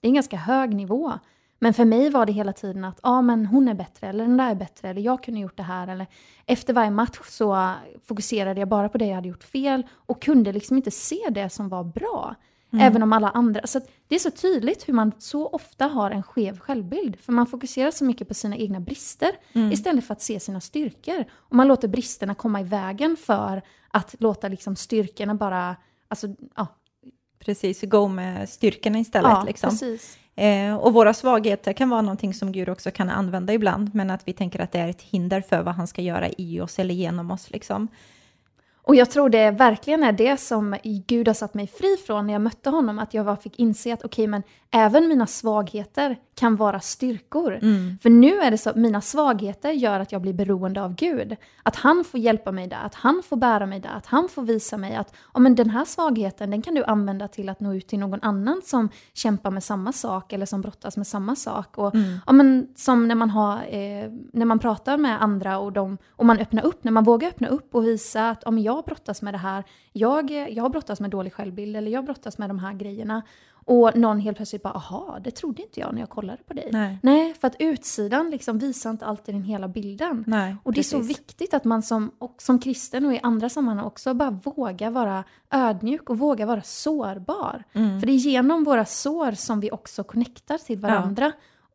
Det 0.00 0.06
är 0.06 0.08
en 0.08 0.14
ganska 0.14 0.36
hög 0.36 0.74
nivå. 0.74 1.12
Men 1.58 1.74
för 1.74 1.84
mig 1.84 2.10
var 2.10 2.26
det 2.26 2.32
hela 2.32 2.52
tiden 2.52 2.84
att 2.84 2.98
ah, 3.02 3.22
men 3.22 3.46
hon 3.46 3.68
är 3.68 3.74
bättre, 3.74 4.08
eller 4.08 4.24
den 4.24 4.36
där 4.36 4.50
är 4.50 4.54
bättre, 4.54 4.88
eller 4.88 5.00
jag 5.00 5.22
kunde 5.22 5.40
gjort 5.40 5.56
det 5.56 5.62
här. 5.62 5.88
Eller 5.88 6.06
efter 6.46 6.72
varje 6.72 6.90
match 6.90 7.18
så 7.28 7.72
fokuserade 8.06 8.60
jag 8.60 8.68
bara 8.68 8.88
på 8.88 8.98
det 8.98 9.06
jag 9.06 9.14
hade 9.14 9.28
gjort 9.28 9.44
fel 9.44 9.86
och 9.92 10.22
kunde 10.22 10.52
liksom 10.52 10.76
inte 10.76 10.90
se 10.90 11.28
det 11.30 11.50
som 11.50 11.68
var 11.68 11.84
bra. 11.84 12.34
Mm. 12.72 12.86
Även 12.86 13.02
om 13.02 13.12
alla 13.12 13.30
andra. 13.30 13.66
Så 13.66 13.80
det 14.08 14.14
är 14.14 14.18
så 14.18 14.30
tydligt 14.30 14.88
hur 14.88 14.94
man 14.94 15.12
så 15.18 15.48
ofta 15.48 15.86
har 15.86 16.10
en 16.10 16.22
skev 16.22 16.58
självbild. 16.58 17.20
För 17.20 17.32
man 17.32 17.46
fokuserar 17.46 17.90
så 17.90 18.04
mycket 18.04 18.28
på 18.28 18.34
sina 18.34 18.56
egna 18.56 18.80
brister 18.80 19.30
mm. 19.52 19.72
istället 19.72 20.06
för 20.06 20.12
att 20.12 20.22
se 20.22 20.40
sina 20.40 20.60
styrkor. 20.60 21.24
Och 21.32 21.56
man 21.56 21.68
låter 21.68 21.88
bristerna 21.88 22.34
komma 22.34 22.60
i 22.60 22.64
vägen 22.64 23.16
för 23.16 23.62
att 23.90 24.14
låta 24.18 24.48
liksom 24.48 24.76
styrkorna 24.76 25.34
bara, 25.34 25.76
alltså, 26.08 26.26
ja. 26.56 26.66
Precis, 27.38 27.82
gå 27.82 28.08
med 28.08 28.48
styrkorna 28.48 28.98
istället. 28.98 29.30
Ja, 29.30 29.44
liksom. 29.44 29.70
precis. 29.70 30.18
Eh, 30.36 30.76
och 30.76 30.92
våra 30.92 31.14
svagheter 31.14 31.72
kan 31.72 31.90
vara 31.90 32.02
någonting 32.02 32.34
som 32.34 32.52
Gud 32.52 32.68
också 32.68 32.90
kan 32.90 33.10
använda 33.10 33.52
ibland, 33.52 33.94
men 33.94 34.10
att 34.10 34.28
vi 34.28 34.32
tänker 34.32 34.60
att 34.60 34.72
det 34.72 34.78
är 34.78 34.88
ett 34.88 35.02
hinder 35.02 35.40
för 35.40 35.62
vad 35.62 35.74
han 35.74 35.86
ska 35.86 36.02
göra 36.02 36.28
i 36.38 36.60
oss 36.60 36.78
eller 36.78 36.94
genom 36.94 37.30
oss. 37.30 37.50
Liksom. 37.50 37.88
Och 38.86 38.94
jag 38.94 39.10
tror 39.10 39.28
det 39.28 39.50
verkligen 39.50 40.02
är 40.02 40.12
det 40.12 40.40
som 40.40 40.76
Gud 41.06 41.28
har 41.28 41.34
satt 41.34 41.54
mig 41.54 41.66
fri 41.66 41.96
från 42.06 42.26
när 42.26 42.32
jag 42.32 42.42
mötte 42.42 42.70
honom, 42.70 42.98
att 42.98 43.14
jag 43.14 43.42
fick 43.42 43.58
inse 43.58 43.94
att 43.94 44.04
okej, 44.04 44.08
okay, 44.22 44.26
men 44.26 44.42
även 44.70 45.08
mina 45.08 45.26
svagheter 45.26 46.16
kan 46.34 46.56
vara 46.56 46.80
styrkor. 46.80 47.58
Mm. 47.62 47.98
För 48.02 48.10
nu 48.10 48.40
är 48.40 48.50
det 48.50 48.58
så 48.58 48.70
att 48.70 48.76
mina 48.76 49.00
svagheter 49.00 49.70
gör 49.70 50.00
att 50.00 50.12
jag 50.12 50.22
blir 50.22 50.32
beroende 50.32 50.82
av 50.82 50.94
Gud. 50.94 51.36
Att 51.62 51.76
han 51.76 52.04
får 52.04 52.20
hjälpa 52.20 52.52
mig 52.52 52.66
där, 52.66 52.82
att 52.84 52.94
han 52.94 53.22
får 53.28 53.36
bära 53.36 53.66
mig 53.66 53.80
där, 53.80 53.90
att 53.90 54.06
han 54.06 54.28
får 54.28 54.42
visa 54.42 54.76
mig 54.76 54.94
att 54.94 55.14
oh, 55.34 55.40
men 55.40 55.54
den 55.54 55.70
här 55.70 55.84
svagheten 55.84 56.50
den 56.50 56.62
kan 56.62 56.74
du 56.74 56.84
använda 56.84 57.28
till 57.28 57.48
att 57.48 57.60
nå 57.60 57.74
ut 57.74 57.86
till 57.88 57.98
någon 57.98 58.20
annan 58.22 58.60
som 58.64 58.88
kämpar 59.12 59.50
med 59.50 59.64
samma 59.64 59.92
sak 59.92 60.32
eller 60.32 60.46
som 60.46 60.60
brottas 60.60 60.96
med 60.96 61.06
samma 61.06 61.36
sak. 61.36 61.78
Och, 61.78 61.94
mm. 61.94 62.18
oh, 62.26 62.32
men 62.32 62.68
som 62.76 63.08
när 63.08 63.14
man, 63.14 63.30
har, 63.30 63.56
eh, 63.56 64.10
när 64.32 64.44
man 64.44 64.58
pratar 64.58 64.96
med 64.96 65.22
andra 65.22 65.58
och, 65.58 65.72
de, 65.72 65.98
och 66.10 66.26
man 66.26 66.38
öppnar 66.38 66.64
upp, 66.64 66.84
när 66.84 66.92
man 66.92 67.04
vågar 67.04 67.28
öppna 67.28 67.48
upp 67.48 67.74
och 67.74 67.86
visa 67.86 68.30
att 68.30 68.44
om 68.44 68.54
oh, 68.54 68.60
jag 68.60 68.73
brottas 68.82 69.22
med 69.22 69.34
det 69.34 69.38
här, 69.38 69.64
jag, 69.92 70.30
jag 70.30 70.70
brottas 70.70 71.00
med 71.00 71.10
dålig 71.10 71.32
självbild 71.32 71.76
eller 71.76 71.90
jag 71.90 72.04
brottas 72.04 72.38
med 72.38 72.50
de 72.50 72.58
här 72.58 72.74
grejerna. 72.74 73.22
Och 73.66 73.96
någon 73.96 74.20
helt 74.20 74.36
plötsligt 74.36 74.62
bara, 74.62 74.74
aha, 74.74 75.18
det 75.24 75.30
trodde 75.30 75.62
inte 75.62 75.80
jag 75.80 75.92
när 75.92 76.00
jag 76.00 76.10
kollade 76.10 76.42
på 76.42 76.54
dig. 76.54 76.68
Nej, 76.72 76.98
Nej 77.02 77.34
för 77.34 77.48
att 77.48 77.56
utsidan 77.58 78.30
liksom 78.30 78.58
visar 78.58 78.90
inte 78.90 79.06
alltid 79.06 79.34
den 79.34 79.42
hela 79.42 79.68
bilden. 79.68 80.24
Nej, 80.26 80.56
och 80.62 80.72
det 80.72 80.78
precis. 80.78 80.94
är 80.94 80.98
så 80.98 81.04
viktigt 81.04 81.54
att 81.54 81.64
man 81.64 81.82
som, 81.82 82.10
och 82.18 82.42
som 82.42 82.58
kristen 82.58 83.06
och 83.06 83.14
i 83.14 83.20
andra 83.22 83.48
sammanhang 83.48 83.86
också 83.86 84.14
bara 84.14 84.30
vågar 84.30 84.90
vara 84.90 85.24
ödmjuk 85.50 86.10
och 86.10 86.18
våga 86.18 86.46
vara 86.46 86.62
sårbar. 86.62 87.64
Mm. 87.72 88.00
För 88.00 88.06
det 88.06 88.12
är 88.12 88.16
genom 88.16 88.64
våra 88.64 88.84
sår 88.84 89.32
som 89.32 89.60
vi 89.60 89.70
också 89.70 90.04
connectar 90.04 90.58
till 90.58 90.78
varandra. 90.78 91.24
Ja. 91.24 91.32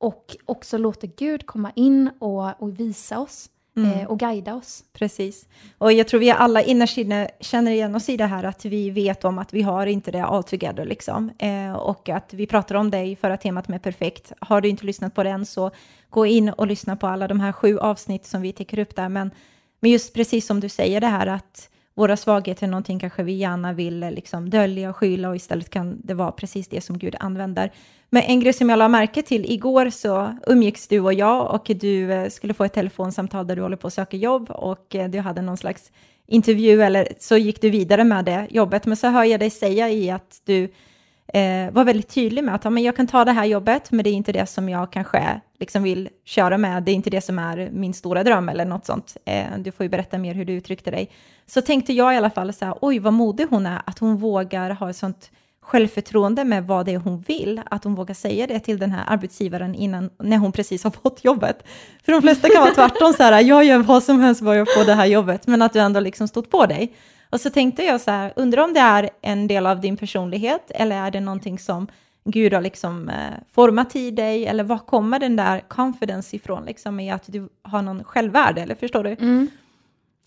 Och 0.07 0.37
också 0.45 0.77
låter 0.77 1.07
Gud 1.07 1.45
komma 1.45 1.71
in 1.75 2.09
och, 2.19 2.61
och 2.61 2.79
visa 2.79 3.19
oss 3.19 3.49
mm. 3.85 3.99
Eh, 3.99 4.07
och 4.07 4.19
guida 4.19 4.55
oss. 4.55 4.83
Precis. 4.93 5.45
Och 5.77 5.93
jag 5.93 6.07
tror 6.07 6.19
vi 6.19 6.31
alla 6.31 6.61
innerst 6.61 6.97
inne 6.97 7.29
känner 7.39 7.71
igen 7.71 7.95
oss 7.95 8.09
i 8.09 8.17
det 8.17 8.25
här 8.25 8.43
att 8.43 8.65
vi 8.65 8.89
vet 8.89 9.25
om 9.25 9.39
att 9.39 9.53
vi 9.53 9.61
har 9.61 9.85
inte 9.85 10.11
det 10.11 10.25
all 10.25 10.43
together 10.43 10.85
liksom. 10.85 11.31
Eh, 11.39 11.73
och 11.73 12.09
att 12.09 12.33
vi 12.33 12.47
pratar 12.47 12.75
om 12.75 12.91
det 12.91 13.03
i 13.03 13.15
förra 13.15 13.37
temat 13.37 13.67
med 13.67 13.83
perfekt. 13.83 14.33
Har 14.39 14.61
du 14.61 14.69
inte 14.69 14.85
lyssnat 14.85 15.15
på 15.15 15.23
den 15.23 15.45
så 15.45 15.71
gå 16.09 16.25
in 16.25 16.49
och 16.49 16.67
lyssna 16.67 16.95
på 16.95 17.07
alla 17.07 17.27
de 17.27 17.39
här 17.39 17.51
sju 17.51 17.77
avsnitt 17.77 18.25
som 18.25 18.41
vi 18.41 18.53
täcker 18.53 18.79
upp 18.79 18.95
där. 18.95 19.09
Men, 19.09 19.31
men 19.79 19.91
just 19.91 20.13
precis 20.13 20.45
som 20.45 20.59
du 20.59 20.69
säger 20.69 21.01
det 21.01 21.07
här 21.07 21.27
att 21.27 21.69
våra 21.99 22.17
svagheter 22.17 22.67
är 22.67 22.71
någonting 22.71 22.99
kanske 22.99 23.23
vi 23.23 23.33
gärna 23.33 23.73
vill 23.73 24.03
eh, 24.03 24.11
liksom 24.11 24.49
dölja 24.49 24.89
och 24.89 24.95
skylla 24.95 25.29
och 25.29 25.35
istället 25.35 25.69
kan 25.69 26.01
det 26.03 26.13
vara 26.13 26.31
precis 26.31 26.67
det 26.67 26.81
som 26.81 26.97
Gud 26.97 27.15
använder. 27.19 27.71
Men 28.09 28.23
en 28.23 28.39
grej 28.39 28.53
som 28.53 28.69
jag 28.69 28.79
la 28.79 28.87
märke 28.87 29.21
till, 29.21 29.51
igår 29.51 29.89
så 29.89 30.37
umgicks 30.47 30.87
du 30.87 30.99
och 30.99 31.13
jag 31.13 31.53
och 31.53 31.71
du 31.79 32.13
eh, 32.13 32.29
skulle 32.29 32.53
få 32.53 32.63
ett 32.63 32.73
telefonsamtal 32.73 33.47
där 33.47 33.55
du 33.55 33.61
håller 33.61 33.77
på 33.77 33.87
att 33.87 33.93
söka 33.93 34.17
jobb 34.17 34.49
och 34.49 34.95
eh, 34.95 35.09
du 35.09 35.19
hade 35.19 35.41
någon 35.41 35.57
slags 35.57 35.91
intervju 36.27 36.81
eller 36.81 37.07
så 37.19 37.37
gick 37.37 37.61
du 37.61 37.69
vidare 37.69 38.03
med 38.03 38.25
det 38.25 38.47
jobbet. 38.49 38.85
Men 38.85 38.97
så 38.97 39.07
hör 39.07 39.23
jag 39.23 39.39
dig 39.39 39.49
säga 39.49 39.89
i 39.89 40.09
att 40.09 40.41
du 40.45 40.69
eh, 41.33 41.71
var 41.71 41.83
väldigt 41.83 42.09
tydlig 42.09 42.43
med 42.43 42.55
att 42.55 42.63
ja, 42.63 42.69
men 42.69 42.83
jag 42.83 42.95
kan 42.95 43.07
ta 43.07 43.25
det 43.25 43.31
här 43.31 43.45
jobbet, 43.45 43.91
men 43.91 44.03
det 44.03 44.09
är 44.09 44.13
inte 44.13 44.31
det 44.31 44.45
som 44.45 44.69
jag 44.69 44.91
kanske 44.91 45.41
liksom 45.59 45.83
vill 45.83 46.09
köra 46.25 46.57
med. 46.57 46.83
Det 46.83 46.91
är 46.91 46.95
inte 46.95 47.09
det 47.09 47.21
som 47.21 47.39
är 47.39 47.69
min 47.71 47.93
stora 47.93 48.23
dröm 48.23 48.49
eller 48.49 48.65
något 48.65 48.85
sånt. 48.85 49.17
Eh, 49.25 49.45
du 49.57 49.71
får 49.71 49.83
ju 49.83 49.89
berätta 49.89 50.17
mer 50.17 50.33
hur 50.33 50.45
du 50.45 50.53
uttryckte 50.53 50.91
dig. 50.91 51.09
Så 51.45 51.61
tänkte 51.61 51.93
jag 51.93 52.13
i 52.13 52.17
alla 52.17 52.29
fall 52.29 52.53
så 52.53 52.65
här, 52.65 52.75
oj 52.81 52.99
vad 52.99 53.13
modig 53.13 53.47
hon 53.49 53.65
är, 53.65 53.81
att 53.85 53.99
hon 53.99 54.17
vågar 54.17 54.69
ha 54.69 54.89
ett 54.89 54.95
sånt 54.95 55.31
självförtroende 55.69 56.43
med 56.43 56.67
vad 56.67 56.85
det 56.85 56.93
är 56.93 56.97
hon 56.97 57.19
vill, 57.19 57.61
att 57.65 57.83
hon 57.83 57.95
vågar 57.95 58.13
säga 58.13 58.47
det 58.47 58.59
till 58.59 58.77
den 58.77 58.91
här 58.91 59.03
arbetsgivaren 59.07 59.75
innan, 59.75 60.09
när 60.19 60.37
hon 60.37 60.51
precis 60.51 60.83
har 60.83 60.91
fått 61.03 61.23
jobbet. 61.23 61.63
För 62.05 62.11
de 62.11 62.21
flesta 62.21 62.49
kan 62.49 62.61
vara 62.61 62.73
tvärtom, 62.73 63.13
så 63.13 63.23
här, 63.23 63.41
jag 63.41 63.63
gör 63.63 63.77
vad 63.77 64.03
som 64.03 64.19
helst 64.19 64.41
bara 64.41 64.55
jag 64.55 64.67
får 64.77 64.85
det 64.85 64.93
här 64.93 65.05
jobbet, 65.05 65.47
men 65.47 65.61
att 65.61 65.73
du 65.73 65.79
ändå 65.79 65.99
liksom 65.99 66.27
stått 66.27 66.49
på 66.49 66.65
dig. 66.65 66.93
Och 67.29 67.41
så 67.41 67.49
tänkte 67.49 67.83
jag 67.83 68.01
så 68.01 68.11
här, 68.11 68.33
undrar 68.35 68.63
om 68.63 68.73
det 68.73 68.79
är 68.79 69.09
en 69.21 69.47
del 69.47 69.65
av 69.65 69.81
din 69.81 69.97
personlighet, 69.97 70.71
eller 70.75 70.95
är 70.95 71.11
det 71.11 71.19
någonting 71.19 71.59
som 71.59 71.87
Gud 72.23 72.53
har 72.53 72.61
liksom 72.61 73.09
eh, 73.09 73.33
format 73.51 73.95
i 73.95 74.11
dig, 74.11 74.45
eller 74.45 74.63
var 74.63 74.77
kommer 74.77 75.19
den 75.19 75.35
där 75.35 75.59
confidence 75.59 76.35
ifrån, 76.35 76.65
liksom 76.65 76.99
i 76.99 77.11
att 77.11 77.23
du 77.25 77.49
har 77.61 77.81
någon 77.81 78.03
självvärde, 78.03 78.61
eller 78.61 78.75
förstår 78.75 79.03
du? 79.03 79.09
Mm. 79.09 79.47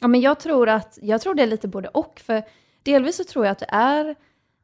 Ja, 0.00 0.08
men 0.08 0.20
jag 0.20 0.40
tror 0.40 0.68
att, 0.68 0.98
jag 1.02 1.20
tror 1.20 1.34
det 1.34 1.42
är 1.42 1.46
lite 1.46 1.68
både 1.68 1.88
och, 1.88 2.22
för 2.24 2.42
delvis 2.82 3.16
så 3.16 3.24
tror 3.24 3.44
jag 3.44 3.52
att 3.52 3.58
det 3.58 3.70
är 3.70 4.14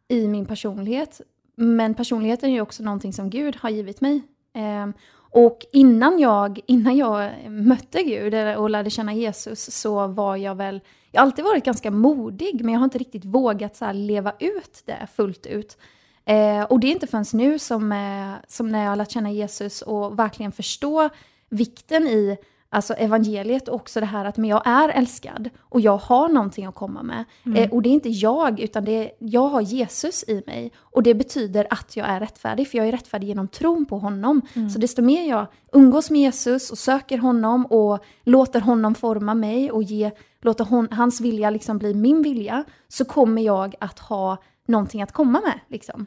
i 0.09 0.29
min 0.29 0.47
personlighet. 0.47 1.21
Men 1.57 1.95
personligheten 1.95 2.51
är 2.51 2.55
ju 2.55 2.61
också 2.61 2.83
någonting 2.83 3.13
som 3.13 3.31
Gud 3.31 3.57
har 3.57 3.71
givit 3.71 4.01
mig. 4.01 4.23
Eh, 4.55 4.87
och 5.31 5.67
innan 5.73 6.19
jag, 6.19 6.61
innan 6.67 6.97
jag 6.97 7.31
mötte 7.51 8.03
Gud 8.03 8.35
och 8.57 8.71
lärde 8.71 8.91
känna 8.91 9.15
Jesus 9.15 9.75
så 9.75 10.07
var 10.07 10.37
jag 10.37 10.55
väl, 10.55 10.81
jag 11.11 11.21
har 11.21 11.27
alltid 11.27 11.45
varit 11.45 11.65
ganska 11.65 11.91
modig 11.91 12.65
men 12.65 12.73
jag 12.73 12.81
har 12.81 12.85
inte 12.85 12.99
riktigt 12.99 13.25
vågat 13.25 13.77
så 13.77 13.93
leva 13.93 14.33
ut 14.39 14.83
det 14.85 15.07
fullt 15.17 15.47
ut. 15.47 15.79
Eh, 16.25 16.63
och 16.63 16.81
det 16.81 16.87
är 16.87 16.93
inte 16.93 17.07
förrän 17.07 17.25
nu 17.33 17.59
som, 17.59 17.93
eh, 17.93 18.33
som 18.49 18.69
när 18.73 18.83
jag 18.83 18.89
har 18.89 18.97
lärt 18.97 19.11
känna 19.11 19.31
Jesus 19.31 19.83
och 19.83 20.19
verkligen 20.19 20.53
förstå 20.53 21.09
vikten 21.49 22.07
i 22.07 22.37
alltså 22.71 22.95
evangeliet 22.95 23.69
och 23.69 23.75
också 23.75 24.01
det 24.01 24.07
här 24.07 24.25
att 24.25 24.37
men 24.37 24.51
jag 24.51 24.63
är 24.65 24.89
älskad 24.89 25.51
och 25.61 25.81
jag 25.81 25.97
har 25.97 26.29
någonting 26.29 26.67
att 26.67 26.75
komma 26.75 27.03
med. 27.03 27.25
Mm. 27.47 27.63
Eh, 27.63 27.71
och 27.71 27.83
det 27.83 27.89
är 27.89 27.93
inte 27.93 28.09
jag, 28.09 28.61
utan 28.61 28.85
det 28.85 28.93
är, 28.93 29.11
jag 29.19 29.49
har 29.49 29.61
Jesus 29.61 30.25
i 30.29 30.43
mig. 30.47 30.73
Och 30.79 31.03
det 31.03 31.15
betyder 31.15 31.67
att 31.71 31.97
jag 31.97 32.09
är 32.09 32.21
rättfärdig, 32.21 32.69
för 32.69 32.79
jag 32.79 32.89
är 32.89 32.93
rättfärdig 32.93 33.27
genom 33.29 33.49
tron 33.49 33.87
på 33.87 33.99
honom. 33.99 34.43
Mm. 34.55 34.71
Så 34.71 34.79
desto 34.79 35.03
mer 35.03 35.29
jag 35.29 35.47
umgås 35.73 36.11
med 36.11 36.21
Jesus 36.21 36.71
och 36.71 36.79
söker 36.79 37.19
honom 37.19 37.67
och 37.67 38.05
låter 38.25 38.61
honom 38.61 38.95
forma 38.95 39.35
mig 39.35 39.71
och 39.71 39.83
ge, 39.83 40.11
låter 40.41 40.65
hon, 40.65 40.89
hans 40.91 41.21
vilja 41.21 41.51
liksom 41.51 41.79
bli 41.79 41.95
min 41.95 42.23
vilja, 42.23 42.65
så 42.89 43.05
kommer 43.05 43.43
jag 43.43 43.75
att 43.81 43.99
ha 43.99 44.37
någonting 44.67 45.03
att 45.03 45.13
komma 45.13 45.41
med. 45.41 45.61
Liksom. 45.69 46.07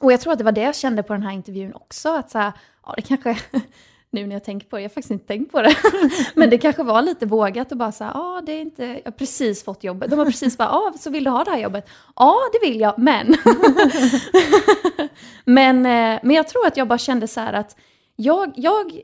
Och 0.00 0.12
jag 0.12 0.20
tror 0.20 0.32
att 0.32 0.38
det 0.38 0.44
var 0.44 0.52
det 0.52 0.62
jag 0.62 0.76
kände 0.76 1.02
på 1.02 1.12
den 1.12 1.22
här 1.22 1.32
intervjun 1.32 1.74
också, 1.74 2.08
att 2.08 2.30
så 2.30 2.38
här, 2.38 2.52
ja 2.86 2.94
det 2.96 3.02
kanske 3.02 3.36
nu 4.16 4.26
när 4.26 4.34
jag 4.34 4.44
tänker 4.44 4.66
på 4.66 4.76
det. 4.76 4.82
Jag 4.82 4.88
har 4.88 4.94
faktiskt 4.94 5.10
inte 5.10 5.26
tänkt 5.26 5.52
på 5.52 5.62
det. 5.62 5.76
Men 6.34 6.50
det 6.50 6.58
kanske 6.58 6.82
var 6.82 7.02
lite 7.02 7.26
vågat 7.26 7.72
och 7.72 7.78
bara 7.78 7.92
så 7.92 8.04
ja 8.04 8.12
ah, 8.14 8.40
det 8.40 8.52
är 8.52 8.60
inte, 8.60 8.84
jag 8.84 9.04
har 9.04 9.10
precis 9.10 9.64
fått 9.64 9.84
jobbet. 9.84 10.10
De 10.10 10.18
har 10.18 10.26
precis 10.26 10.58
bara, 10.58 10.68
ja 10.68 10.92
ah, 10.94 10.98
så 10.98 11.10
vill 11.10 11.24
du 11.24 11.30
ha 11.30 11.44
det 11.44 11.50
här 11.50 11.58
jobbet? 11.58 11.88
Ja 12.16 12.36
det 12.52 12.68
vill 12.68 12.80
jag, 12.80 12.98
men. 12.98 13.36
men, 15.44 15.76
eh, 15.76 16.20
men 16.22 16.36
jag 16.36 16.48
tror 16.48 16.66
att 16.66 16.76
jag 16.76 16.88
bara 16.88 16.98
kände 16.98 17.28
så 17.28 17.40
här 17.40 17.52
att 17.52 17.76
jag, 18.16 18.52
jag, 18.56 19.00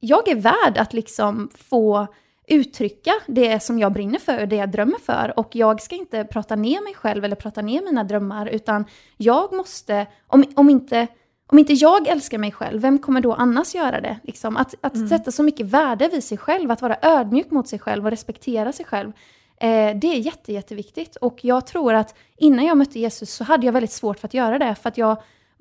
jag 0.00 0.28
är 0.28 0.36
värd 0.36 0.78
att 0.78 0.92
liksom 0.92 1.50
få 1.54 2.06
uttrycka 2.48 3.12
det 3.26 3.62
som 3.62 3.78
jag 3.78 3.92
brinner 3.92 4.18
för, 4.18 4.46
det 4.46 4.56
jag 4.56 4.70
drömmer 4.70 4.98
för. 4.98 5.32
Och 5.36 5.56
jag 5.56 5.82
ska 5.82 5.94
inte 5.94 6.24
prata 6.24 6.56
ner 6.56 6.84
mig 6.84 6.94
själv 6.94 7.24
eller 7.24 7.36
prata 7.36 7.62
ner 7.62 7.82
mina 7.82 8.04
drömmar, 8.04 8.46
utan 8.46 8.84
jag 9.16 9.52
måste, 9.52 10.06
om, 10.26 10.44
om 10.54 10.70
inte 10.70 11.06
om 11.52 11.58
inte 11.58 11.72
jag 11.72 12.06
älskar 12.08 12.38
mig 12.38 12.52
själv, 12.52 12.82
vem 12.82 12.98
kommer 12.98 13.20
då 13.20 13.32
annars 13.32 13.74
göra 13.74 14.00
det? 14.00 14.18
Liksom, 14.22 14.56
att 14.56 14.74
att 14.80 14.94
mm. 14.94 15.08
sätta 15.08 15.30
så 15.30 15.42
mycket 15.42 15.66
värde 15.66 16.08
vid 16.08 16.24
sig 16.24 16.38
själv, 16.38 16.70
att 16.70 16.82
vara 16.82 16.96
ödmjuk 17.02 17.50
mot 17.50 17.68
sig 17.68 17.78
själv 17.78 18.04
och 18.04 18.10
respektera 18.10 18.72
sig 18.72 18.86
själv. 18.86 19.12
Eh, 19.56 19.96
det 19.96 20.06
är 20.06 20.18
jätte, 20.18 20.52
jätteviktigt. 20.52 21.16
Och 21.16 21.44
jag 21.44 21.66
tror 21.66 21.94
att 21.94 22.14
innan 22.36 22.64
jag 22.64 22.76
mötte 22.76 22.98
Jesus 22.98 23.34
så 23.34 23.44
hade 23.44 23.66
jag 23.66 23.72
väldigt 23.72 23.92
svårt 23.92 24.18
för 24.18 24.28
att 24.28 24.34
göra 24.34 24.58
det. 24.58 24.74
För 24.74 24.88
att 24.88 24.98
jag 24.98 25.16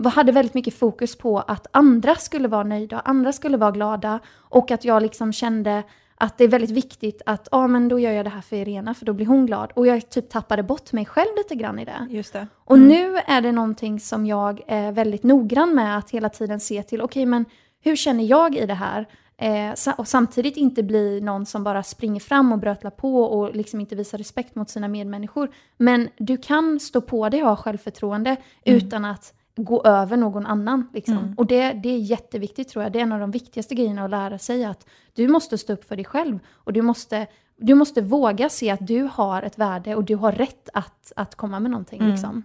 hade 0.05 0.31
väldigt 0.31 0.53
mycket 0.53 0.73
fokus 0.73 1.17
på 1.17 1.39
att 1.39 1.67
andra 1.71 2.15
skulle 2.15 2.47
vara 2.47 2.63
nöjda, 2.63 2.99
andra 2.99 3.33
skulle 3.33 3.57
vara 3.57 3.71
glada. 3.71 4.19
Och 4.33 4.71
att 4.71 4.85
jag 4.85 5.01
liksom 5.01 5.33
kände 5.33 5.83
att 6.21 6.37
det 6.37 6.43
är 6.43 6.47
väldigt 6.47 6.71
viktigt 6.71 7.21
att 7.25 7.47
ah, 7.51 7.67
men 7.67 7.87
då 7.87 7.99
gör 7.99 8.11
jag 8.11 8.25
det 8.25 8.29
här 8.29 8.41
för 8.41 8.55
Irena 8.55 8.93
för 8.93 9.05
då 9.05 9.13
blir 9.13 9.25
hon 9.25 9.45
glad. 9.45 9.71
Och 9.75 9.87
jag 9.87 10.09
typ 10.09 10.29
tappade 10.29 10.63
bort 10.63 10.91
mig 10.91 11.05
själv 11.05 11.29
lite 11.37 11.55
grann 11.55 11.79
i 11.79 11.85
det. 11.85 12.07
Just 12.09 12.33
det. 12.33 12.47
Och 12.65 12.75
mm. 12.75 12.87
nu 12.87 13.17
är 13.25 13.41
det 13.41 13.51
någonting 13.51 13.99
som 13.99 14.25
jag 14.25 14.61
är 14.67 14.91
väldigt 14.91 15.23
noggrann 15.23 15.75
med 15.75 15.97
att 15.97 16.11
hela 16.11 16.29
tiden 16.29 16.59
se 16.59 16.83
till, 16.83 17.01
okej 17.01 17.21
okay, 17.21 17.25
men 17.25 17.45
hur 17.83 17.95
känner 17.95 18.23
jag 18.23 18.55
i 18.55 18.65
det 18.65 18.73
här? 18.73 19.07
Eh, 19.37 19.93
och 19.97 20.07
samtidigt 20.07 20.57
inte 20.57 20.83
bli 20.83 21.21
någon 21.21 21.45
som 21.45 21.63
bara 21.63 21.83
springer 21.83 22.19
fram 22.19 22.51
och 22.51 22.59
brötlar 22.59 22.91
på 22.91 23.23
och 23.23 23.55
liksom 23.55 23.79
inte 23.79 23.95
visar 23.95 24.17
respekt 24.17 24.55
mot 24.55 24.69
sina 24.69 24.87
medmänniskor. 24.87 25.51
Men 25.77 26.09
du 26.17 26.37
kan 26.37 26.79
stå 26.79 27.01
på 27.01 27.29
dig 27.29 27.41
och 27.43 27.49
ha 27.49 27.55
självförtroende 27.55 28.29
mm. 28.29 28.77
utan 28.77 29.05
att 29.05 29.33
gå 29.63 29.83
över 29.83 30.17
någon 30.17 30.45
annan. 30.45 30.89
Liksom. 30.93 31.17
Mm. 31.17 31.33
Och 31.37 31.45
det, 31.45 31.73
det 31.73 31.89
är 31.89 31.97
jätteviktigt 31.97 32.69
tror 32.69 32.83
jag. 32.83 32.91
Det 32.91 32.99
är 32.99 33.03
en 33.03 33.11
av 33.11 33.19
de 33.19 33.31
viktigaste 33.31 33.75
grejerna 33.75 34.03
att 34.03 34.11
lära 34.11 34.37
sig. 34.37 34.65
Att 34.65 34.85
du 35.13 35.27
måste 35.27 35.57
stå 35.57 35.73
upp 35.73 35.83
för 35.83 35.95
dig 35.95 36.05
själv. 36.05 36.39
Och 36.49 36.73
du 36.73 36.81
måste, 36.81 37.27
du 37.57 37.75
måste 37.75 38.01
våga 38.01 38.49
se 38.49 38.69
att 38.69 38.87
du 38.87 39.09
har 39.13 39.41
ett 39.41 39.57
värde 39.57 39.95
och 39.95 40.03
du 40.03 40.15
har 40.15 40.31
rätt 40.31 40.69
att, 40.73 41.11
att 41.15 41.35
komma 41.35 41.59
med 41.59 41.71
någonting. 41.71 41.99
Mm. 41.99 42.11
Liksom. 42.11 42.43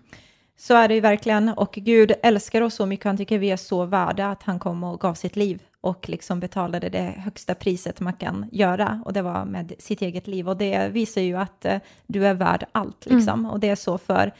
Så 0.58 0.74
är 0.74 0.88
det 0.88 0.94
ju 0.94 1.00
verkligen, 1.00 1.48
och 1.48 1.72
Gud 1.72 2.12
älskar 2.22 2.62
oss 2.62 2.74
så 2.74 2.86
mycket, 2.86 3.04
han 3.04 3.16
tycker 3.16 3.38
vi 3.38 3.50
är 3.50 3.56
så 3.56 3.84
värda 3.84 4.30
att 4.30 4.42
han 4.42 4.58
kom 4.58 4.84
och 4.84 5.00
gav 5.00 5.14
sitt 5.14 5.36
liv 5.36 5.62
och 5.80 6.08
liksom 6.08 6.40
betalade 6.40 6.88
det 6.88 7.14
högsta 7.16 7.54
priset 7.54 8.00
man 8.00 8.12
kan 8.12 8.48
göra, 8.52 9.02
och 9.04 9.12
det 9.12 9.22
var 9.22 9.44
med 9.44 9.72
sitt 9.78 10.02
eget 10.02 10.26
liv. 10.26 10.48
Och 10.48 10.56
det 10.56 10.88
visar 10.88 11.20
ju 11.20 11.36
att 11.36 11.64
eh, 11.64 11.78
du 12.06 12.26
är 12.26 12.34
värd 12.34 12.64
allt, 12.72 13.06
liksom. 13.06 13.40
Mm. 13.40 13.50
Och 13.50 13.60
det 13.60 13.68
är 13.68 13.76
så 13.76 13.98
för 13.98 14.32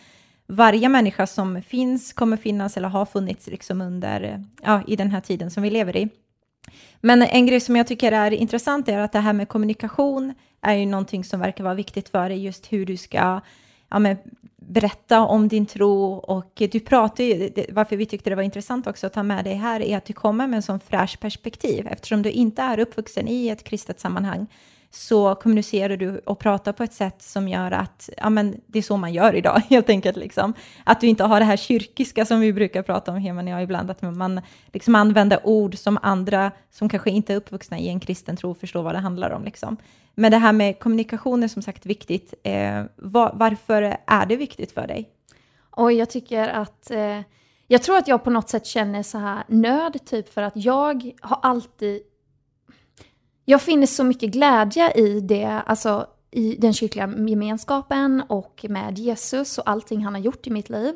varje 0.47 0.88
människa 0.88 1.26
som 1.26 1.62
finns, 1.62 2.12
kommer 2.12 2.36
finnas 2.36 2.76
eller 2.76 2.88
har 2.88 3.07
funnits 3.07 3.47
liksom 3.47 3.80
under, 3.80 4.44
ja, 4.62 4.82
i 4.86 4.97
den 4.97 5.11
här 5.11 5.20
tiden 5.20 5.51
som 5.51 5.62
vi 5.62 5.70
lever 5.70 5.97
i. 5.97 6.09
Men 7.01 7.22
en 7.22 7.47
grej 7.47 7.61
som 7.61 7.76
jag 7.76 7.86
tycker 7.86 8.12
är 8.12 8.30
intressant 8.30 8.88
är 8.88 8.99
att 8.99 9.12
det 9.12 9.20
här 9.20 9.32
med 9.32 9.49
kommunikation 9.49 10.34
är 10.61 10.74
ju 10.74 10.86
någonting 10.86 11.24
som 11.24 11.40
verkar 11.40 11.64
vara 11.64 11.74
viktigt 11.74 12.09
för 12.09 12.28
dig, 12.28 12.44
just 12.44 12.72
hur 12.72 12.86
du 12.86 12.97
ska 12.97 13.40
ja, 13.88 13.99
men, 13.99 14.16
berätta 14.57 15.20
om 15.20 15.49
din 15.49 15.66
tro 15.66 16.12
och 16.12 16.53
du 16.55 16.80
pratar 16.80 17.24
ju, 17.24 17.51
varför 17.68 17.97
vi 17.97 18.07
tyckte 18.07 18.30
det 18.30 18.36
var 18.36 18.42
intressant 18.42 18.86
också 18.86 19.07
att 19.07 19.12
ta 19.12 19.22
med 19.22 19.44
dig 19.44 19.55
här 19.55 19.80
är 19.80 19.97
att 19.97 20.05
du 20.05 20.12
kommer 20.12 20.47
med 20.47 20.57
en 20.57 20.62
sån 20.62 20.80
fräsch 20.80 21.20
perspektiv 21.20 21.86
eftersom 21.86 22.22
du 22.22 22.30
inte 22.30 22.62
är 22.62 22.78
uppvuxen 22.78 23.28
i 23.28 23.49
ett 23.49 23.64
kristet 23.64 24.01
sammanhang 24.01 24.47
så 24.91 25.34
kommunicerar 25.34 25.97
du 25.97 26.18
och 26.18 26.39
pratar 26.39 26.72
på 26.72 26.82
ett 26.82 26.93
sätt 26.93 27.22
som 27.22 27.49
gör 27.49 27.70
att 27.70 28.11
ja, 28.16 28.30
men 28.30 28.61
det 28.66 28.78
är 28.78 28.82
så 28.82 28.97
man 28.97 29.12
gör 29.12 29.34
idag, 29.34 29.62
helt 29.68 29.89
enkelt. 29.89 30.16
Liksom. 30.16 30.55
Att 30.84 31.01
du 31.01 31.07
inte 31.07 31.24
har 31.24 31.41
det 31.41 31.47
här 31.47 31.57
kyrkiska 31.57 32.24
som 32.24 32.41
vi 32.41 32.53
brukar 32.53 32.82
prata 32.82 33.12
om, 33.12 33.18
Heman 33.18 33.47
och 33.47 33.53
jag 33.53 33.62
ibland, 33.62 33.91
att 33.91 34.03
man 34.03 34.41
liksom 34.72 34.95
använder 34.95 35.47
ord 35.47 35.78
som 35.78 35.99
andra 36.03 36.53
som 36.70 36.89
kanske 36.89 37.11
inte 37.11 37.32
är 37.32 37.37
uppvuxna 37.37 37.78
i 37.78 37.89
en 37.89 38.01
kristen 38.01 38.37
tro 38.37 38.55
förstår 38.55 38.82
vad 38.82 38.95
det 38.95 38.99
handlar 38.99 39.30
om. 39.30 39.45
Liksom. 39.45 39.76
Men 40.14 40.30
det 40.30 40.39
här 40.39 40.53
med 40.53 40.78
kommunikation 40.78 41.43
är 41.43 41.49
som 41.49 41.62
sagt 41.62 41.87
viktigt. 41.87 42.34
Eh, 42.43 42.84
var, 42.97 43.32
varför 43.34 43.97
är 44.07 44.26
det 44.26 44.37
viktigt 44.37 44.72
för 44.72 44.87
dig? 44.87 45.11
Och 45.70 45.93
jag 45.93 46.11
tycker 46.11 46.49
att 46.49 46.91
eh, 46.91 47.20
jag 47.68 47.82
tror 47.82 47.97
att 47.97 48.09
jag 48.09 48.24
på 48.24 48.30
något 48.30 48.49
sätt 48.49 48.66
känner 48.66 49.03
så 49.03 49.18
här 49.18 49.45
nöd, 49.49 49.99
typ 50.07 50.34
för 50.34 50.43
att 50.43 50.57
jag 50.57 51.12
har 51.20 51.39
alltid 51.43 52.03
jag 53.49 53.62
finner 53.62 53.86
så 53.86 54.05
mycket 54.05 54.30
glädje 54.30 54.92
i 54.92 55.20
det, 55.20 55.62
alltså 55.66 56.07
i 56.30 56.57
den 56.59 56.72
kyrkliga 56.72 57.09
gemenskapen 57.28 58.22
och 58.28 58.64
med 58.68 58.99
Jesus 58.99 59.59
och 59.59 59.70
allting 59.70 60.05
han 60.05 60.14
har 60.14 60.20
gjort 60.20 60.47
i 60.47 60.51
mitt 60.51 60.70
liv. 60.70 60.94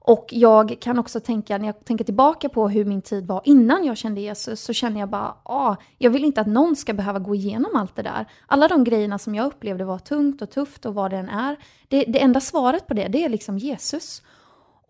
Och 0.00 0.28
jag 0.30 0.76
kan 0.80 0.98
också 0.98 1.20
tänka, 1.20 1.58
när 1.58 1.66
jag 1.66 1.84
tänker 1.84 2.04
tillbaka 2.04 2.48
på 2.48 2.68
hur 2.68 2.84
min 2.84 3.02
tid 3.02 3.26
var 3.26 3.42
innan 3.44 3.84
jag 3.84 3.96
kände 3.96 4.20
Jesus, 4.20 4.60
så 4.60 4.72
känner 4.72 5.00
jag 5.00 5.08
bara, 5.08 5.34
ah, 5.42 5.76
jag 5.98 6.10
vill 6.10 6.24
inte 6.24 6.40
att 6.40 6.46
någon 6.46 6.76
ska 6.76 6.92
behöva 6.92 7.18
gå 7.18 7.34
igenom 7.34 7.76
allt 7.76 7.96
det 7.96 8.02
där. 8.02 8.26
Alla 8.46 8.68
de 8.68 8.84
grejerna 8.84 9.18
som 9.18 9.34
jag 9.34 9.46
upplevde 9.46 9.84
var 9.84 9.98
tungt 9.98 10.42
och 10.42 10.50
tufft 10.50 10.86
och 10.86 10.94
vad 10.94 11.10
det 11.10 11.16
än 11.16 11.28
är, 11.28 11.56
det, 11.88 12.04
det 12.04 12.20
enda 12.20 12.40
svaret 12.40 12.86
på 12.86 12.94
det, 12.94 13.08
det 13.08 13.24
är 13.24 13.28
liksom 13.28 13.58
Jesus. 13.58 14.22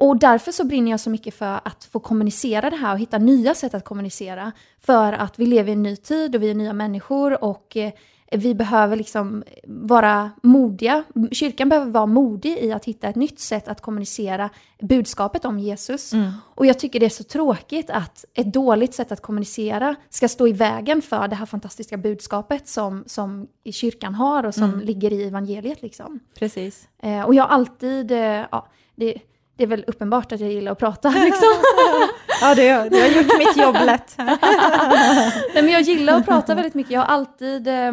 Och 0.00 0.18
därför 0.18 0.52
så 0.52 0.64
brinner 0.64 0.90
jag 0.90 1.00
så 1.00 1.10
mycket 1.10 1.34
för 1.34 1.60
att 1.64 1.84
få 1.84 2.00
kommunicera 2.00 2.70
det 2.70 2.76
här 2.76 2.92
och 2.92 2.98
hitta 2.98 3.18
nya 3.18 3.54
sätt 3.54 3.74
att 3.74 3.84
kommunicera. 3.84 4.52
För 4.80 5.12
att 5.12 5.38
vi 5.38 5.46
lever 5.46 5.68
i 5.68 5.72
en 5.72 5.82
ny 5.82 5.96
tid 5.96 6.36
och 6.36 6.42
vi 6.42 6.50
är 6.50 6.54
nya 6.54 6.72
människor 6.72 7.44
och 7.44 7.76
eh, 7.76 7.92
vi 8.30 8.54
behöver 8.54 8.96
liksom 8.96 9.44
vara 9.66 10.30
modiga. 10.42 11.04
Kyrkan 11.32 11.68
behöver 11.68 11.90
vara 11.90 12.06
modig 12.06 12.58
i 12.58 12.72
att 12.72 12.84
hitta 12.84 13.08
ett 13.08 13.16
nytt 13.16 13.40
sätt 13.40 13.68
att 13.68 13.80
kommunicera 13.80 14.50
budskapet 14.80 15.44
om 15.44 15.58
Jesus. 15.58 16.12
Mm. 16.12 16.32
Och 16.54 16.66
jag 16.66 16.78
tycker 16.78 17.00
det 17.00 17.06
är 17.06 17.10
så 17.10 17.24
tråkigt 17.24 17.90
att 17.90 18.24
ett 18.34 18.52
dåligt 18.52 18.94
sätt 18.94 19.12
att 19.12 19.22
kommunicera 19.22 19.94
ska 20.10 20.28
stå 20.28 20.48
i 20.48 20.52
vägen 20.52 21.02
för 21.02 21.28
det 21.28 21.36
här 21.36 21.46
fantastiska 21.46 21.96
budskapet 21.96 22.68
som, 22.68 23.04
som 23.06 23.48
kyrkan 23.72 24.14
har 24.14 24.44
och 24.46 24.54
som 24.54 24.64
mm. 24.64 24.80
ligger 24.80 25.12
i 25.12 25.24
evangeliet. 25.24 25.82
Liksom. 25.82 26.20
Precis. 26.34 26.88
Eh, 27.02 27.22
och 27.22 27.34
jag 27.34 27.42
har 27.42 27.50
alltid, 27.50 28.10
eh, 28.10 28.18
ja, 28.50 28.68
det, 28.96 29.14
det 29.58 29.64
är 29.64 29.68
väl 29.68 29.84
uppenbart 29.86 30.32
att 30.32 30.40
jag 30.40 30.52
gillar 30.52 30.72
att 30.72 30.78
prata. 30.78 31.08
Liksom. 31.24 31.48
ja, 32.40 32.54
det, 32.54 32.68
har, 32.68 32.90
det 32.90 33.00
har 33.00 33.08
gjort 33.08 33.38
mitt 33.38 33.56
jobb 33.56 33.76
lätt. 33.84 34.14
Nej, 35.54 35.62
men 35.62 35.68
jag 35.68 35.82
gillar 35.82 36.16
att 36.16 36.24
prata 36.24 36.54
väldigt 36.54 36.74
mycket. 36.74 36.92
Jag 36.92 37.00
har 37.00 37.06
alltid, 37.06 37.68
eh, 37.68 37.92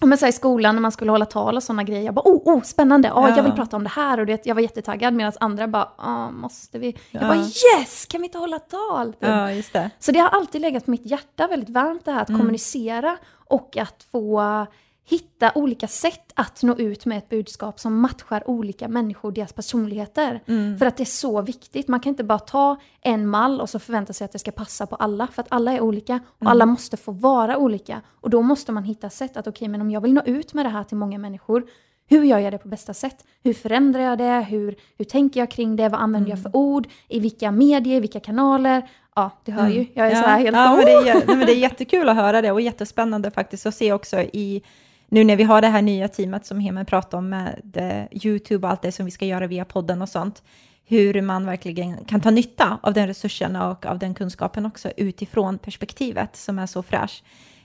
men 0.00 0.18
så 0.18 0.26
i 0.26 0.32
skolan 0.32 0.74
när 0.74 0.82
man 0.82 0.92
skulle 0.92 1.10
hålla 1.10 1.24
tal 1.24 1.56
och 1.56 1.62
sådana 1.62 1.82
grejer, 1.82 2.02
jag 2.02 2.14
bara 2.14 2.28
oh, 2.30 2.56
oh 2.56 2.62
spännande, 2.62 3.12
oh, 3.12 3.28
ja. 3.28 3.36
jag 3.36 3.42
vill 3.42 3.52
prata 3.52 3.76
om 3.76 3.82
det 3.82 3.90
här 3.90 4.20
och 4.20 4.26
det, 4.26 4.46
jag 4.46 4.54
var 4.54 4.62
jättetaggad 4.62 5.14
medan 5.14 5.32
andra 5.40 5.68
bara 5.68 5.88
oh, 5.98 6.30
måste 6.30 6.78
vi? 6.78 6.96
Ja. 7.10 7.20
Jag 7.20 7.28
bara 7.28 7.38
yes, 7.38 8.06
kan 8.06 8.20
vi 8.20 8.26
inte 8.26 8.38
hålla 8.38 8.58
tal? 8.58 9.16
Ja, 9.18 9.52
just 9.52 9.72
det. 9.72 9.90
Så 9.98 10.12
det 10.12 10.18
har 10.18 10.28
alltid 10.28 10.60
legat 10.60 10.84
på 10.84 10.90
mitt 10.90 11.06
hjärta 11.06 11.46
väldigt 11.46 11.70
varmt 11.70 12.04
det 12.04 12.12
här 12.12 12.22
att 12.22 12.28
mm. 12.28 12.40
kommunicera 12.40 13.16
och 13.48 13.76
att 13.76 14.06
få 14.12 14.66
hitta 15.08 15.52
olika 15.54 15.88
sätt 15.88 16.32
att 16.34 16.62
nå 16.62 16.76
ut 16.76 17.06
med 17.06 17.18
ett 17.18 17.28
budskap 17.28 17.80
som 17.80 18.00
matchar 18.00 18.50
olika 18.50 18.88
människor, 18.88 19.32
deras 19.32 19.52
personligheter. 19.52 20.42
Mm. 20.46 20.78
För 20.78 20.86
att 20.86 20.96
det 20.96 21.02
är 21.02 21.04
så 21.04 21.42
viktigt. 21.42 21.88
Man 21.88 22.00
kan 22.00 22.10
inte 22.10 22.24
bara 22.24 22.38
ta 22.38 22.76
en 23.00 23.26
mall 23.26 23.60
och 23.60 23.70
så 23.70 23.78
förvänta 23.78 24.12
sig 24.12 24.24
att 24.24 24.32
det 24.32 24.38
ska 24.38 24.50
passa 24.50 24.86
på 24.86 24.96
alla. 24.96 25.26
För 25.26 25.42
att 25.42 25.48
alla 25.50 25.72
är 25.72 25.80
olika 25.80 26.20
och 26.26 26.42
mm. 26.42 26.50
alla 26.50 26.66
måste 26.66 26.96
få 26.96 27.12
vara 27.12 27.58
olika. 27.58 28.02
Och 28.20 28.30
då 28.30 28.42
måste 28.42 28.72
man 28.72 28.84
hitta 28.84 29.10
sätt 29.10 29.36
att 29.36 29.46
okej, 29.46 29.50
okay, 29.50 29.68
men 29.68 29.80
om 29.80 29.90
jag 29.90 30.00
vill 30.00 30.12
nå 30.12 30.22
ut 30.24 30.54
med 30.54 30.64
det 30.64 30.70
här 30.70 30.84
till 30.84 30.96
många 30.96 31.18
människor, 31.18 31.66
hur 32.08 32.24
gör 32.24 32.38
jag 32.38 32.52
det 32.52 32.58
på 32.58 32.68
bästa 32.68 32.94
sätt? 32.94 33.24
Hur 33.42 33.54
förändrar 33.54 34.00
jag 34.00 34.18
det? 34.18 34.46
Hur, 34.48 34.74
hur 34.98 35.04
tänker 35.04 35.40
jag 35.40 35.50
kring 35.50 35.76
det? 35.76 35.88
Vad 35.88 36.00
använder 36.00 36.30
mm. 36.30 36.42
jag 36.42 36.52
för 36.52 36.58
ord? 36.58 36.88
I 37.08 37.20
vilka 37.20 37.50
medier? 37.50 38.00
Vilka 38.00 38.20
kanaler? 38.20 38.88
Ja, 39.14 39.30
du 39.44 39.52
hör 39.52 39.68
ju. 39.68 39.86
Jag 39.94 40.06
är 40.06 40.10
ja. 40.10 40.22
så 40.22 40.28
här 40.28 40.38
helt... 40.38 40.56
Ja, 40.56 40.76
men 40.76 40.84
det, 40.84 40.92
är, 40.92 41.26
men 41.36 41.46
det 41.46 41.52
är 41.52 41.58
jättekul 41.58 42.08
att 42.08 42.16
höra 42.16 42.42
det 42.42 42.52
och 42.52 42.60
jättespännande 42.60 43.30
faktiskt 43.30 43.66
att 43.66 43.74
se 43.74 43.92
också 43.92 44.20
i 44.20 44.62
nu 45.08 45.24
när 45.24 45.36
vi 45.36 45.42
har 45.42 45.60
det 45.60 45.68
här 45.68 45.82
nya 45.82 46.08
teamet 46.08 46.46
som 46.46 46.60
Hemen 46.60 46.86
pratade 46.86 47.16
om 47.16 47.28
med 47.28 47.62
eh, 47.74 48.26
YouTube 48.26 48.66
och 48.66 48.70
allt 48.70 48.82
det 48.82 48.92
som 48.92 49.04
vi 49.04 49.10
ska 49.10 49.26
göra 49.26 49.46
via 49.46 49.64
podden 49.64 50.02
och 50.02 50.08
sånt, 50.08 50.42
hur 50.84 51.22
man 51.22 51.46
verkligen 51.46 52.04
kan 52.04 52.20
ta 52.20 52.30
nytta 52.30 52.78
av 52.82 52.94
den 52.94 53.06
resursen 53.06 53.56
och 53.56 53.86
av 53.86 53.98
den 53.98 54.14
kunskapen 54.14 54.66
också 54.66 54.90
utifrån 54.96 55.58
perspektivet 55.58 56.36
som 56.36 56.58
är 56.58 56.66
så 56.66 56.82
fräsch. 56.82 57.22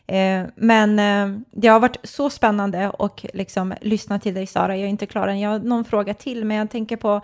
Eh, 0.08 0.46
men 0.56 1.00
eh, 1.00 1.42
det 1.52 1.68
har 1.68 1.80
varit 1.80 1.98
så 2.04 2.30
spännande 2.30 2.90
och 2.90 3.26
liksom 3.34 3.74
lyssna 3.82 4.20
till 4.20 4.34
dig 4.34 4.48
Sara. 4.48 4.78
Jag 4.78 4.86
är 4.86 4.90
inte 4.90 5.06
klar 5.06 5.28
än. 5.28 5.40
Jag 5.40 5.50
har 5.50 5.60
någon 5.60 5.86
fråga 5.86 6.14
till, 6.14 6.46
men 6.46 6.58
jag 6.58 6.70
tänker 6.70 6.98
på 6.98 7.22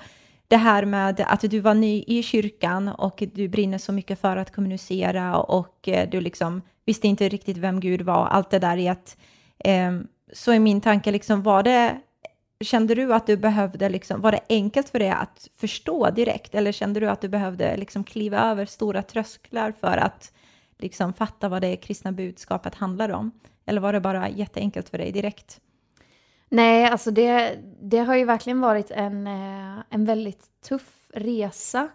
det 0.48 0.58
här 0.58 0.86
med 0.86 1.26
att 1.28 1.42
du 1.42 1.60
var 1.60 1.74
ny 1.74 2.04
i 2.08 2.24
kyrkan 2.24 2.88
och 2.88 3.24
du 3.34 3.48
brinner 3.48 3.78
så 3.78 3.92
mycket 3.92 4.22
för 4.22 4.38
att 4.38 4.56
kommunicera 4.56 5.38
och 5.38 5.88
eh, 5.88 6.10
du 6.10 6.22
liksom 6.22 6.62
visste 6.86 7.08
inte 7.08 7.30
riktigt 7.30 7.58
vem 7.58 7.80
Gud 7.80 8.02
var. 8.02 8.28
Allt 8.28 8.50
det 8.50 8.60
där 8.60 8.78
i 8.78 8.88
att 8.88 9.18
Ehm, 9.60 10.08
så 10.34 10.52
är 10.52 10.60
min 10.60 10.82
tanke, 10.82 11.12
liksom, 11.12 11.42
var 11.44 11.64
det, 11.64 12.00
kände 12.62 12.96
du 12.96 13.14
att 13.14 13.28
du 13.28 13.38
behövde, 13.38 13.90
liksom, 13.90 14.22
var 14.22 14.32
det 14.32 14.40
enkelt 14.50 14.90
för 14.90 15.00
dig 15.00 15.10
att 15.10 15.48
förstå 15.58 16.10
direkt? 16.10 16.56
Eller 16.56 16.72
kände 16.72 17.00
du 17.00 17.10
att 17.10 17.22
du 17.22 17.28
behövde 17.28 17.78
liksom, 17.78 18.04
kliva 18.04 18.40
över 18.40 18.66
stora 18.66 19.04
trösklar 19.04 19.72
för 19.72 19.98
att 19.98 20.34
liksom, 20.78 21.14
fatta 21.14 21.50
vad 21.50 21.62
det 21.62 21.76
kristna 21.76 22.12
budskapet 22.12 22.76
handlar 22.76 23.10
om? 23.10 23.32
Eller 23.66 23.82
var 23.82 23.94
det 23.94 24.00
bara 24.00 24.30
jätteenkelt 24.30 24.90
för 24.90 24.98
dig 24.98 25.12
direkt? 25.12 25.62
Nej, 26.50 26.86
alltså 26.86 27.12
det, 27.12 27.60
det 27.82 27.98
har 27.98 28.16
ju 28.16 28.26
verkligen 28.26 28.62
varit 28.62 28.92
en, 28.92 29.28
eh, 29.28 29.84
en 29.90 30.06
väldigt 30.06 30.62
tuff 30.62 31.10
resa. 31.14 31.90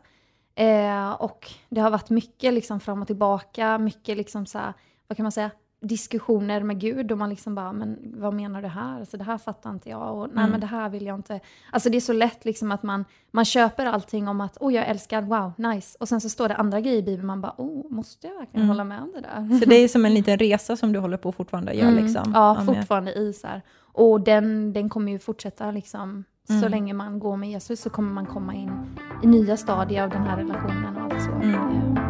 Eh, 0.55 1.11
och 1.11 1.51
det 1.69 1.81
har 1.81 1.91
varit 1.91 2.11
mycket 2.11 2.55
liksom 2.55 2.81
fram 2.81 3.03
och 3.03 3.07
tillbaka, 3.07 3.79
mycket 3.79 4.17
liksom 4.17 4.47
så 4.47 4.59
här, 4.59 4.73
vad 5.07 5.17
kan 5.17 5.25
man 5.25 5.33
säga, 5.33 5.51
diskussioner 5.83 6.63
med 6.63 6.81
Gud 6.81 7.13
och 7.13 7.19
man 7.19 7.31
liksom 7.31 7.55
bara, 7.55 7.73
men 7.73 7.99
vad 8.17 8.35
menar 8.35 8.63
du 8.63 8.69
här? 8.69 9.01
Alltså 9.01 9.17
det 9.17 9.25
här 9.25 9.39
fattar 9.39 9.71
inte 9.71 9.89
jag 9.89 10.17
och 10.17 10.29
nej 10.29 10.39
mm. 10.39 10.51
men 10.51 10.61
det 10.61 10.67
här 10.67 10.89
vill 10.89 11.07
jag 11.07 11.19
inte. 11.19 11.41
Alltså 11.71 11.91
det 11.91 11.97
är 11.97 12.01
så 12.01 12.13
lätt 12.13 12.45
liksom 12.45 12.73
att 12.73 12.83
man, 12.83 13.05
man 13.31 13.45
köper 13.45 13.87
allting 13.87 14.29
om 14.29 14.41
att, 14.41 14.57
oh 14.61 14.75
jag 14.75 14.89
älskar, 14.89 15.23
wow, 15.23 15.53
nice. 15.57 15.97
Och 16.01 16.09
sen 16.09 16.21
så 16.21 16.29
står 16.29 16.49
det 16.49 16.57
andra 16.57 16.81
grejer 16.81 16.99
i 16.99 17.03
Bibeln, 17.03 17.27
man 17.27 17.41
bara, 17.41 17.55
oh 17.59 17.91
måste 17.91 18.27
jag 18.27 18.35
verkligen 18.35 18.61
mm. 18.61 18.69
hålla 18.69 18.85
med 18.85 19.03
om 19.03 19.13
det 19.15 19.21
där? 19.21 19.59
Så 19.59 19.65
det 19.65 19.75
är 19.77 19.89
som 19.89 20.05
en 20.05 20.15
liten 20.19 20.39
resa 20.39 20.77
som 20.77 20.93
du 20.93 20.99
håller 20.99 21.17
på 21.17 21.33
fortfarande 21.33 21.73
göra 21.73 21.89
mm. 21.89 22.05
liksom? 22.05 22.33
Ja, 22.35 22.63
fortfarande 22.67 23.13
i 23.13 23.33
så 23.33 23.47
här. 23.47 23.63
Och 23.93 24.21
den, 24.21 24.73
den 24.73 24.89
kommer 24.89 25.13
ju 25.13 25.19
fortsätta 25.19 25.71
liksom, 25.71 26.25
så 26.47 26.53
mm. 26.53 26.71
länge 26.71 26.95
man 26.95 27.19
går 27.19 27.37
med 27.37 27.51
Jesus 27.51 27.81
så 27.81 27.91
kommer 27.91 28.13
man 28.13 28.27
komma 28.27 28.55
in 28.55 28.97
i 29.23 29.27
nya 29.27 29.57
stadier 29.57 30.03
av 30.03 30.11
den 30.11 30.23
här 30.23 30.37
relationen 30.37 30.97
och 30.97 31.03
allt 31.03 31.23
så. 31.23 32.02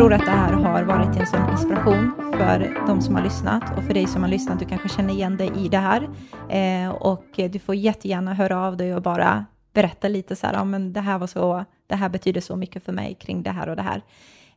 Tror 0.00 0.12
att 0.12 0.26
det 0.26 0.30
här 0.30 0.52
har 0.52 0.82
varit 0.82 1.16
en 1.16 1.26
sån 1.26 1.50
inspiration 1.50 2.12
för 2.32 2.86
de 2.86 3.02
som 3.02 3.14
har 3.14 3.22
lyssnat 3.22 3.62
och 3.76 3.84
för 3.84 3.94
dig 3.94 4.06
som 4.06 4.22
har 4.22 4.30
lyssnat. 4.30 4.58
Du 4.58 4.64
kanske 4.64 4.88
känner 4.88 5.14
igen 5.14 5.36
dig 5.36 5.52
i 5.64 5.68
det 5.68 5.78
här 5.78 6.08
eh, 6.48 6.90
och 6.90 7.24
du 7.36 7.58
får 7.58 7.74
jättegärna 7.74 8.34
höra 8.34 8.66
av 8.66 8.76
dig 8.76 8.94
och 8.94 9.02
bara 9.02 9.44
berätta 9.72 10.08
lite 10.08 10.36
så 10.36 10.46
här, 10.46 10.54
ja, 10.54 10.64
men 10.64 10.92
det 10.92 11.00
här 11.00 11.18
var 11.18 11.26
så, 11.26 11.64
det 11.86 11.94
här 11.94 12.08
betyder 12.08 12.40
så 12.40 12.56
mycket 12.56 12.84
för 12.84 12.92
mig 12.92 13.14
kring 13.20 13.42
det 13.42 13.50
här 13.50 13.68
och 13.68 13.76
det 13.76 13.82
här. 13.82 14.02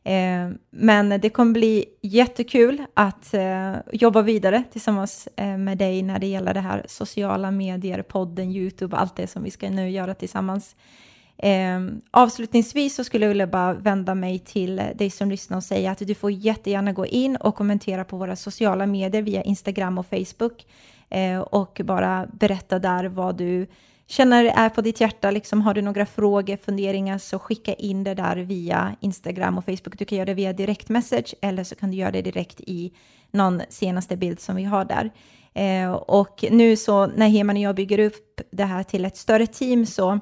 Eh, 0.04 0.50
men 0.70 1.20
det 1.20 1.30
kommer 1.30 1.52
bli 1.52 1.84
jättekul 2.02 2.84
att 2.94 3.34
eh, 3.34 3.74
jobba 3.92 4.22
vidare 4.22 4.64
tillsammans 4.72 5.28
eh, 5.36 5.56
med 5.56 5.78
dig 5.78 6.02
när 6.02 6.18
det 6.18 6.26
gäller 6.26 6.54
det 6.54 6.60
här 6.60 6.84
sociala 6.88 7.50
medier, 7.50 8.02
podden, 8.02 8.50
YouTube, 8.50 8.96
allt 8.96 9.16
det 9.16 9.26
som 9.26 9.42
vi 9.42 9.50
ska 9.50 9.70
nu 9.70 9.90
göra 9.90 10.14
tillsammans. 10.14 10.76
Eh, 11.38 11.80
avslutningsvis 12.10 12.94
så 12.94 13.04
skulle 13.04 13.24
jag 13.24 13.28
vilja 13.28 13.46
bara 13.46 13.74
vända 13.74 14.14
mig 14.14 14.38
till 14.38 14.76
dig 14.76 15.10
som 15.10 15.30
lyssnar 15.30 15.56
och 15.56 15.64
säga 15.64 15.90
att 15.90 15.98
du 15.98 16.14
får 16.14 16.30
jättegärna 16.30 16.92
gå 16.92 17.06
in 17.06 17.36
och 17.36 17.54
kommentera 17.54 18.04
på 18.04 18.16
våra 18.16 18.36
sociala 18.36 18.86
medier 18.86 19.22
via 19.22 19.42
Instagram 19.42 19.98
och 19.98 20.06
Facebook. 20.06 20.66
eh, 21.10 21.38
och 21.38 21.80
bara 21.84 22.26
berätta 22.32 22.78
där 22.78 23.04
vad 23.04 23.36
du 23.36 23.66
känner 24.06 24.44
är 24.44 24.68
på 24.68 24.80
ditt 24.80 25.00
hjärta. 25.00 25.30
Liksom, 25.30 25.60
har 25.60 25.74
du 25.74 25.82
några 25.82 26.06
frågor, 26.06 26.56
funderingar, 26.56 27.18
så 27.18 27.38
skicka 27.38 27.74
in 27.74 28.04
det 28.04 28.14
där 28.14 28.36
via 28.36 28.96
Instagram 29.00 29.58
och 29.58 29.64
Facebook. 29.64 29.98
Du 29.98 30.04
kan 30.04 30.18
göra 30.18 30.26
det 30.26 30.34
via 30.34 30.52
direktmessage 30.52 31.34
eller 31.42 31.64
så 31.64 31.74
kan 31.74 31.90
du 31.90 31.96
göra 31.96 32.10
det 32.10 32.22
direkt 32.22 32.60
i 32.60 32.92
någon 33.30 33.62
senaste 33.68 34.16
bild 34.16 34.40
som 34.40 34.56
vi 34.56 34.64
har 34.64 34.84
där. 34.84 35.10
Eh, 35.54 35.92
och 35.92 36.44
nu 36.50 36.76
så 36.76 37.06
när 37.06 37.28
Heman 37.28 37.56
och 37.56 37.62
jag 37.62 37.74
bygger 37.74 37.98
upp 37.98 38.40
det 38.50 38.64
här 38.64 38.82
till 38.82 39.04
ett 39.04 39.16
större 39.16 39.46
team 39.46 39.86
så 39.86 40.20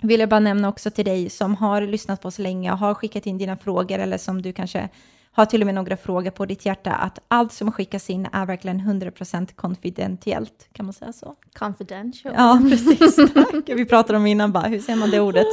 vill 0.00 0.20
jag 0.20 0.28
bara 0.28 0.40
nämna 0.40 0.68
också 0.68 0.90
till 0.90 1.04
dig 1.04 1.30
som 1.30 1.56
har 1.56 1.80
lyssnat 1.80 2.22
på 2.22 2.28
oss 2.28 2.38
länge 2.38 2.72
och 2.72 2.78
har 2.78 2.94
skickat 2.94 3.26
in 3.26 3.38
dina 3.38 3.56
frågor 3.56 3.98
eller 3.98 4.18
som 4.18 4.42
du 4.42 4.52
kanske 4.52 4.88
har 5.32 5.46
till 5.46 5.62
och 5.62 5.66
med 5.66 5.74
några 5.74 5.96
frågor 5.96 6.30
på 6.30 6.46
ditt 6.46 6.66
hjärta, 6.66 6.92
att 6.92 7.18
allt 7.28 7.52
som 7.52 7.72
skickas 7.72 8.10
in 8.10 8.28
är 8.32 8.46
verkligen 8.46 8.80
100% 8.80 9.54
konfidentiellt, 9.54 10.68
kan 10.72 10.86
man 10.86 10.92
säga 10.92 11.12
så? 11.12 11.34
Confidential. 11.52 12.34
Ja, 12.36 12.60
precis. 12.70 13.16
Tack. 13.34 13.64
Vi 13.66 13.84
pratade 13.84 14.18
om 14.18 14.26
innan 14.26 14.52
bara, 14.52 14.66
hur 14.66 14.80
säger 14.80 14.98
man 14.98 15.10
det 15.10 15.20
ordet? 15.20 15.46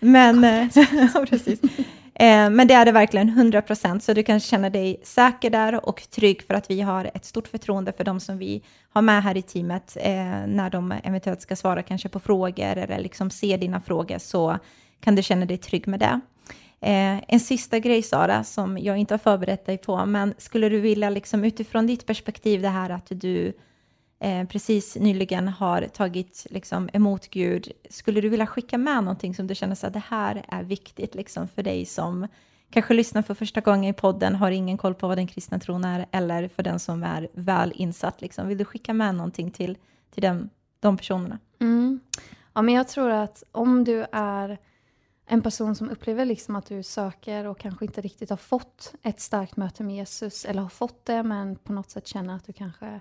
Men, 0.00 0.42
ja, 1.14 1.26
precis. 1.28 1.60
Eh, 2.22 2.50
men 2.50 2.66
det 2.68 2.74
är 2.74 2.84
det 2.84 2.92
verkligen 2.92 3.30
100%, 3.30 3.98
så 3.98 4.12
du 4.12 4.22
kan 4.22 4.40
känna 4.40 4.70
dig 4.70 5.00
säker 5.02 5.50
där 5.50 5.88
och 5.88 6.02
trygg 6.10 6.42
för 6.42 6.54
att 6.54 6.70
vi 6.70 6.80
har 6.80 7.10
ett 7.14 7.24
stort 7.24 7.48
förtroende 7.48 7.92
för 7.92 8.04
de 8.04 8.20
som 8.20 8.38
vi 8.38 8.62
har 8.90 9.02
med 9.02 9.22
här 9.22 9.36
i 9.36 9.42
teamet 9.42 9.96
eh, 10.00 10.46
när 10.46 10.70
de 10.70 10.92
eventuellt 11.04 11.42
ska 11.42 11.56
svara 11.56 11.82
kanske 11.82 12.08
på 12.08 12.20
frågor 12.20 12.78
eller 12.78 12.98
liksom 12.98 13.30
se 13.30 13.56
dina 13.56 13.80
frågor 13.80 14.18
så 14.18 14.58
kan 15.00 15.14
du 15.14 15.22
känna 15.22 15.46
dig 15.46 15.58
trygg 15.58 15.88
med 15.88 16.00
det. 16.00 16.20
Eh, 16.80 17.20
en 17.28 17.40
sista 17.40 17.78
grej 17.78 18.02
Sara, 18.02 18.44
som 18.44 18.78
jag 18.78 18.98
inte 18.98 19.14
har 19.14 19.18
förberett 19.18 19.66
dig 19.66 19.78
på, 19.78 20.06
men 20.06 20.34
skulle 20.38 20.68
du 20.68 20.80
vilja 20.80 21.10
liksom 21.10 21.44
utifrån 21.44 21.86
ditt 21.86 22.06
perspektiv 22.06 22.62
det 22.62 22.68
här 22.68 22.90
att 22.90 23.06
du 23.10 23.52
eh, 24.22 24.46
precis 24.46 24.96
nyligen 24.96 25.48
har 25.48 25.82
tagit 25.82 26.46
liksom, 26.50 26.88
emot 26.92 27.28
Gud, 27.30 27.72
skulle 27.90 28.20
du 28.20 28.28
vilja 28.28 28.46
skicka 28.46 28.78
med 28.78 29.04
någonting 29.04 29.34
som 29.34 29.46
du 29.46 29.54
känner 29.54 29.84
att 29.84 29.92
det 29.92 30.02
här 30.08 30.44
är 30.48 30.62
viktigt 30.62 31.14
liksom, 31.14 31.48
för 31.48 31.62
dig 31.62 31.84
som 31.84 32.28
kanske 32.70 32.94
lyssnar 32.94 33.22
för 33.22 33.34
första 33.34 33.60
gången 33.60 33.90
i 33.90 33.92
podden, 33.92 34.34
har 34.34 34.50
ingen 34.50 34.78
koll 34.78 34.94
på 34.94 35.08
vad 35.08 35.18
den 35.18 35.26
kristna 35.26 35.58
tron 35.58 35.84
är, 35.84 36.06
eller 36.10 36.48
för 36.48 36.62
den 36.62 36.78
som 36.78 37.02
är 37.02 37.28
väl 37.32 37.72
insatt, 37.74 38.20
liksom. 38.20 38.48
vill 38.48 38.58
du 38.58 38.64
skicka 38.64 38.94
med 38.94 39.14
någonting 39.14 39.50
till, 39.50 39.78
till 40.14 40.22
dem, 40.22 40.50
de 40.80 40.96
personerna? 40.96 41.38
Mm. 41.60 42.00
Ja, 42.52 42.62
men 42.62 42.74
jag 42.74 42.88
tror 42.88 43.10
att 43.10 43.42
om 43.52 43.84
du 43.84 44.06
är 44.12 44.58
en 45.26 45.42
person 45.42 45.74
som 45.74 45.90
upplever 45.90 46.24
liksom 46.24 46.56
att 46.56 46.66
du 46.66 46.82
söker 46.82 47.44
och 47.44 47.58
kanske 47.58 47.84
inte 47.84 48.00
riktigt 48.00 48.30
har 48.30 48.36
fått 48.36 48.94
ett 49.02 49.20
starkt 49.20 49.56
möte 49.56 49.82
med 49.82 49.96
Jesus, 49.96 50.44
eller 50.44 50.62
har 50.62 50.68
fått 50.68 51.04
det 51.04 51.22
men 51.22 51.56
på 51.56 51.72
något 51.72 51.90
sätt 51.90 52.06
känner 52.06 52.36
att 52.36 52.46
du 52.46 52.52
kanske 52.52 53.00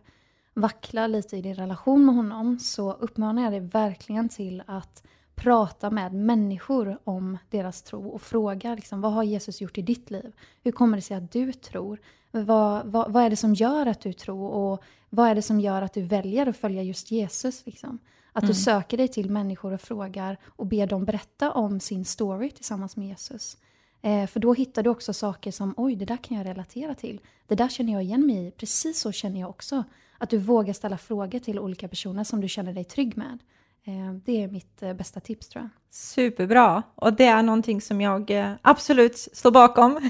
vacklar 0.54 1.08
lite 1.08 1.38
i 1.38 1.42
din 1.42 1.56
relation 1.56 2.06
med 2.06 2.16
honom, 2.16 2.60
så 2.60 2.94
uppmanar 2.94 3.44
jag 3.44 3.52
dig 3.54 3.60
verkligen 3.60 4.30
till 4.30 4.64
att 4.68 5.04
prata 5.36 5.90
med 5.90 6.14
människor 6.14 6.98
om 7.04 7.38
deras 7.50 7.82
tro 7.82 8.10
och 8.10 8.22
fråga 8.22 8.76
liksom, 8.76 9.02
vad 9.02 9.14
har 9.14 9.24
Jesus 9.24 9.62
gjort 9.62 9.78
i 9.78 9.82
ditt 9.82 10.12
liv? 10.12 10.32
Hur 10.64 10.72
kommer 10.72 10.98
det 10.98 11.02
sig 11.02 11.18
att 11.18 11.32
du 11.32 11.54
tror? 11.54 12.00
Vad, 12.32 12.86
vad, 12.86 13.12
vad 13.12 13.24
är 13.24 13.30
det 13.30 13.36
som 13.36 13.54
gör 13.54 13.86
att 13.86 14.02
du 14.02 14.14
tror 14.14 14.50
och 14.50 14.84
vad 15.10 15.30
är 15.30 15.36
det 15.36 15.42
som 15.42 15.60
gör 15.60 15.82
att 15.82 15.94
du 15.94 16.02
väljer 16.02 16.48
att 16.48 16.58
följa 16.58 16.84
just 16.84 17.12
Jesus? 17.12 17.66
Liksom? 17.66 18.00
Att 18.34 18.44
mm. 18.44 18.48
du 18.48 18.60
söker 18.60 18.98
dig 18.98 19.08
till 19.08 19.30
människor 19.30 19.74
och 19.74 19.82
frågar 19.82 20.38
och 20.46 20.66
ber 20.66 20.88
dem 20.88 21.06
berätta 21.06 21.52
om 21.52 21.80
sin 21.80 22.06
story 22.06 22.50
tillsammans 22.50 22.98
med 22.98 23.08
Jesus. 23.08 23.58
Eh, 24.02 24.28
för 24.28 24.40
då 24.40 24.54
hittar 24.54 24.84
du 24.84 24.90
också 24.90 25.14
saker 25.14 25.52
som, 25.52 25.74
oj, 25.78 25.96
det 25.96 26.06
där 26.06 26.18
kan 26.18 26.38
jag 26.38 26.46
relatera 26.46 26.96
till. 26.96 27.20
Det 27.48 27.56
där 27.56 27.70
känner 27.70 27.94
jag 27.94 28.04
igen 28.04 28.26
mig 28.26 28.48
i, 28.48 28.52
precis 28.52 29.00
så 29.00 29.12
känner 29.12 29.40
jag 29.40 29.50
också. 29.50 29.84
Att 30.18 30.30
du 30.30 30.38
vågar 30.38 30.74
ställa 30.74 30.98
frågor 30.98 31.40
till 31.40 31.60
olika 31.60 31.88
personer 31.88 32.24
som 32.24 32.42
du 32.42 32.48
känner 32.48 32.74
dig 32.74 32.84
trygg 32.84 33.18
med. 33.18 33.40
Eh, 33.86 34.14
det 34.26 34.44
är 34.44 34.48
mitt 34.48 34.84
eh, 34.84 34.94
bästa 34.94 35.20
tips 35.20 35.50
tror 35.50 35.64
jag. 35.64 35.70
Superbra, 35.94 36.84
och 36.96 37.14
det 37.14 37.26
är 37.26 37.44
någonting 37.44 37.82
som 37.82 38.02
jag 38.02 38.32
absolut 38.62 39.18
står 39.18 39.52
bakom. 39.52 40.10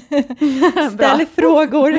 Ställ 0.94 1.26
frågor. 1.26 1.90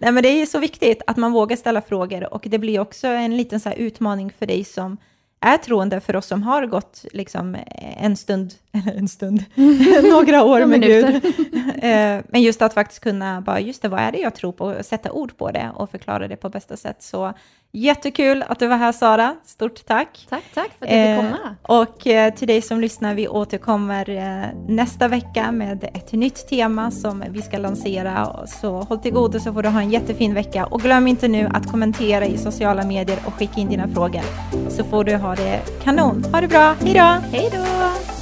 Nej, 0.00 0.12
men 0.12 0.22
det 0.22 0.28
är 0.28 0.46
så 0.46 0.58
viktigt 0.58 1.02
att 1.06 1.16
man 1.16 1.32
vågar 1.32 1.56
ställa 1.56 1.82
frågor 1.82 2.34
och 2.34 2.46
det 2.50 2.58
blir 2.58 2.80
också 2.80 3.06
en 3.06 3.36
liten 3.36 3.60
så 3.60 3.72
utmaning 3.72 4.32
för 4.38 4.46
dig 4.46 4.64
som 4.64 4.96
är 5.40 5.56
troende 5.56 6.00
för 6.00 6.16
oss 6.16 6.26
som 6.26 6.42
har 6.42 6.66
gått 6.66 7.04
liksom 7.12 7.56
en 7.96 8.16
stund, 8.16 8.54
eller 8.72 8.98
en 8.98 9.08
stund, 9.08 9.44
några 10.10 10.44
år 10.44 10.66
med 10.66 10.82
Gud. 10.82 11.20
Eh, 11.82 12.20
men 12.28 12.42
just 12.42 12.62
att 12.62 12.74
faktiskt 12.74 13.00
kunna 13.00 13.40
bara, 13.40 13.60
just 13.60 13.82
det, 13.82 13.88
vad 13.88 14.00
är 14.00 14.12
det 14.12 14.18
jag 14.18 14.34
tror 14.34 14.52
på, 14.52 14.76
sätta 14.82 15.12
ord 15.12 15.36
på 15.36 15.50
det 15.50 15.70
och 15.74 15.90
förklara 15.90 16.28
det 16.28 16.36
på 16.36 16.48
bästa 16.48 16.76
sätt. 16.76 17.02
Så 17.02 17.32
jättekul 17.72 18.44
att 18.48 18.58
du 18.58 18.66
var 18.66 18.76
här 18.76 18.92
Sara, 18.92 19.36
stort 19.44 19.86
tack. 19.86 20.26
Tack, 20.28 20.44
tack 20.54 20.70
för 20.78 20.86
att 20.86 20.90
du 20.90 21.06
fick 21.06 21.16
komma. 21.16 21.56
Och 21.62 22.06
eh, 22.06 22.34
till 22.34 22.48
dig 22.48 22.62
som 22.62 22.80
lyssnar, 22.80 23.14
vi 23.14 23.28
återkommer 23.28 24.10
eh, 24.10 24.48
nästa 24.68 25.08
vecka 25.08 25.52
med 25.52 25.84
ett 25.94 26.12
nytt 26.12 26.48
tema 26.48 26.90
som 26.90 27.24
vi 27.30 27.42
ska 27.42 27.58
lansera. 27.58 28.46
Så 28.46 28.72
håll 28.72 28.98
till 28.98 29.12
godo 29.12 29.40
så 29.40 29.52
får 29.52 29.62
du 29.62 29.68
ha 29.68 29.80
en 29.80 29.90
jättefin 29.90 30.34
vecka. 30.34 30.66
Och 30.66 30.80
glöm 30.80 31.06
inte 31.06 31.28
nu 31.28 31.48
att 31.54 31.70
kommentera 31.70 32.26
i 32.26 32.38
sociala 32.38 32.84
medier 32.84 33.18
och 33.26 33.34
skicka 33.34 33.60
in 33.60 33.68
dina 33.68 33.88
frågor 33.88 34.22
så 34.68 34.84
får 34.84 35.04
du 35.04 35.16
ha 35.16 35.34
det 35.34 35.60
kanon. 35.82 36.24
Ha 36.32 36.40
det 36.40 36.48
bra, 36.48 36.74
hej 36.80 36.94
då! 36.94 37.36
Hej 37.36 37.50
då! 37.52 38.19